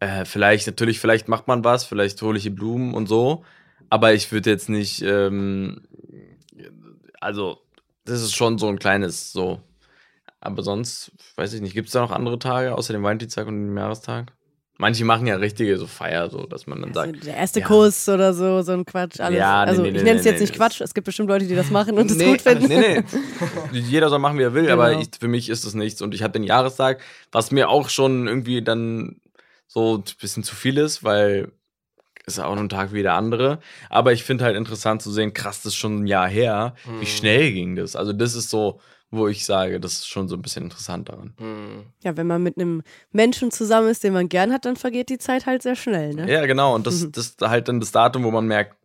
äh, 0.00 0.24
vielleicht, 0.24 0.66
natürlich, 0.66 1.00
vielleicht 1.00 1.28
macht 1.28 1.48
man 1.48 1.64
was, 1.64 1.84
vielleicht 1.84 2.20
hole 2.22 2.36
ich 2.36 2.44
die 2.44 2.50
Blumen 2.50 2.94
und 2.94 3.08
so, 3.08 3.44
aber 3.92 4.14
ich 4.14 4.32
würde 4.32 4.48
jetzt 4.48 4.70
nicht, 4.70 5.02
ähm, 5.02 5.82
also, 7.20 7.58
das 8.06 8.22
ist 8.22 8.34
schon 8.34 8.56
so 8.56 8.68
ein 8.68 8.78
kleines, 8.78 9.32
so, 9.32 9.60
aber 10.40 10.62
sonst, 10.62 11.12
weiß 11.36 11.52
ich 11.52 11.60
nicht, 11.60 11.74
gibt 11.74 11.88
es 11.88 11.92
da 11.92 12.00
noch 12.00 12.10
andere 12.10 12.38
Tage 12.38 12.74
außer 12.74 12.94
dem 12.94 13.02
Valentinstag 13.02 13.46
und 13.46 13.66
dem 13.66 13.76
Jahrestag? 13.76 14.32
Manche 14.78 15.04
machen 15.04 15.26
ja 15.26 15.36
richtige 15.36 15.76
so 15.76 15.86
Feier, 15.86 16.30
so 16.30 16.46
dass 16.46 16.66
man 16.66 16.80
dann 16.80 16.96
Also 16.96 17.12
sagt. 17.12 17.26
der 17.26 17.36
erste 17.36 17.60
ja. 17.60 17.66
Kuss 17.66 18.08
oder 18.08 18.32
so, 18.32 18.62
so 18.62 18.72
ein 18.72 18.86
Quatsch, 18.86 19.20
alles. 19.20 19.38
Ja, 19.38 19.62
nee, 19.64 19.70
also 19.70 19.82
nee, 19.82 19.88
ich 19.88 19.94
nee, 19.96 20.02
nenne 20.04 20.18
es 20.20 20.24
jetzt 20.24 20.40
nicht 20.40 20.54
Quatsch, 20.54 20.80
es 20.80 20.94
gibt 20.94 21.04
bestimmt 21.04 21.28
Leute, 21.28 21.46
die 21.46 21.54
das 21.54 21.70
machen 21.70 21.98
und 21.98 22.10
es 22.10 22.18
gut 22.18 22.40
finden. 22.40 22.66
Nee, 22.68 23.04
nee. 23.72 23.78
Jeder 23.78 24.08
soll 24.08 24.18
machen, 24.20 24.38
wie 24.38 24.42
er 24.42 24.54
will, 24.54 24.70
aber 24.70 24.88
Genau. 24.88 25.02
ich, 25.02 25.10
für 25.20 25.28
mich 25.28 25.50
ist 25.50 25.66
das 25.66 25.74
nichts. 25.74 26.00
Und 26.00 26.14
ich 26.14 26.22
habe 26.22 26.32
den 26.32 26.44
Jahrestag, 26.44 27.02
was 27.30 27.50
mir 27.52 27.68
auch 27.68 27.90
schon 27.90 28.26
irgendwie 28.26 28.62
dann 28.62 29.20
so 29.68 29.98
ein 29.98 30.04
bisschen 30.18 30.42
zu 30.44 30.56
viel 30.56 30.78
ist, 30.78 31.04
weil 31.04 31.52
ist 32.26 32.38
auch 32.38 32.54
nur 32.54 32.64
ein 32.64 32.68
Tag 32.68 32.92
wie 32.92 33.02
der 33.02 33.14
andere. 33.14 33.58
Aber 33.90 34.12
ich 34.12 34.22
finde 34.24 34.44
halt 34.44 34.56
interessant 34.56 35.02
zu 35.02 35.10
sehen, 35.10 35.34
krass, 35.34 35.62
das 35.62 35.72
ist 35.72 35.76
schon 35.76 36.02
ein 36.02 36.06
Jahr 36.06 36.28
her. 36.28 36.74
Wie 36.84 36.90
Mhm. 37.02 37.06
schnell 37.06 37.52
ging 37.52 37.76
das? 37.76 37.96
Also, 37.96 38.12
das 38.12 38.34
ist 38.34 38.50
so, 38.50 38.80
wo 39.10 39.28
ich 39.28 39.44
sage, 39.44 39.78
das 39.80 39.92
ist 39.94 40.08
schon 40.08 40.28
so 40.28 40.36
ein 40.36 40.42
bisschen 40.42 40.64
interessant 40.64 41.08
daran. 41.08 41.34
Hm. 41.38 41.84
Ja, 42.02 42.16
wenn 42.16 42.26
man 42.26 42.42
mit 42.42 42.56
einem 42.56 42.82
Menschen 43.10 43.50
zusammen 43.50 43.88
ist, 43.88 44.04
den 44.04 44.12
man 44.14 44.28
gern 44.28 44.52
hat, 44.52 44.64
dann 44.64 44.76
vergeht 44.76 45.08
die 45.10 45.18
Zeit 45.18 45.44
halt 45.46 45.62
sehr 45.62 45.76
schnell, 45.76 46.14
ne? 46.14 46.30
Ja, 46.30 46.46
genau. 46.46 46.74
Und 46.74 46.86
das, 46.86 47.02
Mhm. 47.02 47.12
das 47.12 47.26
ist 47.28 47.42
halt 47.42 47.68
dann 47.68 47.80
das 47.80 47.92
Datum, 47.92 48.24
wo 48.24 48.30
man 48.30 48.46
merkt, 48.46 48.76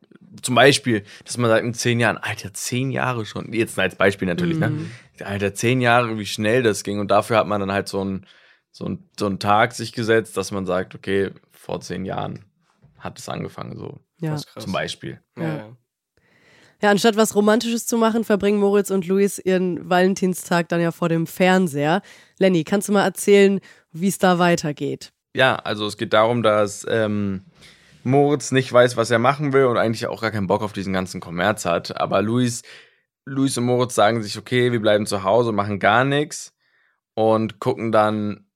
zum 0.42 0.56
Beispiel, 0.56 1.04
dass 1.26 1.38
man 1.38 1.50
sagt, 1.50 1.64
in 1.64 1.74
zehn 1.74 2.00
Jahren, 2.00 2.18
Alter, 2.18 2.54
zehn 2.54 2.92
Jahre 2.92 3.26
schon, 3.26 3.54
jetzt 3.54 3.80
als 3.80 3.96
Beispiel 3.96 4.28
natürlich, 4.28 4.60
ne? 4.60 4.72
Mhm. 4.72 4.92
Alter, 5.24 5.54
zehn 5.54 5.80
Jahre, 5.82 6.18
wie 6.20 6.26
schnell 6.26 6.62
das 6.62 6.84
ging. 6.84 7.00
Und 7.00 7.10
dafür 7.10 7.38
hat 7.38 7.48
man 7.48 7.60
dann 7.62 7.72
halt 7.72 7.88
so 7.88 8.02
einen 8.02 8.26
so 8.72 8.86
ein, 8.86 9.10
so 9.18 9.26
einen 9.26 9.40
Tag 9.40 9.74
sich 9.74 9.94
gesetzt, 9.94 10.38
dass 10.38 10.52
man 10.52 10.68
sagt, 10.68 10.94
okay, 10.94 11.32
vor 11.52 11.82
zehn 11.82 12.06
Jahren 12.06 12.46
hat 13.00 13.20
es 13.20 13.30
angefangen, 13.30 13.78
so 13.78 14.00
Ja. 14.20 14.36
Zum 14.36 14.72
Beispiel. 14.72 15.22
Ja. 15.38 15.70
Ja, 16.82 16.92
anstatt 16.92 17.18
was 17.18 17.34
Romantisches 17.34 17.88
zu 17.88 17.98
machen, 17.98 18.24
verbringen 18.24 18.60
Moritz 18.60 18.92
und 18.92 19.08
Luis 19.08 19.40
ihren 19.40 19.90
Valentinstag 19.90 20.70
dann 20.70 20.80
ja 20.80 20.92
vor 20.92 21.10
dem 21.10 21.26
Fernseher. 21.26 22.04
Lenny, 22.38 22.64
kannst 22.64 22.88
du 22.88 22.94
mal 22.94 23.04
erzählen, 23.04 23.60
wie 23.92 24.10
es 24.10 24.20
da 24.20 24.38
weitergeht? 24.38 25.12
Ja, 25.34 25.56
also 25.56 25.88
es 25.88 25.98
geht 25.98 26.14
darum, 26.14 26.44
dass 26.44 26.86
ähm, 26.88 27.46
Moritz 28.04 28.52
nicht 28.52 28.72
weiß, 28.72 28.96
was 28.96 29.10
er 29.10 29.20
machen 29.20 29.54
will 29.54 29.66
und 29.66 29.78
eigentlich 29.78 30.06
auch 30.08 30.22
gar 30.22 30.32
keinen 30.32 30.48
Bock 30.48 30.62
auf 30.62 30.74
diesen 30.74 30.94
ganzen 30.94 31.20
Kommerz 31.20 31.66
hat. 31.66 32.00
Aber 32.00 32.22
Luis, 32.22 32.62
Luis 33.26 33.58
und 33.58 33.66
Moritz 33.66 33.96
sagen 33.96 34.22
sich, 34.22 34.38
okay, 34.38 34.72
wir 34.72 34.80
bleiben 34.80 35.08
zu 35.08 35.24
Hause, 35.24 35.52
machen 35.52 35.80
gar 35.80 36.06
nichts 36.06 36.54
und 37.16 37.60
gucken 37.60 37.92
dann 37.92 38.47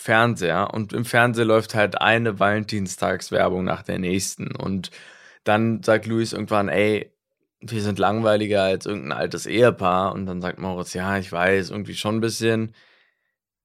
Fernseher. 0.00 0.72
Und 0.72 0.92
im 0.92 1.04
Fernsehen 1.04 1.48
läuft 1.48 1.74
halt 1.74 2.00
eine 2.00 2.40
Valentinstagswerbung 2.40 3.64
nach 3.64 3.82
der 3.82 3.98
nächsten. 3.98 4.56
Und 4.56 4.90
dann 5.44 5.82
sagt 5.82 6.06
Luis 6.06 6.32
irgendwann, 6.32 6.68
ey, 6.68 7.12
wir 7.60 7.82
sind 7.82 7.98
langweiliger 7.98 8.62
als 8.62 8.86
irgendein 8.86 9.18
altes 9.18 9.46
Ehepaar. 9.46 10.12
Und 10.12 10.26
dann 10.26 10.40
sagt 10.40 10.58
Moritz, 10.58 10.94
ja, 10.94 11.18
ich 11.18 11.30
weiß, 11.30 11.70
irgendwie 11.70 11.94
schon 11.94 12.16
ein 12.16 12.20
bisschen. 12.20 12.74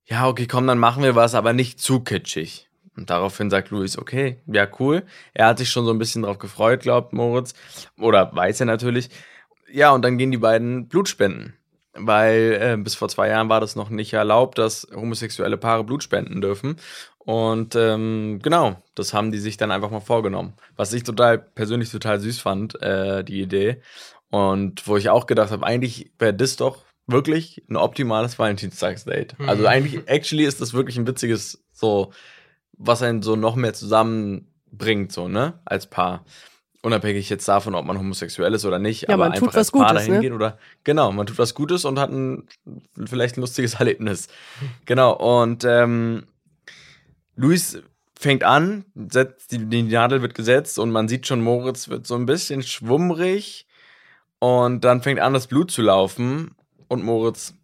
Ja, 0.04 0.28
okay, 0.28 0.46
komm, 0.46 0.68
dann 0.68 0.78
machen 0.78 1.04
wir 1.04 1.16
was, 1.16 1.36
aber 1.36 1.54
nicht 1.54 1.80
zu 1.80 2.02
kitschig. 2.02 2.70
Und 2.98 3.10
daraufhin 3.10 3.50
sagt 3.50 3.72
Luis, 3.72 3.98
okay, 3.98 4.40
ja, 4.46 4.68
cool. 4.80 5.04
Er 5.34 5.48
hat 5.48 5.58
sich 5.58 5.70
schon 5.70 5.86
so 5.86 5.92
ein 5.92 5.98
bisschen 5.98 6.22
drauf 6.22 6.38
gefreut, 6.38 6.82
glaubt 6.82 7.14
Moritz. 7.14 7.54
Oder 7.98 8.34
weiß 8.36 8.60
er 8.60 8.66
natürlich. 8.66 9.10
Ja, 9.72 9.92
und 9.92 10.04
dann 10.04 10.18
gehen 10.18 10.32
die 10.32 10.38
beiden 10.38 10.88
Blutspenden. 10.88 11.56
Weil 11.98 12.58
äh, 12.62 12.78
bis 12.78 12.96
vor 12.96 13.10
zwei 13.10 13.30
Jahren 13.30 13.50
war 13.50 13.62
das 13.62 13.76
noch 13.76 13.90
nicht 13.90 14.14
erlaubt, 14.14 14.58
dass 14.58 14.88
homosexuelle 14.94 15.58
Paare 15.58 15.84
Blut 15.84 16.04
spenden 16.04 16.42
dürfen. 16.42 16.76
Und 17.20 17.76
ähm, 17.76 18.40
genau, 18.44 18.76
das 18.94 19.14
haben 19.14 19.32
die 19.32 19.40
sich 19.40 19.58
dann 19.58 19.72
einfach 19.72 19.90
mal 19.90 20.02
vorgenommen. 20.02 20.54
Was 20.76 20.94
ich 20.94 21.04
total 21.04 21.40
persönlich 21.40 21.90
total 21.90 22.20
süß 22.20 22.40
fand, 22.40 22.82
äh, 22.82 23.24
die 23.24 23.42
Idee. 23.42 23.82
Und 24.30 24.88
wo 24.88 24.98
ich 24.98 25.10
auch 25.10 25.26
gedacht 25.26 25.52
habe, 25.52 25.66
eigentlich 25.66 26.12
wäre 26.20 26.34
das 26.34 26.56
doch 26.56 26.84
wirklich 27.08 27.64
ein 27.70 27.78
optimales 27.78 28.38
Valentinstagsdate. 28.38 29.36
Mhm. 29.40 29.50
Also 29.50 29.66
eigentlich, 29.68 30.08
actually 30.08 30.46
ist 30.46 30.62
das 30.62 30.74
wirklich 30.74 30.98
ein 30.98 31.08
witziges, 31.08 31.64
so, 31.72 32.12
was 32.74 33.02
einen 33.02 33.22
so 33.22 33.36
noch 33.36 33.56
mehr 33.56 33.74
zusammenbringt, 33.74 35.12
so, 35.12 35.28
ne, 35.28 35.60
als 35.66 35.88
Paar. 35.88 36.26
Unabhängig 36.86 37.30
jetzt 37.32 37.48
davon, 37.48 37.74
ob 37.74 37.84
man 37.84 37.98
homosexuell 37.98 38.54
ist 38.54 38.64
oder 38.64 38.78
nicht, 38.78 39.08
Ja, 39.08 39.16
aber 39.16 39.24
man 39.24 39.32
einfach 39.32 39.48
tut 39.48 39.56
als 39.56 39.72
Paar 39.72 39.88
Gutes, 39.88 39.94
dahin 39.96 40.14
ne? 40.14 40.20
geht 40.20 40.32
oder 40.34 40.60
genau, 40.84 41.12
man 41.12 41.26
tut 41.26 41.40
was 41.40 41.56
Gutes 41.56 41.84
und 41.84 41.98
hat 41.98 42.12
ein 42.12 42.48
vielleicht 43.08 43.38
ein 43.38 43.42
lustiges 43.42 43.74
Erlebnis. 43.80 44.28
Genau, 44.86 45.14
und 45.14 45.64
ähm, 45.64 46.26
Luis 47.36 47.80
fängt 48.16 48.44
an, 48.44 48.86
setzt, 49.10 49.52
die, 49.52 49.66
die 49.66 49.82
Nadel 49.82 50.22
wird 50.22 50.36
gesetzt 50.36 50.78
und 50.78 50.92
man 50.92 51.08
sieht 51.08 51.26
schon, 51.26 51.42
Moritz 51.42 51.90
wird 51.90 52.06
so 52.06 52.14
ein 52.14 52.28
bisschen 52.28 52.62
schwummrig 52.62 53.66
und 54.38 54.84
dann 54.84 55.02
fängt 55.02 55.20
an, 55.20 55.34
das 55.34 55.48
Blut 55.48 55.72
zu 55.72 55.82
laufen 55.82 56.54
und 56.88 57.04
Moritz 57.04 57.56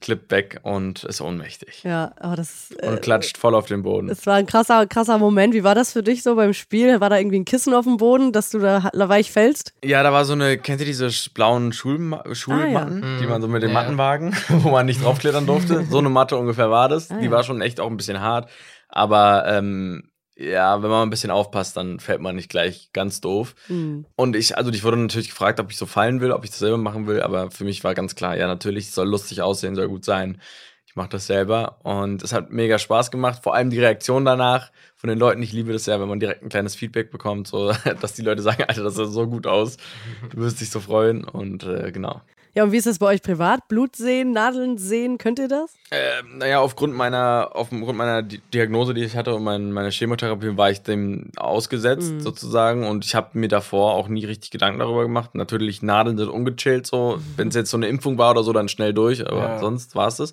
klippt 0.00 0.30
weg 0.30 0.60
und 0.62 1.04
ist 1.04 1.20
ohnmächtig 1.20 1.82
Ja, 1.84 2.12
aber 2.20 2.36
das 2.36 2.70
ist, 2.70 2.82
und 2.82 2.94
äh, 2.94 2.96
klatscht 2.98 3.38
voll 3.38 3.54
auf 3.54 3.66
den 3.66 3.82
Boden. 3.82 4.08
es 4.08 4.26
war 4.26 4.34
ein 4.34 4.46
krasser, 4.46 4.86
krasser 4.86 5.18
Moment. 5.18 5.54
Wie 5.54 5.64
war 5.64 5.74
das 5.74 5.92
für 5.92 6.02
dich 6.02 6.22
so 6.22 6.34
beim 6.36 6.52
Spiel? 6.54 7.00
War 7.00 7.10
da 7.10 7.18
irgendwie 7.18 7.38
ein 7.38 7.44
Kissen 7.44 7.74
auf 7.74 7.84
dem 7.84 7.96
Boden, 7.96 8.32
dass 8.32 8.50
du 8.50 8.58
da 8.58 8.90
weich 8.94 9.32
fällst? 9.32 9.72
Ja, 9.84 10.02
da 10.02 10.12
war 10.12 10.24
so 10.24 10.32
eine, 10.34 10.58
kennt 10.58 10.80
ihr 10.80 10.86
diese 10.86 11.08
blauen 11.32 11.72
Schulma 11.72 12.22
Schulmatten, 12.32 13.02
Ah, 13.04 13.06
ja. 13.14 13.18
die 13.20 13.26
man 13.26 13.40
so 13.42 13.48
mit 13.48 13.62
den 13.62 13.70
Ja. 13.70 13.74
Mattenwagen, 13.74 14.34
wo 14.48 14.70
man 14.70 14.86
nicht 14.86 15.02
draufklettern 15.04 15.46
durfte? 15.46 15.84
So 15.90 15.98
eine 15.98 16.08
Matte 16.10 16.36
ungefähr 16.36 16.70
war 16.70 16.88
das. 16.88 17.10
Ah, 17.10 17.18
die 17.18 17.26
ja. 17.26 17.30
war 17.30 17.42
schon 17.44 17.60
echt 17.60 17.80
auch 17.80 17.90
ein 17.90 17.96
bisschen 17.96 18.20
hart. 18.20 18.50
Aber 18.88 19.44
ähm, 19.48 20.10
ja, 20.38 20.82
wenn 20.82 20.90
man 20.90 21.02
ein 21.06 21.10
bisschen 21.10 21.30
aufpasst, 21.30 21.76
dann 21.76 21.98
fällt 21.98 22.20
man 22.20 22.36
nicht 22.36 22.50
gleich 22.50 22.90
ganz 22.92 23.20
doof. 23.20 23.54
Hm. 23.68 24.04
Und 24.16 24.36
ich, 24.36 24.56
also 24.56 24.70
ich 24.70 24.84
wurde 24.84 24.98
natürlich 24.98 25.30
gefragt, 25.30 25.60
ob 25.60 25.70
ich 25.70 25.78
so 25.78 25.86
fallen 25.86 26.20
will, 26.20 26.32
ob 26.32 26.44
ich 26.44 26.50
das 26.50 26.58
selber 26.58 26.76
machen 26.76 27.06
will, 27.06 27.22
aber 27.22 27.50
für 27.50 27.64
mich 27.64 27.84
war 27.84 27.94
ganz 27.94 28.14
klar, 28.14 28.36
ja, 28.36 28.46
natürlich, 28.46 28.88
es 28.88 28.94
soll 28.94 29.08
lustig 29.08 29.40
aussehen, 29.40 29.74
soll 29.74 29.88
gut 29.88 30.04
sein. 30.04 30.40
Ich 30.86 30.94
mache 30.94 31.08
das 31.08 31.26
selber 31.26 31.78
und 31.84 32.22
es 32.22 32.32
hat 32.32 32.50
mega 32.50 32.78
Spaß 32.78 33.10
gemacht, 33.10 33.42
vor 33.42 33.54
allem 33.54 33.70
die 33.70 33.80
Reaktion 33.80 34.24
danach 34.24 34.72
von 34.94 35.08
den 35.08 35.18
Leuten. 35.18 35.42
Ich 35.42 35.52
liebe 35.52 35.72
das 35.72 35.86
ja, 35.86 36.00
wenn 36.00 36.08
man 36.08 36.20
direkt 36.20 36.42
ein 36.42 36.48
kleines 36.50 36.74
Feedback 36.74 37.10
bekommt, 37.10 37.48
so 37.48 37.72
dass 38.00 38.12
die 38.12 38.22
Leute 38.22 38.42
sagen, 38.42 38.64
Alter, 38.64 38.82
das 38.82 38.94
sah 38.94 39.06
so 39.06 39.26
gut 39.26 39.46
aus. 39.46 39.78
Du 40.30 40.38
wirst 40.38 40.60
dich 40.60 40.70
so 40.70 40.80
freuen 40.80 41.24
und 41.24 41.64
äh, 41.64 41.92
genau. 41.92 42.20
Ja, 42.56 42.64
und 42.64 42.72
wie 42.72 42.78
ist 42.78 42.86
das 42.86 42.98
bei 42.98 43.08
euch 43.08 43.20
privat? 43.20 43.68
Blut 43.68 43.96
sehen, 43.96 44.32
Nadeln 44.32 44.78
sehen, 44.78 45.18
könnt 45.18 45.38
ihr 45.38 45.46
das? 45.46 45.74
Ähm, 45.90 46.38
naja, 46.38 46.60
aufgrund 46.60 46.94
meiner, 46.94 47.50
aufgrund 47.52 47.98
meiner 47.98 48.22
Di- 48.22 48.40
Diagnose, 48.54 48.94
die 48.94 49.04
ich 49.04 49.14
hatte 49.14 49.34
und 49.34 49.44
mein, 49.44 49.72
meiner 49.72 49.90
Chemotherapie, 49.90 50.56
war 50.56 50.70
ich 50.70 50.80
dem 50.82 51.30
ausgesetzt 51.36 52.14
Mhm. 52.14 52.20
sozusagen 52.20 52.86
und 52.86 53.04
ich 53.04 53.14
habe 53.14 53.38
mir 53.38 53.48
davor 53.48 53.92
auch 53.92 54.08
nie 54.08 54.24
richtig 54.24 54.50
Gedanken 54.50 54.78
darüber 54.78 55.02
gemacht. 55.02 55.34
Natürlich, 55.34 55.82
Nadeln 55.82 56.16
sind 56.16 56.30
ungechillt 56.30 56.86
so. 56.86 57.18
Wenn 57.36 57.48
es 57.48 57.54
jetzt 57.54 57.70
so 57.70 57.76
eine 57.76 57.88
Impfung 57.88 58.16
war 58.16 58.30
oder 58.30 58.42
so, 58.42 58.54
dann 58.54 58.68
schnell 58.70 58.94
durch, 58.94 59.20
aber 59.28 59.38
Ja. 59.50 59.58
sonst 59.58 59.94
war 59.94 60.08
es 60.08 60.16
das. 60.16 60.32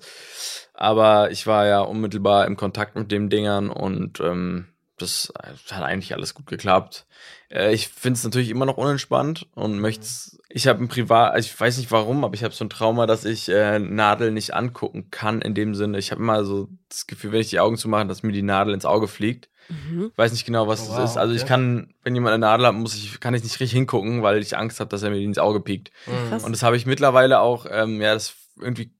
Aber 0.72 1.30
ich 1.30 1.46
war 1.46 1.66
ja 1.66 1.82
unmittelbar 1.82 2.46
im 2.46 2.56
Kontakt 2.56 2.96
mit 2.96 3.12
den 3.12 3.28
Dingern 3.28 3.68
und 3.68 4.20
ähm, 4.20 4.64
das 5.04 5.32
hat 5.70 5.82
eigentlich 5.82 6.14
alles 6.14 6.34
gut 6.34 6.46
geklappt. 6.46 7.06
Äh, 7.50 7.72
ich 7.72 7.88
finde 7.88 8.18
es 8.18 8.24
natürlich 8.24 8.50
immer 8.50 8.66
noch 8.66 8.76
unentspannt 8.76 9.46
und 9.54 9.78
möchte 9.78 10.06
Ich 10.48 10.66
habe 10.66 10.82
ein 10.82 10.88
Privat, 10.88 11.32
also 11.32 11.46
ich 11.46 11.58
weiß 11.58 11.78
nicht 11.78 11.90
warum, 11.90 12.24
aber 12.24 12.34
ich 12.34 12.44
habe 12.44 12.54
so 12.54 12.64
ein 12.64 12.70
Trauma, 12.70 13.06
dass 13.06 13.24
ich 13.24 13.48
äh, 13.48 13.78
Nadel 13.78 14.30
nicht 14.32 14.54
angucken 14.54 15.10
kann 15.10 15.40
in 15.40 15.54
dem 15.54 15.74
Sinne. 15.74 15.98
Ich 15.98 16.10
habe 16.10 16.20
immer 16.20 16.44
so 16.44 16.68
das 16.88 17.06
Gefühl, 17.06 17.32
wenn 17.32 17.40
ich 17.40 17.50
die 17.50 17.60
Augen 17.60 17.76
zumache, 17.76 18.06
dass 18.06 18.22
mir 18.22 18.32
die 18.32 18.42
Nadel 18.42 18.74
ins 18.74 18.84
Auge 18.86 19.08
fliegt. 19.08 19.48
Mhm. 19.68 20.10
Ich 20.12 20.18
weiß 20.18 20.32
nicht 20.32 20.44
genau, 20.44 20.68
was 20.68 20.82
Oh, 20.82 20.88
das 20.88 20.96
wow, 20.96 21.04
ist. 21.04 21.16
Also 21.16 21.34
ich 21.34 21.42
okay. 21.42 21.48
kann, 21.48 21.94
wenn 22.02 22.14
jemand 22.14 22.34
eine 22.34 22.46
Nadel 22.46 22.66
hat, 22.66 22.74
muss 22.74 22.94
ich, 22.94 23.20
kann 23.20 23.34
ich 23.34 23.42
nicht 23.42 23.58
richtig 23.60 23.72
hingucken, 23.72 24.22
weil 24.22 24.38
ich 24.38 24.56
Angst 24.56 24.80
habe, 24.80 24.90
dass 24.90 25.02
er 25.02 25.10
mir 25.10 25.20
ins 25.20 25.38
Auge 25.38 25.60
piekt. 25.60 25.90
Krass. 26.28 26.44
Und 26.44 26.52
das 26.52 26.62
habe 26.62 26.76
ich 26.76 26.86
mittlerweile 26.86 27.40
auch, 27.40 27.66
ähm, 27.70 28.00
ja, 28.00 28.14
das 28.14 28.30
ist 28.30 28.36
irgendwie 28.60 28.92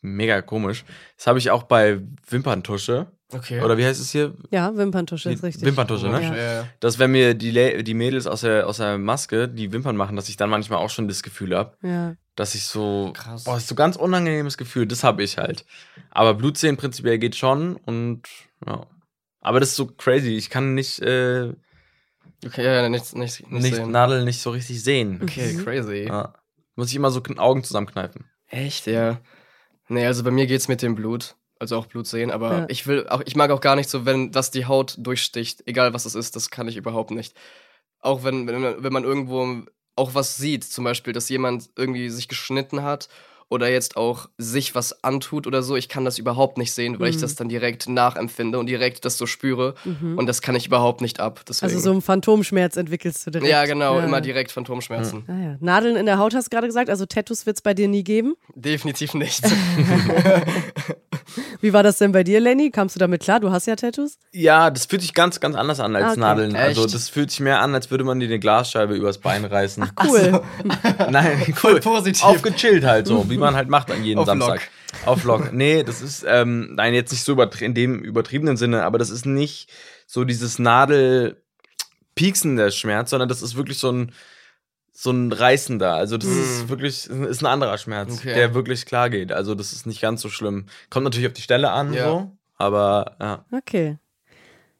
mega 0.00 0.42
komisch. 0.42 0.84
Das 1.16 1.26
habe 1.26 1.38
ich 1.38 1.50
auch 1.50 1.64
bei 1.64 2.00
Wimperntusche. 2.28 3.06
Okay. 3.34 3.60
Oder 3.62 3.78
wie 3.78 3.84
heißt 3.84 4.00
es 4.00 4.10
hier? 4.10 4.34
Ja, 4.50 4.76
Wimperntusche 4.76 5.30
ist 5.32 5.42
richtig. 5.42 5.64
Wimperntusche, 5.64 6.08
ne? 6.08 6.22
Ja. 6.22 6.36
Ja. 6.36 6.68
Dass 6.80 6.98
wenn 6.98 7.12
mir 7.12 7.34
die, 7.34 7.50
Le 7.50 7.82
die 7.82 7.94
Mädels 7.94 8.26
aus 8.26 8.42
der, 8.42 8.66
aus 8.66 8.76
der 8.76 8.98
Maske 8.98 9.48
die 9.48 9.72
Wimpern 9.72 9.96
machen, 9.96 10.16
dass 10.16 10.28
ich 10.28 10.36
dann 10.36 10.50
manchmal 10.50 10.78
auch 10.80 10.90
schon 10.90 11.08
das 11.08 11.22
Gefühl 11.22 11.56
habe, 11.56 11.76
Ja. 11.82 12.14
dass 12.36 12.54
ich 12.54 12.64
so, 12.64 13.12
Krass. 13.14 13.44
boah, 13.44 13.56
ist 13.56 13.68
so 13.68 13.74
ganz 13.74 13.96
unangenehmes 13.96 14.58
Gefühl, 14.58 14.86
das 14.86 15.02
habe 15.04 15.22
ich 15.22 15.38
halt. 15.38 15.64
Aber 16.10 16.34
Blut 16.34 16.58
sehen 16.58 16.76
prinzipiell 16.76 17.18
geht 17.18 17.36
schon 17.36 17.76
und 17.76 18.22
ja. 18.66 18.86
Aber 19.40 19.58
das 19.60 19.70
ist 19.70 19.76
so 19.76 19.86
crazy, 19.86 20.36
ich 20.36 20.50
kann 20.50 20.74
nicht, 20.74 21.00
äh, 21.00 21.52
Okay, 22.44 22.64
ja, 22.64 22.82
ja, 22.82 22.88
nicht, 22.88 23.14
nicht, 23.14 23.40
nicht, 23.50 23.62
nicht 23.62 23.74
sehen. 23.76 23.90
Nadel 23.92 24.24
nicht 24.24 24.40
so 24.40 24.50
richtig 24.50 24.82
sehen. 24.82 25.20
Okay, 25.22 25.52
Mhm. 25.52 25.64
crazy. 25.64 26.06
Ja. 26.08 26.34
Muss 26.74 26.88
ich 26.90 26.96
immer 26.96 27.10
so 27.12 27.22
Augen 27.36 27.62
zusammenkneifen. 27.62 28.24
Echt, 28.48 28.86
ja. 28.88 29.20
Nee, 29.88 30.06
also 30.06 30.24
bei 30.24 30.30
mir 30.32 30.46
geht's 30.46 30.66
mit 30.68 30.82
dem 30.82 30.94
Blut. 30.96 31.36
Also 31.62 31.76
auch 31.76 31.86
Blut 31.86 32.08
sehen, 32.08 32.32
aber 32.32 32.52
Ja. 32.58 32.64
ich 32.68 32.88
will 32.88 33.06
auch, 33.08 33.22
ich 33.24 33.36
mag 33.36 33.52
auch 33.52 33.60
gar 33.60 33.76
nicht 33.76 33.88
so, 33.88 34.04
wenn 34.04 34.32
das 34.32 34.50
die 34.50 34.66
Haut 34.66 34.96
durchsticht, 34.98 35.62
egal 35.66 35.94
was 35.94 36.06
es 36.06 36.16
ist, 36.16 36.34
das 36.34 36.50
kann 36.50 36.66
ich 36.66 36.76
überhaupt 36.76 37.12
nicht. 37.12 37.36
Auch 38.00 38.24
wenn, 38.24 38.48
wenn, 38.48 38.60
man- 38.60 38.82
wenn 38.82 38.92
man 38.92 39.04
irgendwo 39.04 39.62
auch 39.94 40.14
was 40.16 40.36
sieht, 40.36 40.64
zum 40.64 40.82
Beispiel, 40.82 41.12
dass 41.12 41.28
jemand 41.28 41.70
irgendwie 41.76 42.10
sich 42.10 42.26
geschnitten 42.26 42.82
hat 42.82 43.08
oder 43.48 43.68
jetzt 43.68 43.96
auch 43.98 44.30
sich 44.38 44.74
was 44.74 45.04
antut 45.04 45.46
oder 45.46 45.62
so, 45.62 45.76
ich 45.76 45.88
kann 45.90 46.04
das 46.06 46.18
überhaupt 46.18 46.56
nicht 46.56 46.72
sehen, 46.72 46.98
weil 46.98 47.10
ich 47.10 47.16
Mhm. 47.18 47.20
das 47.20 47.34
dann 47.36 47.48
direkt 47.50 47.86
nachempfinde 47.88 48.58
und 48.58 48.66
direkt 48.66 49.04
das 49.04 49.18
so 49.18 49.26
spüre 49.26 49.74
Mhm. 49.84 50.16
und 50.18 50.26
das 50.26 50.40
kann 50.40 50.54
ich 50.56 50.66
überhaupt 50.66 51.02
nicht 51.02 51.20
ab. 51.20 51.42
Deswegen. 51.46 51.70
Also 51.70 51.78
so 51.84 51.92
einen 51.92 52.00
Phantomschmerz 52.00 52.76
entwickelst 52.78 53.26
du 53.26 53.30
direkt. 53.30 53.50
ja, 53.50 53.66
genau, 53.66 53.98
Ja. 53.98 54.04
immer 54.06 54.22
direkt 54.22 54.50
Phantomschmerzen. 54.50 55.24
Ah, 55.28 55.32
ja. 55.38 55.56
Nadeln 55.60 55.94
in 55.96 56.06
der 56.06 56.16
Haut 56.18 56.34
hast 56.34 56.46
du 56.46 56.50
gerade 56.50 56.66
gesagt, 56.66 56.88
also 56.90 57.04
Tattoos 57.06 57.44
wird 57.46 57.58
es 57.58 57.62
bei 57.62 57.74
dir 57.74 57.86
nie 57.88 58.02
geben. 58.02 58.34
Definitiv 58.54 59.12
nicht. 59.14 59.42
Wie 61.62 61.72
war 61.72 61.82
das 61.84 61.98
denn 61.98 62.10
bei 62.10 62.24
dir, 62.24 62.40
Lenny? 62.40 62.72
Kamst 62.72 62.96
du 62.96 62.98
damit 62.98 63.22
klar? 63.22 63.38
Du 63.38 63.52
hast 63.52 63.66
ja 63.66 63.76
Tattoos. 63.76 64.18
Ja, 64.32 64.68
das 64.68 64.86
fühlt 64.86 65.00
sich 65.00 65.14
ganz, 65.14 65.38
ganz 65.38 65.54
anders 65.54 65.78
an 65.78 65.94
als 65.94 66.10
okay. 66.12 66.20
Nadeln. 66.20 66.56
Also 66.56 66.84
Echt? 66.84 66.92
das 66.92 67.08
fühlt 67.08 67.30
sich 67.30 67.38
mehr 67.38 67.60
an, 67.60 67.72
als 67.72 67.88
würde 67.88 68.02
man 68.02 68.18
dir 68.18 68.26
eine 68.26 68.40
Glasscheibe 68.40 68.94
übers 68.94 69.18
Bein 69.18 69.44
reißen. 69.44 69.92
Cool. 70.04 70.42
Nein, 71.10 71.54
Voll 71.54 71.74
cool. 71.74 71.80
positiv. 71.80 72.24
Aufgechillt 72.24 72.84
halt 72.84 73.06
so, 73.06 73.30
wie 73.30 73.38
man 73.38 73.54
halt 73.54 73.68
macht 73.68 73.92
an 73.92 74.02
jedem 74.02 74.18
Auf 74.18 74.26
Samstag. 74.26 74.68
Auf 75.06 75.22
Lock. 75.22 75.52
Nee, 75.52 75.84
das 75.84 76.02
ist, 76.02 76.24
ähm, 76.26 76.74
nein, 76.74 76.94
jetzt 76.94 77.12
nicht 77.12 77.22
so 77.22 77.40
in 77.40 77.74
dem 77.74 78.00
übertriebenen 78.00 78.56
Sinne, 78.56 78.82
aber 78.82 78.98
das 78.98 79.10
ist 79.10 79.24
nicht 79.24 79.70
so 80.06 80.24
dieses 80.24 80.58
Nadel-pieksen 80.58 82.72
Schmerz, 82.72 83.10
sondern 83.10 83.28
das 83.28 83.40
ist 83.40 83.54
wirklich 83.56 83.78
so 83.78 83.92
ein, 83.92 84.10
so 85.02 85.10
ein 85.10 85.32
reißender. 85.32 85.94
Also 85.94 86.16
das 86.16 86.28
ist 86.30 86.64
Mm. 86.66 86.68
wirklich, 86.68 87.10
ist 87.10 87.42
ein 87.42 87.46
anderer 87.46 87.76
Schmerz, 87.78 88.18
Okay. 88.18 88.34
der 88.34 88.54
wirklich 88.54 88.86
klar 88.86 89.10
geht. 89.10 89.32
Also 89.32 89.56
das 89.56 89.72
ist 89.72 89.84
nicht 89.86 90.00
ganz 90.00 90.20
so 90.22 90.28
schlimm. 90.28 90.66
Kommt 90.90 91.02
natürlich 91.04 91.26
auf 91.26 91.32
die 91.32 91.42
Stelle 91.42 91.70
an, 91.72 91.92
Ja. 91.92 92.04
so, 92.08 92.30
aber 92.56 93.16
ja. 93.20 93.44
Okay. 93.50 93.98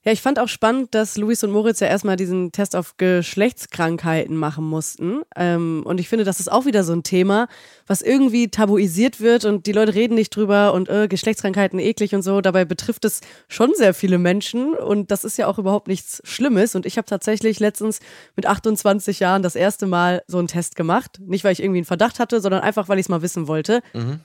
Ja, 0.04 0.10
ich 0.12 0.20
fand 0.22 0.38
auch 0.40 0.48
spannend, 0.48 0.94
dass 0.96 1.16
Luis 1.16 1.42
und 1.44 1.50
Moritz 1.52 1.78
ja 1.80 1.86
erstmal 1.86 2.16
diesen 2.16 2.50
Test 2.52 2.74
auf 2.76 2.96
Geschlechtskrankheiten 2.96 4.36
machen 4.36 4.64
mussten. 4.64 5.22
Ähm, 5.36 5.82
und 5.84 6.00
ich 6.00 6.08
finde, 6.08 6.24
das 6.24 6.40
ist 6.40 6.50
auch 6.50 6.66
wieder 6.66 6.84
so 6.84 6.92
ein 6.92 7.02
Thema, 7.02 7.48
was 7.92 8.00
irgendwie 8.00 8.48
tabuisiert 8.48 9.20
wird 9.20 9.44
und 9.44 9.66
die 9.66 9.72
Leute 9.72 9.94
reden 9.94 10.14
nicht 10.14 10.34
drüber 10.34 10.72
und 10.72 10.88
äh, 10.88 11.08
Geschlechtskrankheiten 11.08 11.78
eklig 11.78 12.14
und 12.14 12.22
so. 12.22 12.40
Dabei 12.40 12.64
betrifft 12.64 13.04
es 13.04 13.20
schon 13.48 13.72
sehr 13.76 13.92
viele 13.92 14.16
Menschen 14.16 14.72
und 14.72 15.10
das 15.10 15.24
ist 15.24 15.36
ja 15.36 15.46
auch 15.46 15.58
überhaupt 15.58 15.88
nichts 15.88 16.22
Schlimmes. 16.24 16.74
Und 16.74 16.86
ich 16.86 16.96
habe 16.96 17.04
tatsächlich 17.04 17.60
letztens 17.60 18.00
mit 18.34 18.46
28 18.46 19.20
Jahren 19.20 19.42
das 19.42 19.56
erste 19.56 19.86
Mal 19.86 20.22
so 20.26 20.38
einen 20.38 20.48
Test 20.48 20.74
gemacht. 20.74 21.20
Nicht, 21.20 21.44
weil 21.44 21.52
ich 21.52 21.62
irgendwie 21.62 21.80
einen 21.80 21.84
Verdacht 21.84 22.18
hatte, 22.18 22.40
sondern 22.40 22.62
einfach, 22.62 22.88
weil 22.88 22.98
ich 22.98 23.04
es 23.04 23.08
mal 23.10 23.20
wissen 23.20 23.46
wollte. 23.46 23.82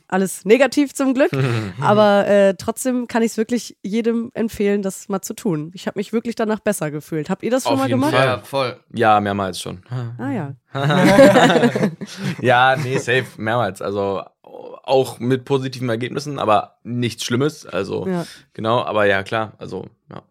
Alles 0.07 0.45
negativ 0.45 0.93
zum 0.93 1.13
Glück. 1.13 1.31
Aber 1.81 2.25
äh, 2.25 2.53
trotzdem 2.57 3.09
kann 3.09 3.21
ich 3.21 3.31
es 3.31 3.37
wirklich 3.37 3.75
jedem 3.83 4.31
empfehlen, 4.33 4.81
das 4.81 5.09
mal 5.09 5.21
zu 5.21 5.33
tun. 5.33 5.71
Ich 5.73 5.87
habe 5.87 5.99
mich 5.99 6.13
wirklich 6.13 6.35
danach 6.35 6.61
besser 6.61 6.89
gefühlt. 6.89 7.29
Habt 7.29 7.43
ihr 7.43 7.51
das 7.51 7.63
schon 7.63 7.73
Auf 7.73 7.79
mal 7.79 7.89
jeden 7.89 7.99
gemacht? 7.99 8.15
Fall. 8.15 8.25
ja, 8.25 8.37
voll. 8.39 8.79
Ja, 8.93 9.19
mehrmals 9.19 9.59
schon. 9.59 9.81
Ah 10.17 10.31
ja. 10.31 10.55
ja, 12.41 12.75
nee, 12.75 12.97
safe, 12.97 13.25
mehrmals. 13.37 13.81
Also 13.81 14.23
auch 14.41 15.19
mit 15.19 15.45
positiven 15.45 15.89
Ergebnissen, 15.89 16.39
aber 16.39 16.77
nichts 16.83 17.23
Schlimmes. 17.25 17.65
Also 17.65 18.07
Ja. 18.07 18.25
genau, 18.53 18.83
aber 18.83 19.05
ja, 19.05 19.23
klar, 19.23 19.53
also 19.57 19.85
ja. 20.09 20.23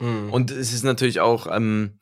Mhm. 0.00 0.32
Und 0.32 0.50
es 0.50 0.72
ist 0.72 0.82
natürlich 0.84 1.20
auch, 1.20 1.46
ähm, 1.50 2.00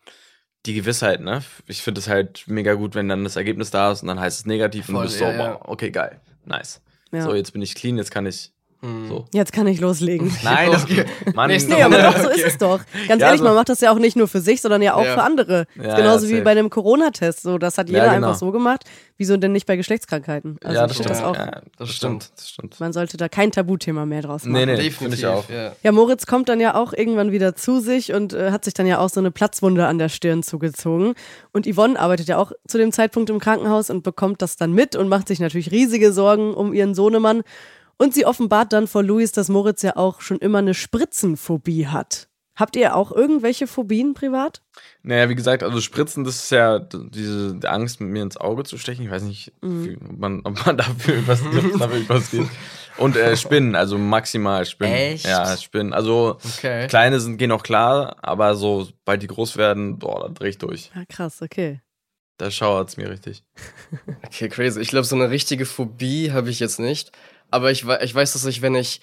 die 0.67 0.75
Gewissheit, 0.75 1.21
ne? 1.21 1.43
Ich 1.67 1.83
finde 1.83 2.01
es 2.01 2.09
halt 2.09 2.45
mega 2.47 2.75
gut, 2.75 2.95
wenn 2.95 3.09
dann 3.09 3.25
das 3.25 3.37
Ergebnis 3.37 3.71
da 3.71 3.93
ist 3.93 4.03
und 4.03 4.09
dann 4.09 4.21
heißt 4.21 4.41
es 4.41 4.47
negativ 4.47 4.89
und 4.89 4.97
Voll, 4.97 5.05
du 5.05 5.09
bist 5.09 5.19
so, 5.19 5.25
ja, 5.25 5.33
ja. 5.33 5.55
wow, 5.55 5.61
okay, 5.65 5.91
geil, 5.91 6.21
nice. 6.45 6.83
Ja. 7.13 7.23
So, 7.23 7.35
jetzt 7.35 7.53
bin 7.53 7.63
ich 7.63 7.75
clean, 7.75 7.97
jetzt 7.97 8.11
kann 8.11 8.27
ich 8.27 8.53
so. 8.81 9.25
Jetzt 9.33 9.53
kann 9.53 9.67
ich 9.67 9.81
loslegen. 9.81 10.33
Nein, 10.45 10.71
das, 10.71 10.87
Mann, 11.35 11.51
Nächste 11.51 11.73
Nee, 11.75 11.83
aber 11.83 12.01
doch, 12.01 12.17
so 12.17 12.29
ist 12.29 12.45
es 12.47 12.59
doch. 12.59 12.81
Ganz 13.09 13.21
Ja, 13.21 13.27
ehrlich, 13.29 13.41
so- 13.41 13.45
man 13.45 13.55
macht 13.55 13.69
das 13.69 13.81
ja 13.81 13.91
auch 13.93 13.99
nicht 13.99 14.17
nur 14.17 14.29
für 14.29 14.41
sich, 14.41 14.61
sondern 14.61 14.83
ja 14.83 14.95
auch 14.95 15.05
Ja. 15.05 15.15
für 15.15 15.23
andere. 15.23 15.67
Ja, 15.75 15.97
Genauso 15.97 16.27
ja, 16.27 16.37
wie 16.37 16.41
bei 16.43 16.53
einem 16.53 16.71
Corona-Test. 16.71 17.43
So, 17.43 17.59
das 17.59 17.77
hat 17.77 17.89
jeder 17.89 18.07
Ja, 18.07 18.15
genau. 18.15 18.29
einfach 18.29 18.39
so 18.39 18.53
gemacht. 18.53 18.85
Wieso 19.17 19.37
denn 19.37 19.51
nicht 19.51 19.67
bei 19.67 19.75
Geschlechtskrankheiten? 19.77 20.59
Also 20.63 20.77
ja, 20.77 20.87
das 20.87 20.95
stimmt. 20.97 21.11
das 21.11 21.23
auch. 21.25 21.35
ja, 21.37 21.61
das 21.77 21.89
stimmt. 21.91 22.31
Das 22.37 22.51
stimmt. 22.51 22.79
Man 22.79 22.93
sollte 22.93 23.17
da 23.17 23.29
kein 23.29 23.51
Tabuthema 23.51 24.07
mehr 24.07 24.23
draus 24.23 24.45
machen. 24.45 24.53
Nee, 24.53 24.67
nee, 24.67 24.77
Definitiv. 24.77 24.99
finde 24.99 25.17
ich 25.17 25.27
auch. 25.27 25.49
Ja. 25.51 25.73
Ja, 25.83 25.91
Moritz 25.91 26.27
kommt 26.27 26.49
dann 26.49 26.61
ja 26.61 26.77
auch 26.77 26.93
irgendwann 26.93 27.33
wieder 27.33 27.57
zu 27.57 27.81
sich 27.81 28.13
und 28.13 28.33
äh, 28.33 28.53
hat 28.53 28.65
sich 28.65 28.75
dann 28.75 28.87
ja 28.87 28.99
auch 29.01 29.09
so 29.09 29.19
eine 29.19 29.33
Platzwunde 29.33 29.87
an 29.89 29.99
der 29.99 30.09
Stirn 30.09 30.45
zugezogen. 30.45 31.15
Und 31.53 31.67
Yvonne 31.67 31.99
arbeitet 31.99 32.29
ja 32.29 32.39
auch 32.39 32.53
zu 32.69 32.79
dem 32.79 32.93
Zeitpunkt 32.93 33.29
im 33.29 33.41
Krankenhaus 33.41 33.91
und 33.91 34.05
bekommt 34.05 34.41
das 34.41 34.57
dann 34.57 34.73
mit 34.73 34.95
und 34.95 35.09
macht 35.09 35.27
sich 35.27 35.41
natürlich 35.41 35.73
riesige 35.73 36.13
Sorgen 36.13 36.55
um 36.55 36.73
ihren 36.73 36.95
Sohnemann. 36.95 37.43
Und 37.99 38.15
sie 38.15 38.25
offenbart 38.25 38.73
dann 38.73 38.87
vor 38.87 39.03
Luis, 39.03 39.33
dass 39.33 39.49
Moritz 39.49 39.83
ja 39.83 39.97
auch 39.97 40.21
schon 40.21 40.39
immer 40.39 40.59
eine 40.59 40.75
Spritzenphobie 40.75 41.89
hat. 41.89 42.29
Habt 42.57 42.75
ihr 42.75 42.97
auch 42.97 43.13
irgendwelche 43.13 43.69
Phobien 43.69 44.15
privat? 44.15 44.63
Naja, 45.05 45.29
wie 45.29 45.37
gesagt, 45.37 45.63
also 45.63 45.81
Spritzen, 45.81 46.25
das 46.25 46.37
ist 46.37 46.51
ja 46.51 46.81
diese 46.81 47.55
die 47.55 47.69
Angst, 47.69 48.01
mit 48.01 48.11
mir 48.11 48.23
ins 48.23 48.37
Auge 48.37 48.65
zu 48.65 48.79
stechen. 48.79 49.05
Ich 49.05 49.11
weiß 49.13 49.23
nicht, 49.23 49.53
Mhm. 49.63 49.85
wie- 49.85 49.97
ob, 49.97 50.19
man, 50.19 50.41
ob 50.45 50.67
man 50.67 50.77
dafür 50.77 51.27
was, 51.29 51.41
dafür 51.79 52.09
was 52.09 52.31
geht. 52.33 52.49
Und 52.97 53.15
äh, 53.17 53.37
Spinnen, 53.37 53.77
also 53.77 53.97
maximal 53.97 54.65
Spinnen. 54.67 54.93
Echt? 54.93 55.25
Ja, 55.25 55.57
Spinnen. 55.57 55.93
Also 55.93 56.39
Okay. 56.57 56.89
kleine 56.89 57.21
sind 57.21 57.39
gehen 57.39 57.53
auch 57.53 57.63
klar, 57.63 58.17
aber 58.23 58.57
so, 58.57 58.83
sobald 58.83 59.23
die 59.23 59.29
groß 59.29 59.57
werden, 59.57 60.01
boah, 60.01 60.23
da 60.23 60.29
dreh 60.29 60.49
ich 60.49 60.59
durch. 60.59 60.91
Ja, 60.97 61.05
krass, 61.09 61.41
okay. 61.43 61.81
Da 62.39 62.51
schauert 62.51 62.89
es 62.89 62.97
mir 62.97 63.09
richtig. 63.11 63.45
Okay, 64.27 64.49
crazy. 64.49 64.81
Ich 64.81 64.89
glaube, 64.89 65.05
so 65.05 65.15
eine 65.17 65.31
richtige 65.31 65.65
Phobie 65.65 66.33
habe 66.33 66.51
ich 66.51 66.59
jetzt 66.61 66.79
nicht. 66.81 67.13
Aber 67.51 67.71
ich, 67.71 67.85
ich 67.85 68.15
weiß, 68.15 68.33
dass 68.33 68.45
ich, 68.45 68.63
wenn 68.63 68.75
ich. 68.75 69.01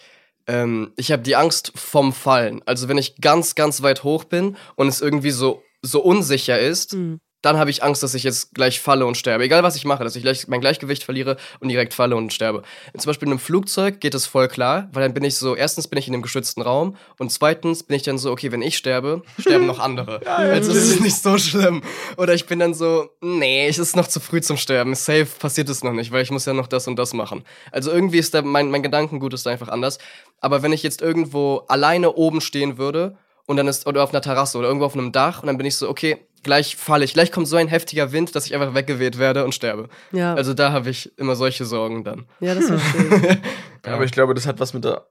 Ähm, 0.48 0.94
ich 0.96 1.12
habe 1.12 1.24
die 1.24 1.36
Angst 1.36 1.72
vom 1.76 2.14
Fallen. 2.14 2.62
Also, 2.66 2.88
wenn 2.88 2.98
ich 3.00 3.16
ganz, 3.20 3.56
ganz 3.56 3.82
weit 3.82 4.04
hoch 4.04 4.26
bin 4.26 4.58
und 4.76 4.88
es 4.88 5.02
irgendwie 5.02 5.32
so, 5.32 5.64
so 5.82 6.02
unsicher 6.02 6.60
ist, 6.60 6.94
Mhm. 6.94 7.20
Dann 7.46 7.58
habe 7.60 7.70
ich 7.70 7.84
Angst, 7.84 8.02
dass 8.02 8.16
ich 8.16 8.24
jetzt 8.24 8.56
gleich 8.56 8.82
falle 8.82 9.06
und 9.06 9.18
sterbe. 9.18 9.44
Egal, 9.44 9.62
was 9.62 9.76
ich 9.76 9.86
mache, 9.86 10.04
dass 10.04 10.16
ich 10.16 10.24
gleich 10.24 10.48
mein 10.48 10.62
Gleichgewicht 10.62 11.04
verliere 11.04 11.38
und 11.60 11.70
direkt 11.70 11.94
falle 11.94 12.16
und 12.16 12.34
sterbe. 12.34 12.64
Zum 12.98 13.08
Beispiel 13.08 13.28
in 13.28 13.34
einem 13.34 13.40
Flugzeug 13.40 14.00
geht 14.00 14.16
es 14.16 14.26
voll 14.26 14.48
klar, 14.48 14.90
weil 14.94 15.04
dann 15.04 15.14
bin 15.14 15.24
ich 15.24 15.36
so, 15.36 15.56
erstens 15.56 15.88
bin 15.88 16.00
ich 16.00 16.08
in 16.08 16.16
einem 16.16 16.24
geschützten 16.24 16.64
Raum 16.64 16.96
und 17.20 17.32
zweitens 17.32 17.84
bin 17.84 17.98
ich 17.98 18.04
dann 18.04 18.18
so, 18.18 18.32
okay, 18.32 18.52
wenn 18.52 18.64
ich 18.64 18.76
sterbe, 18.78 19.22
sterben 19.38 19.68
noch 19.68 19.80
andere. 19.80 20.26
also 20.26 20.72
es 20.72 20.90
ist 20.90 21.02
nicht 21.02 21.18
so 21.18 21.38
schlimm. 21.38 21.84
Oder 22.18 22.34
ich 22.34 22.48
bin 22.48 22.58
dann 22.58 22.74
so, 22.74 23.12
nee, 23.22 23.68
es 23.68 23.78
ist 23.78 23.96
noch 23.96 24.08
zu 24.08 24.20
früh 24.20 24.42
zum 24.42 24.58
Sterben. 24.58 24.96
Safe 24.96 25.28
passiert 25.38 25.70
es 25.70 25.84
noch 25.84 25.94
nicht, 25.94 26.12
weil 26.12 26.24
ich 26.24 26.32
muss 26.32 26.46
ja 26.46 26.54
noch 26.54 26.68
das 26.68 26.88
und 26.88 26.98
das 26.98 27.14
machen. 27.14 27.44
Also 27.72 27.92
irgendwie 27.92 28.18
ist 28.18 28.34
da, 28.34 28.42
mein, 28.42 28.72
mein 28.72 28.82
Gedankengut 28.82 29.36
ist 29.36 29.46
da 29.46 29.52
einfach 29.52 29.70
anders. 29.70 30.00
Aber 30.42 30.64
wenn 30.64 30.74
ich 30.74 30.82
jetzt 30.82 31.02
irgendwo 31.02 31.58
alleine 31.68 32.14
oben 32.14 32.42
stehen 32.42 32.80
würde 32.80 33.18
und 33.46 33.58
dann 33.58 33.68
ist, 33.68 33.86
oder 33.86 34.04
auf 34.04 34.10
einer 34.12 34.22
Terrasse 34.22 34.58
oder 34.58 34.68
irgendwo 34.68 34.86
auf 34.86 34.96
einem 34.96 35.12
Dach 35.12 35.44
und 35.44 35.48
dann 35.48 35.58
bin 35.58 35.68
ich 35.68 35.76
so, 35.76 35.88
okay, 35.88 36.18
gleich 36.46 36.78
falle 36.78 37.04
ich, 37.04 37.14
gleich 37.14 37.30
kommt 37.34 37.50
so 37.50 37.58
ein 37.58 37.68
heftiger 37.68 38.14
Wind, 38.14 38.34
dass 38.36 38.46
ich 38.46 38.54
einfach 38.56 38.74
weggeweht 38.74 39.20
werde 39.20 39.44
und 39.44 39.54
sterbe. 39.54 39.90
Ja, 40.14 40.34
Also 40.34 40.54
da 40.54 40.72
habe 40.72 40.90
ich 40.90 41.12
immer 41.18 41.36
solche 41.36 41.66
Sorgen 41.66 42.06
dann. 42.06 42.26
ja 42.40 42.56
das 42.56 42.68
verstehe 42.68 43.40
ich. 43.84 43.92
Aber 43.92 44.06
ich 44.06 44.12
glaube, 44.12 44.34
das 44.34 44.48
hat 44.48 44.60
was 44.62 44.74
mit 44.74 44.86
der 44.86 45.06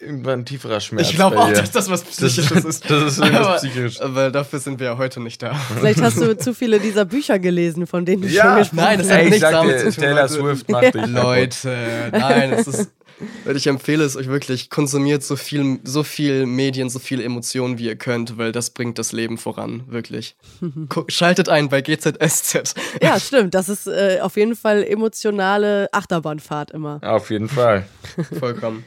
irgendwann 0.00 0.44
tieferer 0.44 0.80
Schmerz. 0.80 1.10
ich 1.10 1.14
glaube 1.14 1.38
auch, 1.38 1.46
dir. 1.46 1.54
dass 1.54 1.70
das 1.70 1.88
was 1.88 2.02
Psychisches 2.02 2.64
ist. 2.64 2.90
Das 2.90 3.02
ist 3.04 3.18
irgendwas 3.18 3.46
aber, 3.46 3.56
Psychisches. 3.58 4.00
Aber 4.00 4.30
dafür 4.32 4.58
sind 4.58 4.80
wir 4.80 4.86
ja 4.88 4.98
heute 4.98 5.20
nicht 5.20 5.40
da. 5.42 5.54
Vielleicht 5.78 6.02
hast 6.02 6.20
du 6.20 6.36
zu 6.38 6.54
viele 6.54 6.80
dieser 6.80 7.04
Bücher 7.04 7.38
gelesen, 7.38 7.86
von 7.86 8.04
denen 8.04 8.22
du 8.22 8.28
schon 8.28 8.36
Ja, 8.36 8.58
gesprochen 8.58 8.76
nein, 8.82 8.98
das 8.98 9.08
hast. 9.08 9.16
hat 9.16 9.24
nichts 9.26 9.40
damit 9.40 9.74
dir, 9.76 9.78
zu 9.78 9.84
tun, 9.92 10.02
Taylor 10.02 10.22
Leute. 10.22 10.34
Swift 10.34 10.68
macht 10.70 10.94
dich. 10.94 11.06
Leute, 11.06 11.76
nein, 12.10 12.52
es 12.54 12.66
ist. 12.66 12.90
Ich 13.54 13.66
empfehle 13.66 14.04
es 14.04 14.16
euch 14.16 14.28
wirklich, 14.28 14.70
konsumiert 14.70 15.22
so 15.22 15.36
viel, 15.36 15.80
so 15.84 16.02
viel 16.02 16.46
Medien, 16.46 16.90
so 16.90 16.98
viele 16.98 17.22
Emotionen, 17.22 17.78
wie 17.78 17.86
ihr 17.86 17.96
könnt, 17.96 18.38
weil 18.38 18.52
das 18.52 18.70
bringt 18.70 18.98
das 18.98 19.12
Leben 19.12 19.38
voran, 19.38 19.84
wirklich. 19.88 20.36
Schaltet 21.08 21.48
ein 21.48 21.68
bei 21.68 21.80
GZSZ. 21.80 22.74
Ja, 23.02 23.18
stimmt. 23.18 23.54
Das 23.54 23.68
ist 23.68 23.86
äh, 23.86 24.18
auf 24.20 24.36
jeden 24.36 24.56
Fall 24.56 24.84
emotionale 24.84 25.88
Achterbahnfahrt 25.92 26.70
immer. 26.70 27.00
Auf 27.02 27.30
jeden 27.30 27.48
Fall. 27.48 27.86
Vollkommen. 28.38 28.84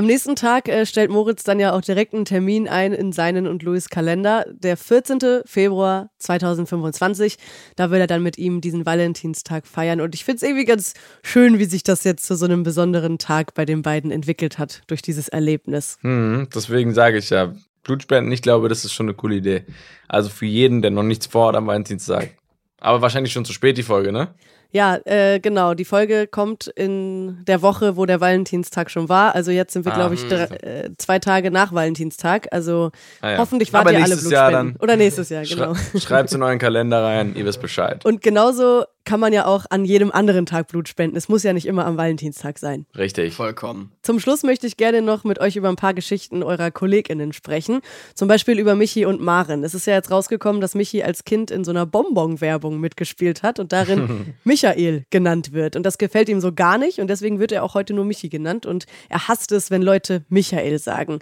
Am 0.00 0.06
nächsten 0.06 0.34
Tag 0.34 0.66
äh, 0.66 0.86
stellt 0.86 1.10
Moritz 1.10 1.44
dann 1.44 1.60
ja 1.60 1.74
auch 1.74 1.82
direkt 1.82 2.14
einen 2.14 2.24
Termin 2.24 2.66
ein 2.70 2.94
in 2.94 3.12
seinen 3.12 3.46
und 3.46 3.62
Louis 3.62 3.90
Kalender. 3.90 4.46
Der 4.48 4.78
14. 4.78 5.42
Februar 5.44 6.08
2025. 6.16 7.36
Da 7.76 7.90
will 7.90 8.00
er 8.00 8.06
dann 8.06 8.22
mit 8.22 8.38
ihm 8.38 8.62
diesen 8.62 8.86
Valentinstag 8.86 9.66
feiern. 9.66 10.00
Und 10.00 10.14
ich 10.14 10.24
finde 10.24 10.36
es 10.36 10.42
irgendwie 10.42 10.64
ganz 10.64 10.94
schön, 11.22 11.58
wie 11.58 11.66
sich 11.66 11.82
das 11.82 12.02
jetzt 12.04 12.24
zu 12.24 12.34
so 12.34 12.46
einem 12.46 12.62
besonderen 12.62 13.18
Tag 13.18 13.52
bei 13.52 13.66
den 13.66 13.82
beiden 13.82 14.10
entwickelt 14.10 14.58
hat 14.58 14.80
durch 14.86 15.02
dieses 15.02 15.28
Erlebnis. 15.28 15.98
Hm, 16.00 16.48
deswegen 16.54 16.94
sage 16.94 17.18
ich 17.18 17.28
ja, 17.28 17.52
Blutspenden, 17.82 18.32
ich 18.32 18.40
glaube, 18.40 18.70
das 18.70 18.86
ist 18.86 18.94
schon 18.94 19.04
eine 19.04 19.14
coole 19.14 19.34
Idee. 19.34 19.64
Also 20.08 20.30
für 20.30 20.46
jeden, 20.46 20.80
der 20.80 20.92
noch 20.92 21.02
nichts 21.02 21.26
vorhat 21.26 21.56
am 21.56 21.66
Valentinstag. 21.66 22.38
Aber 22.80 23.02
wahrscheinlich 23.02 23.34
schon 23.34 23.44
zu 23.44 23.52
spät 23.52 23.76
die 23.76 23.82
Folge, 23.82 24.12
ne? 24.12 24.28
Ja, 24.72 24.98
äh, 25.04 25.40
genau. 25.40 25.74
Die 25.74 25.84
Folge 25.84 26.26
kommt 26.26 26.68
in 26.68 27.44
der 27.46 27.60
Woche, 27.62 27.96
wo 27.96 28.06
der 28.06 28.20
Valentinstag 28.20 28.90
schon 28.90 29.08
war. 29.08 29.34
Also 29.34 29.50
jetzt 29.50 29.72
sind 29.72 29.84
wir, 29.84 29.92
Ah, 29.92 29.96
glaube 29.96 30.14
ich, 30.14 30.22
hm. 30.22 30.28
drei, 30.28 30.44
äh, 30.44 30.90
zwei 30.96 31.18
Tage 31.18 31.50
nach 31.50 31.72
Valentinstag. 31.72 32.46
Also 32.52 32.90
Ah 33.20 33.32
ja. 33.32 33.38
hoffentlich 33.38 33.72
wart 33.72 33.82
Aber 33.86 33.92
ihr 33.92 33.98
alle 34.04 34.08
nächstes 34.10 34.30
Jahr 34.30 34.48
Blutspenden. 34.50 34.74
dann. 34.78 34.82
Oder 34.82 34.96
nächstes 34.96 35.28
Jahr, 35.28 35.42
genau. 35.44 35.74
Schreibt 35.98 36.28
es 36.28 36.34
in 36.34 36.42
euren 36.42 36.58
Kalender 36.58 37.02
rein, 37.02 37.34
ihr 37.34 37.44
wisst 37.44 37.60
Bescheid. 37.60 38.04
Und 38.04 38.22
genauso 38.22 38.84
kann 39.10 39.18
man 39.18 39.32
ja 39.32 39.44
auch 39.44 39.66
an 39.70 39.84
jedem 39.84 40.12
anderen 40.12 40.46
Tag 40.46 40.68
Blut 40.68 40.88
spenden. 40.88 41.16
Es 41.16 41.28
muss 41.28 41.42
ja 41.42 41.52
nicht 41.52 41.66
immer 41.66 41.84
am 41.84 41.96
Valentinstag 41.96 42.60
sein. 42.60 42.86
Richtig. 42.96 43.34
Vollkommen. 43.34 43.90
Zum 44.02 44.20
Schluss 44.20 44.44
möchte 44.44 44.68
ich 44.68 44.76
gerne 44.76 45.02
noch 45.02 45.24
mit 45.24 45.40
euch 45.40 45.56
über 45.56 45.68
ein 45.68 45.74
paar 45.74 45.94
Geschichten 45.94 46.44
eurer 46.44 46.70
KollegInnen 46.70 47.32
sprechen. 47.32 47.80
Zum 48.14 48.28
Beispiel 48.28 48.60
über 48.60 48.76
Michi 48.76 49.06
und 49.06 49.20
Maren. 49.20 49.64
Es 49.64 49.74
ist 49.74 49.88
ja 49.88 49.94
jetzt 49.94 50.12
rausgekommen, 50.12 50.60
dass 50.60 50.76
Michi 50.76 51.02
als 51.02 51.24
Kind 51.24 51.50
in 51.50 51.64
so 51.64 51.72
einer 51.72 51.86
Bonbon-Werbung 51.86 52.78
mitgespielt 52.78 53.42
hat 53.42 53.58
und 53.58 53.72
darin 53.72 54.34
Michael 54.44 55.02
genannt 55.10 55.52
wird. 55.52 55.74
Und 55.74 55.82
das 55.82 55.98
gefällt 55.98 56.28
ihm 56.28 56.40
so 56.40 56.52
gar 56.52 56.78
nicht 56.78 57.00
und 57.00 57.10
deswegen 57.10 57.40
wird 57.40 57.50
er 57.50 57.64
auch 57.64 57.74
heute 57.74 57.94
nur 57.94 58.04
Michi 58.04 58.28
genannt 58.28 58.64
und 58.64 58.86
er 59.08 59.26
hasst 59.26 59.50
es, 59.50 59.72
wenn 59.72 59.82
Leute 59.82 60.24
Michael 60.28 60.78
sagen. 60.78 61.18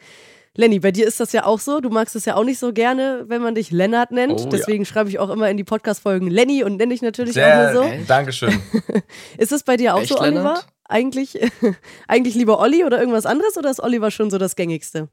Lenny, 0.59 0.81
bei 0.81 0.91
dir 0.91 1.07
ist 1.07 1.21
das 1.21 1.31
ja 1.31 1.45
auch 1.45 1.61
so. 1.61 1.81
Du 1.81 1.89
magst 1.89 2.17
es 2.17 2.25
ja 2.25 2.35
auch 2.35 2.43
nicht 2.43 2.59
so 2.59 2.73
gerne, 2.73 3.25
wenn 3.29 3.41
man 3.41 3.55
dich 3.55 3.71
Lennart 3.71 4.11
nennt. 4.11 4.41
Oh, 4.41 4.43
ja. 4.43 4.49
Deswegen 4.49 4.85
schreibe 4.85 5.09
ich 5.09 5.21
auch 5.21 5.31
immer 5.31 5.49
in 5.49 5.57
die 5.57 5.63
Podcast-Folgen 5.63 6.27
Lenny 6.27 6.65
und 6.65 6.79
nenne 6.79 6.93
dich 6.93 7.01
natürlich 7.01 7.35
Sehr, 7.35 7.69
auch 7.69 7.73
nur 7.73 7.85
so. 7.85 7.89
Echt? 7.89 8.11
Dankeschön. 8.11 8.61
Ist 9.39 9.53
es 9.53 9.63
bei 9.63 9.77
dir 9.77 9.95
auch 9.95 10.01
Echt, 10.01 10.09
so, 10.09 10.19
Oliver? 10.19 10.35
Lennart? 10.35 10.67
Eigentlich, 10.83 11.39
eigentlich 12.09 12.35
lieber 12.35 12.59
Olli 12.59 12.85
oder 12.85 12.99
irgendwas 12.99 13.25
anderes 13.25 13.57
oder 13.57 13.71
ist 13.71 13.79
Oliver 13.79 14.11
schon 14.11 14.31
so 14.31 14.39
das 14.39 14.57
gängigste? 14.57 15.09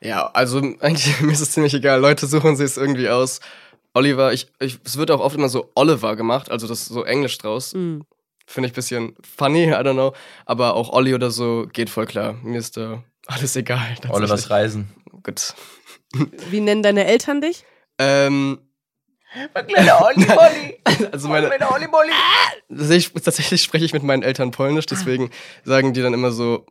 Ja, 0.00 0.30
also 0.32 0.62
eigentlich 0.80 1.20
mir 1.20 1.32
ist 1.32 1.42
es 1.42 1.50
ziemlich 1.50 1.74
egal. 1.74 2.00
Leute 2.00 2.26
suchen 2.26 2.56
sich 2.56 2.64
es 2.64 2.76
irgendwie 2.78 3.10
aus. 3.10 3.40
Oliver, 3.92 4.32
ich, 4.32 4.46
ich, 4.60 4.78
es 4.82 4.96
wird 4.96 5.10
auch 5.10 5.20
oft 5.20 5.36
immer 5.36 5.50
so 5.50 5.72
Oliver 5.74 6.16
gemacht, 6.16 6.50
also 6.50 6.66
das 6.66 6.82
ist 6.82 6.88
so 6.88 7.04
Englisch 7.04 7.36
draus. 7.36 7.74
Mm. 7.74 8.00
Finde 8.46 8.68
ich 8.68 8.72
ein 8.72 8.76
bisschen 8.76 9.16
funny, 9.36 9.64
I 9.64 9.72
don't 9.72 9.92
know. 9.92 10.14
Aber 10.46 10.74
auch 10.74 10.90
Olli 10.90 11.14
oder 11.14 11.30
so 11.30 11.66
geht 11.70 11.90
voll 11.90 12.06
klar. 12.06 12.34
Mir 12.42 12.60
ist 12.60 12.78
da 12.78 13.02
alles 13.26 13.56
egal. 13.56 13.96
Olivers. 14.08 14.50
Reisen. 14.50 14.88
Gut. 15.22 15.54
Wie 16.50 16.60
nennen 16.60 16.82
deine 16.82 17.04
Eltern 17.06 17.40
dich? 17.40 17.64
Ähm, 17.98 18.58
Kleiner 19.66 20.02
Olli, 20.02 20.26
also 21.12 21.28
meine, 21.28 21.48
Olli, 21.70 21.86
Olli. 21.92 22.12
tatsächlich, 22.70 23.22
tatsächlich 23.22 23.62
spreche 23.62 23.84
ich 23.84 23.92
mit 23.92 24.02
meinen 24.02 24.22
Eltern 24.22 24.50
Polnisch, 24.50 24.86
deswegen 24.86 25.30
sagen 25.64 25.92
die 25.92 26.00
dann 26.00 26.14
immer 26.14 26.30
so 26.30 26.64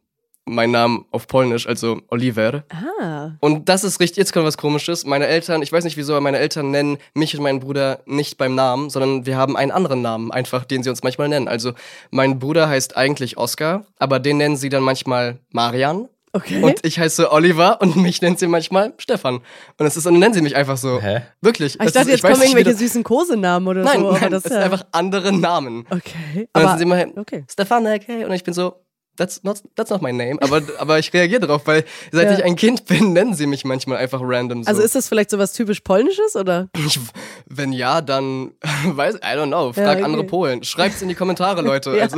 meinen 0.46 0.72
Namen 0.72 1.06
auf 1.12 1.28
Polnisch, 1.28 1.68
also 1.68 2.02
Oliver. 2.08 2.64
Ah, 2.70 3.32
Und 3.40 3.68
das 3.68 3.84
ist 3.84 4.00
richtig, 4.00 4.18
jetzt 4.18 4.32
kommt 4.34 4.46
was 4.46 4.58
komisches. 4.58 5.06
Meine 5.06 5.28
Eltern, 5.28 5.62
ich 5.64 5.72
weiß 5.72 5.84
nicht 5.84 5.98
wieso, 5.98 6.14
aber 6.14 6.22
meine 6.22 6.38
Eltern 6.38 6.72
nennen 6.72 6.98
mich 7.14 7.36
und 7.36 7.44
meinen 7.44 7.60
Bruder 7.60 8.02
nicht 8.06 8.38
beim 8.38 8.54
Namen, 8.56 8.90
sondern 8.92 9.26
wir 9.26 9.38
haben 9.38 9.58
einen 9.58 9.72
anderen 9.72 10.02
Namen, 10.02 10.32
einfach, 10.32 10.64
den 10.66 10.84
sie 10.84 10.90
uns 10.90 11.02
manchmal 11.04 11.30
nennen. 11.30 11.48
Also 11.48 11.74
mein 12.12 12.40
Bruder 12.40 12.70
heißt 12.70 12.96
eigentlich 12.96 13.38
Oscar, 13.38 13.86
aber 13.98 14.20
den 14.20 14.38
nennen 14.38 14.56
sie 14.56 14.70
dann 14.70 14.84
manchmal 14.84 15.40
Marian. 15.52 16.10
Okay. 16.36 16.62
Und 16.62 16.86
ich 16.86 17.00
heiße 17.00 17.32
Oliver 17.32 17.82
und 17.82 17.96
mich 17.96 18.22
nennt 18.22 18.38
sie 18.40 18.48
manchmal 18.48 18.94
Stefan. 18.98 19.36
Und 19.78 19.86
es 19.86 19.98
ist, 19.98 20.06
und 20.06 20.14
dann 20.14 20.20
nennen 20.20 20.34
sie 20.34 20.42
mich 20.42 20.56
einfach 20.56 20.78
so. 20.78 21.02
Hä? 21.02 21.22
Wirklich. 21.42 21.80
Ah, 21.80 21.86
ich 21.86 21.92
dachte, 21.94 22.12
ist- 22.12 22.22
jetzt 22.22 22.32
kommen 22.32 22.42
irgendwelche 22.44 22.76
süßen 22.76 23.04
Kosenamen 23.04 23.68
oder 23.68 23.84
Nein, 23.84 24.02
so. 24.02 24.10
aber 24.10 24.20
nein, 24.20 24.32
das 24.32 24.40
es 24.40 24.46
ist 24.46 24.52
sind 24.52 24.60
ja- 24.60 24.66
einfach 24.66 24.86
andere 24.92 25.32
Namen. 25.32 25.86
Okay. 25.90 26.42
Und 26.42 26.48
dann 26.54 26.64
Aber, 26.64 26.78
sind 26.78 26.78
sie 26.80 26.84
immer, 26.84 27.06
okay. 27.22 27.44
Stefanek, 27.52 28.04
hey. 28.08 28.26
Und 28.26 28.34
ich 28.34 28.44
bin 28.44 28.54
so, 28.54 28.76
that's 29.18 29.44
not, 29.44 29.62
that's 29.76 29.90
not 29.92 30.02
my 30.02 30.12
name. 30.12 30.38
Aber, 30.42 30.62
aber 30.78 31.00
ich 31.00 31.14
reagiere 31.14 31.40
darauf, 31.40 31.66
weil 31.68 31.86
seit 32.12 32.30
Ja. 32.30 32.38
ich 32.38 32.44
ein 32.44 32.56
Kind 32.58 32.86
bin, 32.86 33.14
nennen 33.14 33.34
sie 33.34 33.48
mich 33.48 33.64
manchmal 33.64 33.98
einfach 33.98 34.20
random 34.22 34.64
so. 34.64 34.68
Also 34.70 34.82
ist 34.82 34.94
das 34.96 35.08
vielleicht 35.08 35.30
so 35.30 35.38
was 35.40 35.54
typisch 35.54 35.80
Polnisches 35.82 36.36
oder? 36.36 36.68
Ich, 36.86 37.00
wenn 37.48 37.72
ja, 37.72 38.02
dann 38.02 38.52
weiß, 38.86 39.16
I 39.16 39.20
don't 39.38 39.48
know, 39.48 39.72
frag 39.72 39.96
okay. 39.98 40.04
andere 40.04 40.26
Polen. 40.26 40.64
Schreibt's 40.64 41.02
in 41.02 41.08
die 41.10 41.16
Kommentare, 41.16 41.62
Leute. 41.62 41.96
Ja. 41.96 42.04
Also, 42.04 42.18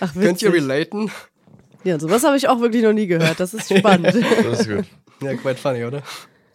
Ach, 0.00 0.12
könnt 0.14 0.42
ihr 0.42 0.52
relaten? 0.52 1.10
Ja, 1.84 1.98
sowas 1.98 2.24
habe 2.24 2.36
ich 2.36 2.48
auch 2.48 2.60
wirklich 2.60 2.82
noch 2.82 2.92
nie 2.92 3.06
gehört. 3.06 3.40
Das 3.40 3.54
ist 3.54 3.76
spannend. 3.76 4.14
Das 4.44 4.60
ist 4.60 4.68
gut. 4.68 4.84
Ja, 5.20 5.34
quite 5.34 5.56
funny, 5.56 5.84
oder? 5.84 6.02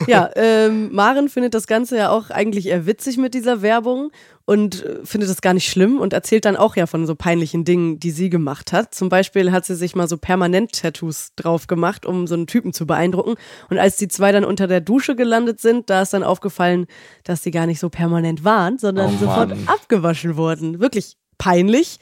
Ja, 0.05 0.29
ähm, 0.35 0.93
Maren 0.93 1.27
findet 1.27 1.55
das 1.55 1.65
Ganze 1.65 1.97
ja 1.97 2.11
auch 2.11 2.29
eigentlich 2.29 2.67
eher 2.67 2.85
witzig 2.85 3.17
mit 3.17 3.33
dieser 3.33 3.63
Werbung 3.63 4.11
und 4.45 4.85
äh, 4.85 4.99
findet 5.03 5.29
das 5.29 5.41
gar 5.41 5.53
nicht 5.55 5.67
schlimm 5.69 5.99
und 5.99 6.13
erzählt 6.13 6.45
dann 6.45 6.55
auch 6.55 6.75
ja 6.75 6.85
von 6.85 7.07
so 7.07 7.15
peinlichen 7.15 7.65
Dingen, 7.65 7.99
die 7.99 8.11
sie 8.11 8.29
gemacht 8.29 8.73
hat. 8.73 8.93
Zum 8.93 9.09
Beispiel 9.09 9.51
hat 9.51 9.65
sie 9.65 9.75
sich 9.75 9.95
mal 9.95 10.07
so 10.07 10.17
Permanent-Tattoos 10.17 11.31
drauf 11.35 11.65
gemacht, 11.65 12.05
um 12.05 12.27
so 12.27 12.35
einen 12.35 12.45
Typen 12.45 12.73
zu 12.73 12.85
beeindrucken. 12.85 13.35
Und 13.69 13.79
als 13.79 13.97
die 13.97 14.07
zwei 14.07 14.31
dann 14.31 14.45
unter 14.45 14.67
der 14.67 14.81
Dusche 14.81 15.15
gelandet 15.15 15.59
sind, 15.59 15.89
da 15.89 16.03
ist 16.03 16.13
dann 16.13 16.23
aufgefallen, 16.23 16.85
dass 17.23 17.41
sie 17.41 17.51
gar 17.51 17.65
nicht 17.65 17.79
so 17.79 17.89
permanent 17.89 18.43
waren, 18.43 18.77
sondern 18.77 19.15
Oh 19.15 19.19
sofort 19.19 19.53
abgewaschen 19.65 20.37
wurden. 20.37 20.79
Wirklich 20.79 21.17
peinlich. 21.39 21.99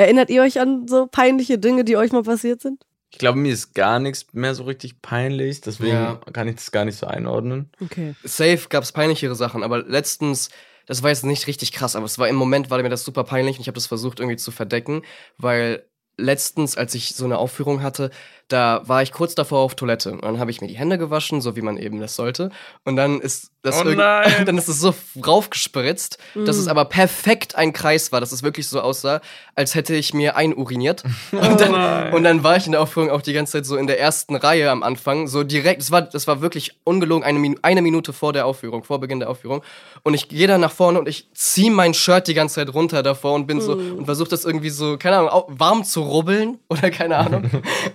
Erinnert 0.00 0.30
ihr 0.30 0.40
euch 0.40 0.58
an 0.58 0.88
so 0.88 1.06
peinliche 1.06 1.58
Dinge, 1.58 1.84
die 1.84 1.98
euch 1.98 2.10
mal 2.10 2.22
passiert 2.22 2.62
sind? 2.62 2.82
Ich 3.10 3.18
glaube, 3.18 3.38
mir 3.38 3.52
ist 3.52 3.74
gar 3.74 3.98
nichts 3.98 4.24
mehr 4.32 4.54
so 4.54 4.62
richtig 4.62 5.02
peinlich, 5.02 5.60
deswegen 5.60 5.92
Ja. 5.92 6.20
kann 6.32 6.48
ich 6.48 6.54
das 6.54 6.70
gar 6.70 6.86
nicht 6.86 6.96
so 6.96 7.06
einordnen. 7.06 7.68
Okay. 7.82 8.14
Safe 8.24 8.60
gab 8.70 8.82
es 8.82 8.92
peinlichere 8.92 9.34
Sachen, 9.34 9.62
aber 9.62 9.82
letztens, 9.82 10.48
das 10.86 11.02
war 11.02 11.10
jetzt 11.10 11.26
nicht 11.26 11.46
richtig 11.48 11.72
krass, 11.72 11.96
aber 11.96 12.06
es 12.06 12.18
war 12.18 12.28
im 12.28 12.36
Moment, 12.36 12.70
war 12.70 12.82
mir 12.82 12.88
das 12.88 13.04
super 13.04 13.24
peinlich 13.24 13.56
und 13.58 13.60
ich 13.60 13.66
habe 13.68 13.74
das 13.74 13.88
versucht 13.88 14.20
irgendwie 14.20 14.38
zu 14.38 14.52
verdecken, 14.52 15.02
weil 15.36 15.84
letztens, 16.16 16.78
als 16.78 16.94
ich 16.94 17.14
so 17.14 17.26
eine 17.26 17.36
Aufführung 17.36 17.82
hatte, 17.82 18.08
da 18.50 18.82
war 18.84 19.02
ich 19.02 19.12
kurz 19.12 19.34
davor 19.34 19.60
auf 19.60 19.74
Toilette 19.74 20.12
und 20.12 20.22
dann 20.24 20.38
habe 20.38 20.50
ich 20.50 20.60
mir 20.60 20.66
die 20.68 20.76
Hände 20.76 20.98
gewaschen, 20.98 21.40
so 21.40 21.56
wie 21.56 21.62
man 21.62 21.76
eben 21.78 22.00
das 22.00 22.16
sollte 22.16 22.50
und 22.84 22.96
dann 22.96 23.20
ist 23.20 23.50
das 23.62 23.76
Oh 23.78 23.84
irgend- 23.84 23.98
nein. 23.98 24.32
dann 24.46 24.56
ist 24.58 24.68
es 24.68 24.80
so 24.80 24.94
raufgespritzt, 25.26 26.18
dass 26.34 26.56
es 26.56 26.68
aber 26.68 26.84
perfekt 26.84 27.56
ein 27.56 27.72
Kreis 27.72 28.12
war, 28.12 28.20
dass 28.20 28.32
es 28.32 28.42
wirklich 28.42 28.68
so 28.68 28.80
aussah, 28.80 29.20
als 29.54 29.74
hätte 29.74 29.94
ich 29.94 30.14
mir 30.14 30.36
einuriniert. 30.36 31.02
Und 31.32 31.60
dann, 31.60 32.12
und 32.12 32.24
dann 32.24 32.42
war 32.42 32.56
ich 32.56 32.66
in 32.66 32.72
der 32.72 32.80
Aufführung 32.80 33.10
auch 33.10 33.22
die 33.22 33.32
ganze 33.32 33.52
Zeit 33.52 33.66
so 33.66 33.76
in 33.76 33.86
der 33.86 34.00
ersten 34.00 34.34
Reihe 34.36 34.70
am 34.70 34.82
Anfang, 34.82 35.26
so 35.28 35.42
direkt, 35.44 35.80
das 35.80 35.90
war, 35.90 36.02
das 36.02 36.26
war 36.26 36.40
wirklich 36.40 36.78
ungelogen, 36.84 37.24
eine, 37.24 37.38
Minu 37.38 37.56
eine 37.62 37.82
Minute 37.82 38.12
vor 38.12 38.32
der 38.32 38.46
Aufführung, 38.46 38.82
vor 38.84 38.98
Beginn 39.00 39.20
der 39.20 39.30
Aufführung. 39.30 39.62
Und 40.02 40.14
ich 40.14 40.28
gehe 40.28 40.46
dann 40.46 40.60
nach 40.60 40.72
vorne 40.72 40.98
und 40.98 41.08
ich 41.08 41.28
ziehe 41.34 41.70
mein 41.70 41.94
Shirt 41.94 42.26
die 42.28 42.34
ganze 42.34 42.56
Zeit 42.56 42.72
runter 42.74 43.02
davor 43.02 43.34
und 43.34 43.46
bin 43.46 43.60
so 43.60 43.72
und 43.72 44.04
versuche 44.06 44.28
das 44.30 44.44
irgendwie 44.44 44.70
so, 44.70 44.96
keine 44.96 45.18
Ahnung, 45.18 45.44
warm 45.48 45.84
zu 45.84 46.02
rubbeln 46.02 46.58
oder 46.68 46.90
keine 46.90 47.16
Ahnung. 47.16 47.44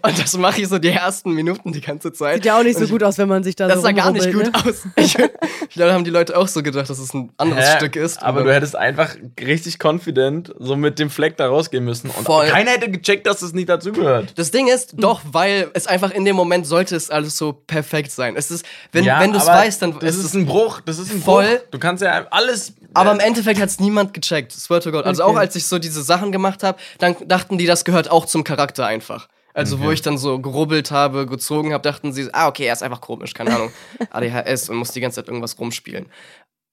und 0.01 0.19
das 0.19 0.37
mache 0.45 0.61
ich 0.61 0.67
so 0.67 0.77
die 0.77 0.89
ersten 0.89 1.31
Minuten 1.31 1.71
die 1.73 1.81
ganze 1.81 2.13
Zeit. 2.13 2.35
Sieht 2.35 2.45
ja 2.45 2.59
auch 2.59 2.63
nicht 2.63 2.77
so 2.77 2.85
ich- 2.85 2.91
gut 2.91 3.03
aus, 3.03 3.17
wenn 3.17 3.27
man 3.27 3.43
sich 3.43 3.55
da 3.55 3.67
das 3.67 3.77
so 3.77 3.81
sah 3.83 3.91
gar 3.91 4.11
nicht 4.11 4.31
gut 4.31 4.43
ne? 4.43 4.51
aus. 4.53 4.83
Ich, 4.95 5.17
ich 5.17 5.69
glaube, 5.75 5.93
haben 5.93 6.03
die 6.03 6.11
Leute 6.11 6.37
auch 6.37 6.47
so 6.47 6.61
gedacht, 6.61 6.89
dass 6.89 6.99
es 6.99 7.13
ein 7.13 7.31
anderes 7.37 7.65
Hä? 7.65 7.77
Stück 7.77 7.95
ist. 7.95 8.21
Aber 8.21 8.43
du 8.43 8.53
hättest 8.53 8.75
einfach 8.75 9.15
richtig 9.41 9.77
confident 9.83 10.53
so 10.59 10.75
mit 10.75 10.99
dem 10.99 11.09
Fleck 11.09 11.37
da 11.37 11.47
rausgehen 11.47 11.83
müssen. 11.83 12.09
Und 12.11 12.25
Voll. 12.25 12.47
keiner 12.47 12.71
hätte 12.71 12.89
gecheckt, 12.91 13.25
dass 13.27 13.41
es 13.41 13.53
nicht 13.53 13.69
dazugehört. 13.69 14.33
Das 14.37 14.51
Ding 14.51 14.67
ist, 14.67 14.93
doch, 14.97 15.21
weil 15.31 15.69
es 15.73 15.87
einfach 15.87 16.11
in 16.11 16.25
dem 16.25 16.35
Moment 16.35 16.67
sollte 16.67 16.95
es 16.95 17.09
alles 17.09 17.37
so 17.37 17.53
perfekt 17.53 18.11
sein. 18.11 18.35
Es 18.37 18.51
ist, 18.51 18.65
wenn, 18.91 19.03
Ja, 19.03 19.19
wenn 19.19 19.31
du 19.31 19.39
es 19.39 19.47
weißt, 19.47 19.81
dann 19.81 19.97
Das 19.99 20.15
ist 20.15 20.33
ein 20.35 20.45
Bruch. 20.45 20.81
Das 20.85 20.99
ist 20.99 21.11
ein 21.11 21.21
Voll. 21.21 21.45
Bruch. 21.45 21.69
Du 21.71 21.79
kannst 21.79 22.03
ja 22.03 22.25
alles. 22.29 22.73
Aber 22.93 23.11
im 23.11 23.19
Endeffekt 23.19 23.59
hat 23.59 23.69
es 23.69 23.79
niemand 23.79 24.13
gecheckt. 24.13 24.51
Swear 24.53 24.79
to 24.79 24.91
God. 24.91 25.05
Also 25.05 25.23
Okay. 25.23 25.33
auch 25.33 25.37
als 25.39 25.55
ich 25.55 25.67
so 25.67 25.79
diese 25.79 26.03
Sachen 26.03 26.31
gemacht 26.31 26.63
habe, 26.63 26.77
dann 26.99 27.15
dachten 27.27 27.57
die, 27.57 27.65
das 27.65 27.83
gehört 27.83 28.09
auch 28.11 28.25
zum 28.25 28.43
Charakter 28.43 28.85
einfach. 28.85 29.27
Also 29.55 29.79
wo 29.79 29.89
ich 29.91 30.01
dann 30.01 30.17
so 30.17 30.39
gerubbelt 30.39 30.91
habe, 30.91 31.25
gezogen 31.25 31.71
habe, 31.73 31.81
dachten 31.81 32.11
sie, 32.11 32.29
ah, 32.33 32.47
okay, 32.47 32.65
er 32.65 32.73
ist 32.73 32.83
einfach 32.83 32.99
komisch, 33.01 33.33
keine 33.33 33.55
Ahnung. 33.55 33.71
ADHS 34.11 34.69
und 34.69 34.75
muss 34.77 34.91
die 34.91 34.99
ganze 34.99 35.15
Zeit 35.15 35.27
irgendwas 35.29 35.57
rumspielen. 35.57 36.07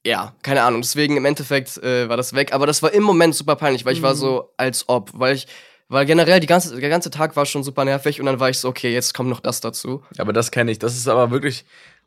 Ja, 0.05 0.35
keine 0.43 0.63
Ahnung. 0.65 0.83
Deswegen 0.83 1.17
im 1.17 1.25
Endeffekt 1.25 1.79
äh, 1.79 2.09
war 2.09 2.17
das 2.17 2.35
weg. 2.35 2.53
Aber 2.53 2.67
das 2.67 2.83
war 2.83 2.93
im 2.93 3.05
Moment 3.05 3.37
super 3.37 3.55
peinlich, 3.55 3.85
weil 3.85 3.93
ich 3.95 4.03
war 4.03 4.17
so 4.17 4.53
als 4.57 4.89
ob, 4.89 5.11
weil 5.15 5.37
ich, 5.37 5.47
weil 5.89 6.07
generell 6.07 6.41
die 6.41 6.49
ganze, 6.49 6.75
der 6.79 6.91
ganze 6.91 7.11
Tag 7.11 7.37
war 7.37 7.47
schon 7.47 7.63
super 7.63 7.85
nervig 7.85 8.19
und 8.19 8.27
dann 8.27 8.41
war 8.41 8.51
ich 8.51 8.59
so, 8.59 8.69
okay, 8.69 8.93
jetzt 8.93 9.15
kommt 9.15 9.29
noch 9.31 9.39
das 9.41 9.61
dazu. 9.61 10.03
Aber 10.19 10.33
das 10.33 10.51
kenne 10.51 10.73
ich. 10.73 10.81
Das 10.81 10.97
ist 10.97 11.07
aber 11.07 11.31
wirklich 11.31 11.65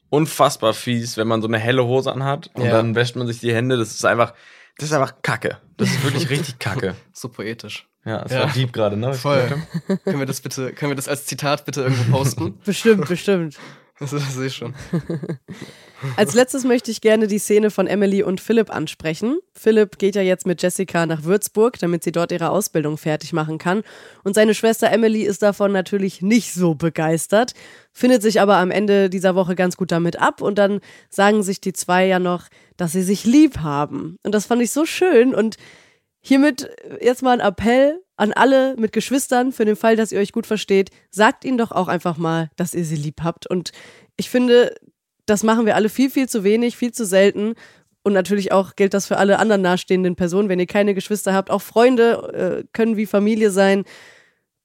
unfassbar 0.09 0.73
fies, 0.73 1.15
wenn 1.15 1.27
man 1.27 1.41
so 1.41 1.47
eine 1.47 1.57
helle 1.57 1.85
Hose 1.85 2.11
anhat 2.11 2.49
und 2.53 2.65
Ja. 2.65 2.71
dann 2.71 2.95
wäscht 2.95 3.15
man 3.15 3.27
sich 3.27 3.39
die 3.39 3.53
Hände. 3.53 3.77
Das 3.77 3.91
ist 3.91 4.03
einfach, 4.05 4.33
das 4.77 4.89
ist 4.89 4.93
einfach 4.93 5.21
Kacke. 5.21 5.59
Das 5.77 5.89
ist 5.89 6.03
wirklich 6.03 6.29
richtig 6.29 6.59
Kacke. 6.59 6.95
So 7.13 7.29
poetisch. 7.29 7.87
Ja, 8.05 8.21
das 8.21 8.31
Ja. 8.31 8.39
war 8.41 8.53
deep 8.53 8.71
gerade, 8.71 8.97
ne? 8.97 9.13
Voll. 9.13 9.61
können 10.05 10.19
wir 10.19 10.25
das 10.25 10.41
bitte, 10.41 10.71
können 10.73 10.91
wir 10.91 10.95
das 10.95 11.07
als 11.07 11.25
Zitat 11.25 11.65
bitte 11.65 11.81
irgendwo 11.81 12.11
posten? 12.11 12.57
Bestimmt, 12.65 13.07
bestimmt. 13.07 13.57
das 13.99 14.11
sehe 14.11 14.47
ich 14.47 14.55
schon. 14.55 14.73
Als 16.17 16.33
letztes 16.33 16.65
möchte 16.65 16.91
ich 16.91 17.01
gerne 17.01 17.25
die 17.27 17.39
Szene 17.39 17.71
von 17.71 17.87
Emily 17.87 18.21
und 18.21 18.41
Philipp 18.41 18.69
ansprechen. 18.69 19.39
Philipp 19.53 19.97
geht 19.97 20.15
ja 20.15 20.21
jetzt 20.21 20.45
mit 20.45 20.61
Jessica 20.61 21.05
nach 21.05 21.23
Würzburg, 21.23 21.79
damit 21.79 22.03
sie 22.03 22.11
dort 22.11 22.31
ihre 22.31 22.49
Ausbildung 22.49 22.97
fertig 22.97 23.33
machen 23.33 23.57
kann. 23.57 23.81
Und 24.23 24.35
seine 24.35 24.53
Schwester 24.53 24.91
Emily 24.91 25.23
ist 25.23 25.41
davon 25.41 25.71
natürlich 25.71 26.21
nicht 26.21 26.53
so 26.53 26.75
begeistert, 26.75 27.53
findet 27.93 28.21
sich 28.21 28.41
aber 28.41 28.57
am 28.57 28.71
Ende 28.71 29.09
dieser 29.09 29.35
Woche 29.35 29.55
ganz 29.55 29.77
gut 29.77 29.91
damit 29.91 30.19
ab. 30.19 30.41
Und 30.41 30.57
dann 30.59 30.81
sagen 31.09 31.41
sich 31.43 31.61
die 31.61 31.73
zwei 31.73 32.05
ja 32.05 32.19
noch, 32.19 32.49
dass 32.77 32.91
sie 32.91 33.01
sich 33.03 33.23
lieb 33.25 33.59
haben. 33.59 34.17
Und 34.23 34.35
das 34.35 34.45
fand 34.45 34.61
ich 34.61 34.71
so 34.71 34.85
schön. 34.85 35.33
Und 35.33 35.55
hiermit 36.25 36.69
jetzt 37.01 37.21
mal 37.21 37.39
ein 37.39 37.47
Appell 37.47 38.01
an 38.17 38.33
alle 38.33 38.75
mit 38.77 38.93
Geschwistern 38.93 39.51
für 39.51 39.65
den 39.65 39.75
Fall, 39.75 39.95
dass 39.95 40.11
ihr 40.11 40.19
euch 40.19 40.31
gut 40.31 40.47
versteht. 40.47 40.89
Sagt 41.11 41.45
ihnen 41.45 41.57
doch 41.57 41.71
auch 41.71 41.87
einfach 41.87 42.17
mal, 42.17 42.49
dass 42.55 42.73
ihr 42.73 42.83
sie 42.83 42.95
lieb 42.95 43.21
habt. 43.21 43.45
Und 43.45 43.71
ich 44.17 44.29
finde, 44.29 44.73
das 45.27 45.43
machen 45.43 45.65
wir 45.65 45.75
alle 45.75 45.89
viel, 45.89 46.09
viel 46.09 46.27
zu 46.27 46.43
wenig, 46.43 46.77
viel 46.77 46.91
zu 46.91 47.05
selten. 47.05 47.53
Und 48.01 48.13
natürlich 48.13 48.51
auch 48.51 48.75
gilt 48.75 48.93
das 48.93 49.05
für 49.05 49.17
alle 49.17 49.37
anderen 49.37 49.61
nahestehenden 49.61 50.15
Personen. 50.15 50.49
Wenn 50.49 50.59
ihr 50.59 50.67
keine 50.67 50.95
Geschwister 50.95 51.33
habt, 51.33 51.51
auch 51.51 51.61
Freunde 51.61 52.63
äh, 52.63 52.67
können 52.73 52.97
wie 52.97 53.05
Familie 53.05 53.51
sein. 53.51 53.83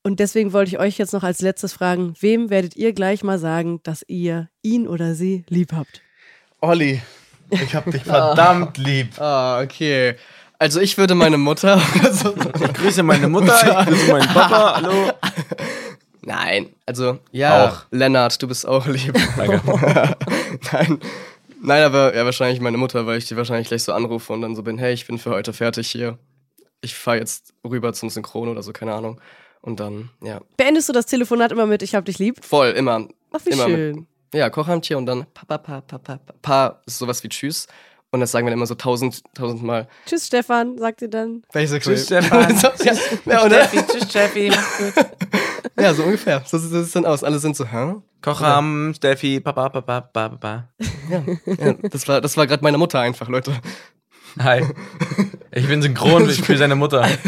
Und 0.03 0.19
deswegen 0.19 0.55
wollte 0.55 0.71
ich 0.71 0.79
euch 0.79 0.97
jetzt 0.97 1.13
noch 1.13 1.25
als 1.25 1.43
letztes 1.43 1.75
fragen, 1.75 2.15
wem 2.21 2.49
werdet 2.49 2.75
ihr 2.77 2.95
gleich 2.95 3.23
mal 3.23 3.39
sagen, 3.39 3.81
dass 3.83 4.03
ihr 4.09 4.49
ihn 4.63 4.89
oder 4.89 5.15
sie 5.15 5.45
lieb 5.51 5.73
habt? 5.75 6.01
Olli, 6.63 7.03
ich 7.51 7.75
hab 7.75 7.91
dich 7.91 8.05
verdammt 8.05 8.79
lieb. 8.79 9.21
Ah, 9.21 9.61
okay. 9.61 10.17
Also 10.61 10.79
ich 10.79 10.99
würde 10.99 11.15
meine 11.15 11.39
Mutter. 11.39 11.81
also, 12.05 12.35
Ich 12.37 12.73
grüße 12.75 13.03
meine 13.03 13.29
Mutter, 13.35 13.55
ich 13.81 13.87
grüße 13.87 14.13
meinen 14.13 14.29
Papa. 14.29 14.75
Hallo. 14.83 15.11
nein, 16.21 16.69
also 16.85 17.19
ja, 17.33 17.69
Auch. 17.69 17.83
Lennart, 17.91 18.41
du 18.43 18.47
bist 18.47 18.69
auch 18.69 18.87
lieb. 18.87 19.15
Danke. 19.39 19.63
nein. 20.73 21.01
Nein, 21.63 21.83
aber 21.83 22.15
ja, 22.15 22.27
wahrscheinlich 22.27 22.61
meine 22.61 22.77
Mutter, 22.77 23.07
weil 23.07 23.17
ich 23.17 23.25
die 23.27 23.37
wahrscheinlich 23.39 23.69
gleich 23.69 23.83
so 23.85 23.95
anrufe 23.95 24.35
und 24.35 24.43
dann 24.43 24.55
so 24.55 24.63
bin, 24.63 24.77
hey, 24.77 24.93
ich 24.93 25.07
bin 25.07 25.19
für 25.19 25.31
heute 25.31 25.55
fertig 25.55 25.91
hier. 25.91 26.19
Ich 26.83 26.95
fahre 26.95 27.17
jetzt 27.19 27.55
rüber 27.65 27.95
zum 27.95 28.11
Synchron 28.11 28.49
oder 28.49 28.63
so, 28.63 28.73
keine 28.73 28.93
Ahnung. 28.95 29.19
Und 29.63 29.81
dann, 29.81 30.11
ja, 30.23 30.41
Beendest 30.59 30.91
du 30.91 30.93
das 30.93 31.07
Telefonat 31.07 31.53
immer 31.53 31.65
mit 31.67 31.83
Ich 31.83 31.95
hab 31.95 32.05
dich 32.05 32.19
lieb? 32.19 32.45
voll, 32.45 32.69
immer. 32.71 33.09
Ach, 33.33 33.41
wie 33.45 33.51
immer 33.51 33.65
schön. 33.65 33.97
Mit, 33.97 34.07
ja, 34.35 34.49
Kochhandtier 34.51 34.99
und 34.99 35.07
dann 35.07 35.27
pa, 35.33 35.45
pa, 35.47 35.59
pa, 35.59 35.81
pa, 35.81 35.99
pa, 35.99 36.17
pa, 36.19 36.35
pa 36.43 36.81
ist 36.87 36.99
sowas 36.99 37.23
wie 37.25 37.29
Tschüss. 37.31 37.67
Und 38.13 38.21
das 38.21 38.33
sagen 38.33 38.45
wir 38.45 38.51
dann 38.51 38.59
immer 38.59 38.67
so 38.67 38.75
tausend, 38.75 39.23
tausendmal. 39.35 39.87
Tschüss, 40.05 40.27
Stefan, 40.27 40.77
sagt 40.79 41.03
ihr 41.03 41.09
dann. 41.09 41.45
Basically. 41.53 41.95
Tschüss, 41.95 42.07
Stefan. 42.07 42.57
so, 42.59 42.69
ja, 42.83 42.93
ja, 43.25 43.45
oder? 43.45 43.69
tschüss, 43.71 44.09
Steffi. 44.09 44.51
Mach's 44.51 44.95
gut. 44.95 45.07
ja, 45.79 45.95
so 45.95 46.03
ungefähr. 46.03 46.43
So 46.45 46.59
sieht 46.59 46.75
das 46.75 46.91
dann 46.91 47.07
aus. 47.07 47.23
Alle 47.23 47.39
sind 47.39 47.57
so, 47.57 47.65
hä? 47.67 47.95
Kocham, 48.21 48.93
Steffi, 48.97 49.39
Papa, 49.41 49.69
Papa, 49.69 50.01
Papa, 50.01 50.29
Papa. 50.29 50.69
Ja, 51.09 51.73
das 51.89 52.09
war, 52.09 52.21
das 52.21 52.37
war 52.37 52.47
gerade 52.49 52.65
meine 52.65 52.79
Mutter 52.79 52.99
einfach, 52.99 53.29
Leute. 53.29 53.53
Hi. 54.39 54.65
Ich 55.53 55.67
bin 55.67 55.81
synchron, 55.83 56.29
ich 56.29 56.37
spiele 56.37 56.59
seine 56.59 56.77
Mutter. 56.77 57.09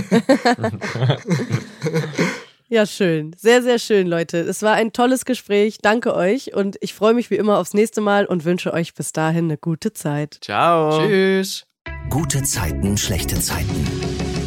Ja, 2.72 2.86
schön. 2.86 3.36
Sehr, 3.36 3.62
sehr 3.62 3.78
schön, 3.78 4.06
Leute. 4.06 4.38
Es 4.38 4.62
war 4.62 4.72
ein 4.72 4.94
tolles 4.94 5.26
Gespräch. 5.26 5.76
Danke 5.82 6.14
euch. 6.14 6.54
Und 6.54 6.78
ich 6.80 6.94
freue 6.94 7.12
mich 7.12 7.30
wie 7.30 7.34
immer 7.34 7.58
aufs 7.58 7.74
nächste 7.74 8.00
Mal 8.00 8.24
und 8.24 8.46
wünsche 8.46 8.72
euch 8.72 8.94
bis 8.94 9.12
dahin 9.12 9.44
eine 9.44 9.58
gute 9.58 9.92
Zeit. 9.92 10.38
Ciao. 10.40 10.98
Tschüss. 10.98 11.66
Gute 12.08 12.42
Zeiten, 12.44 12.96
schlechte 12.96 13.38
Zeiten. 13.38 13.86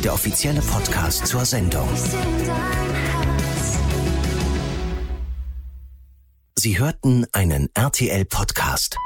Der 0.03 0.11
offizielle 0.11 0.61
Podcast 0.61 1.27
zur 1.27 1.45
Sendung. 1.45 1.87
Sie 6.55 6.79
hörten 6.79 7.27
einen 7.31 7.69
RTL-Podcast. 7.75 8.97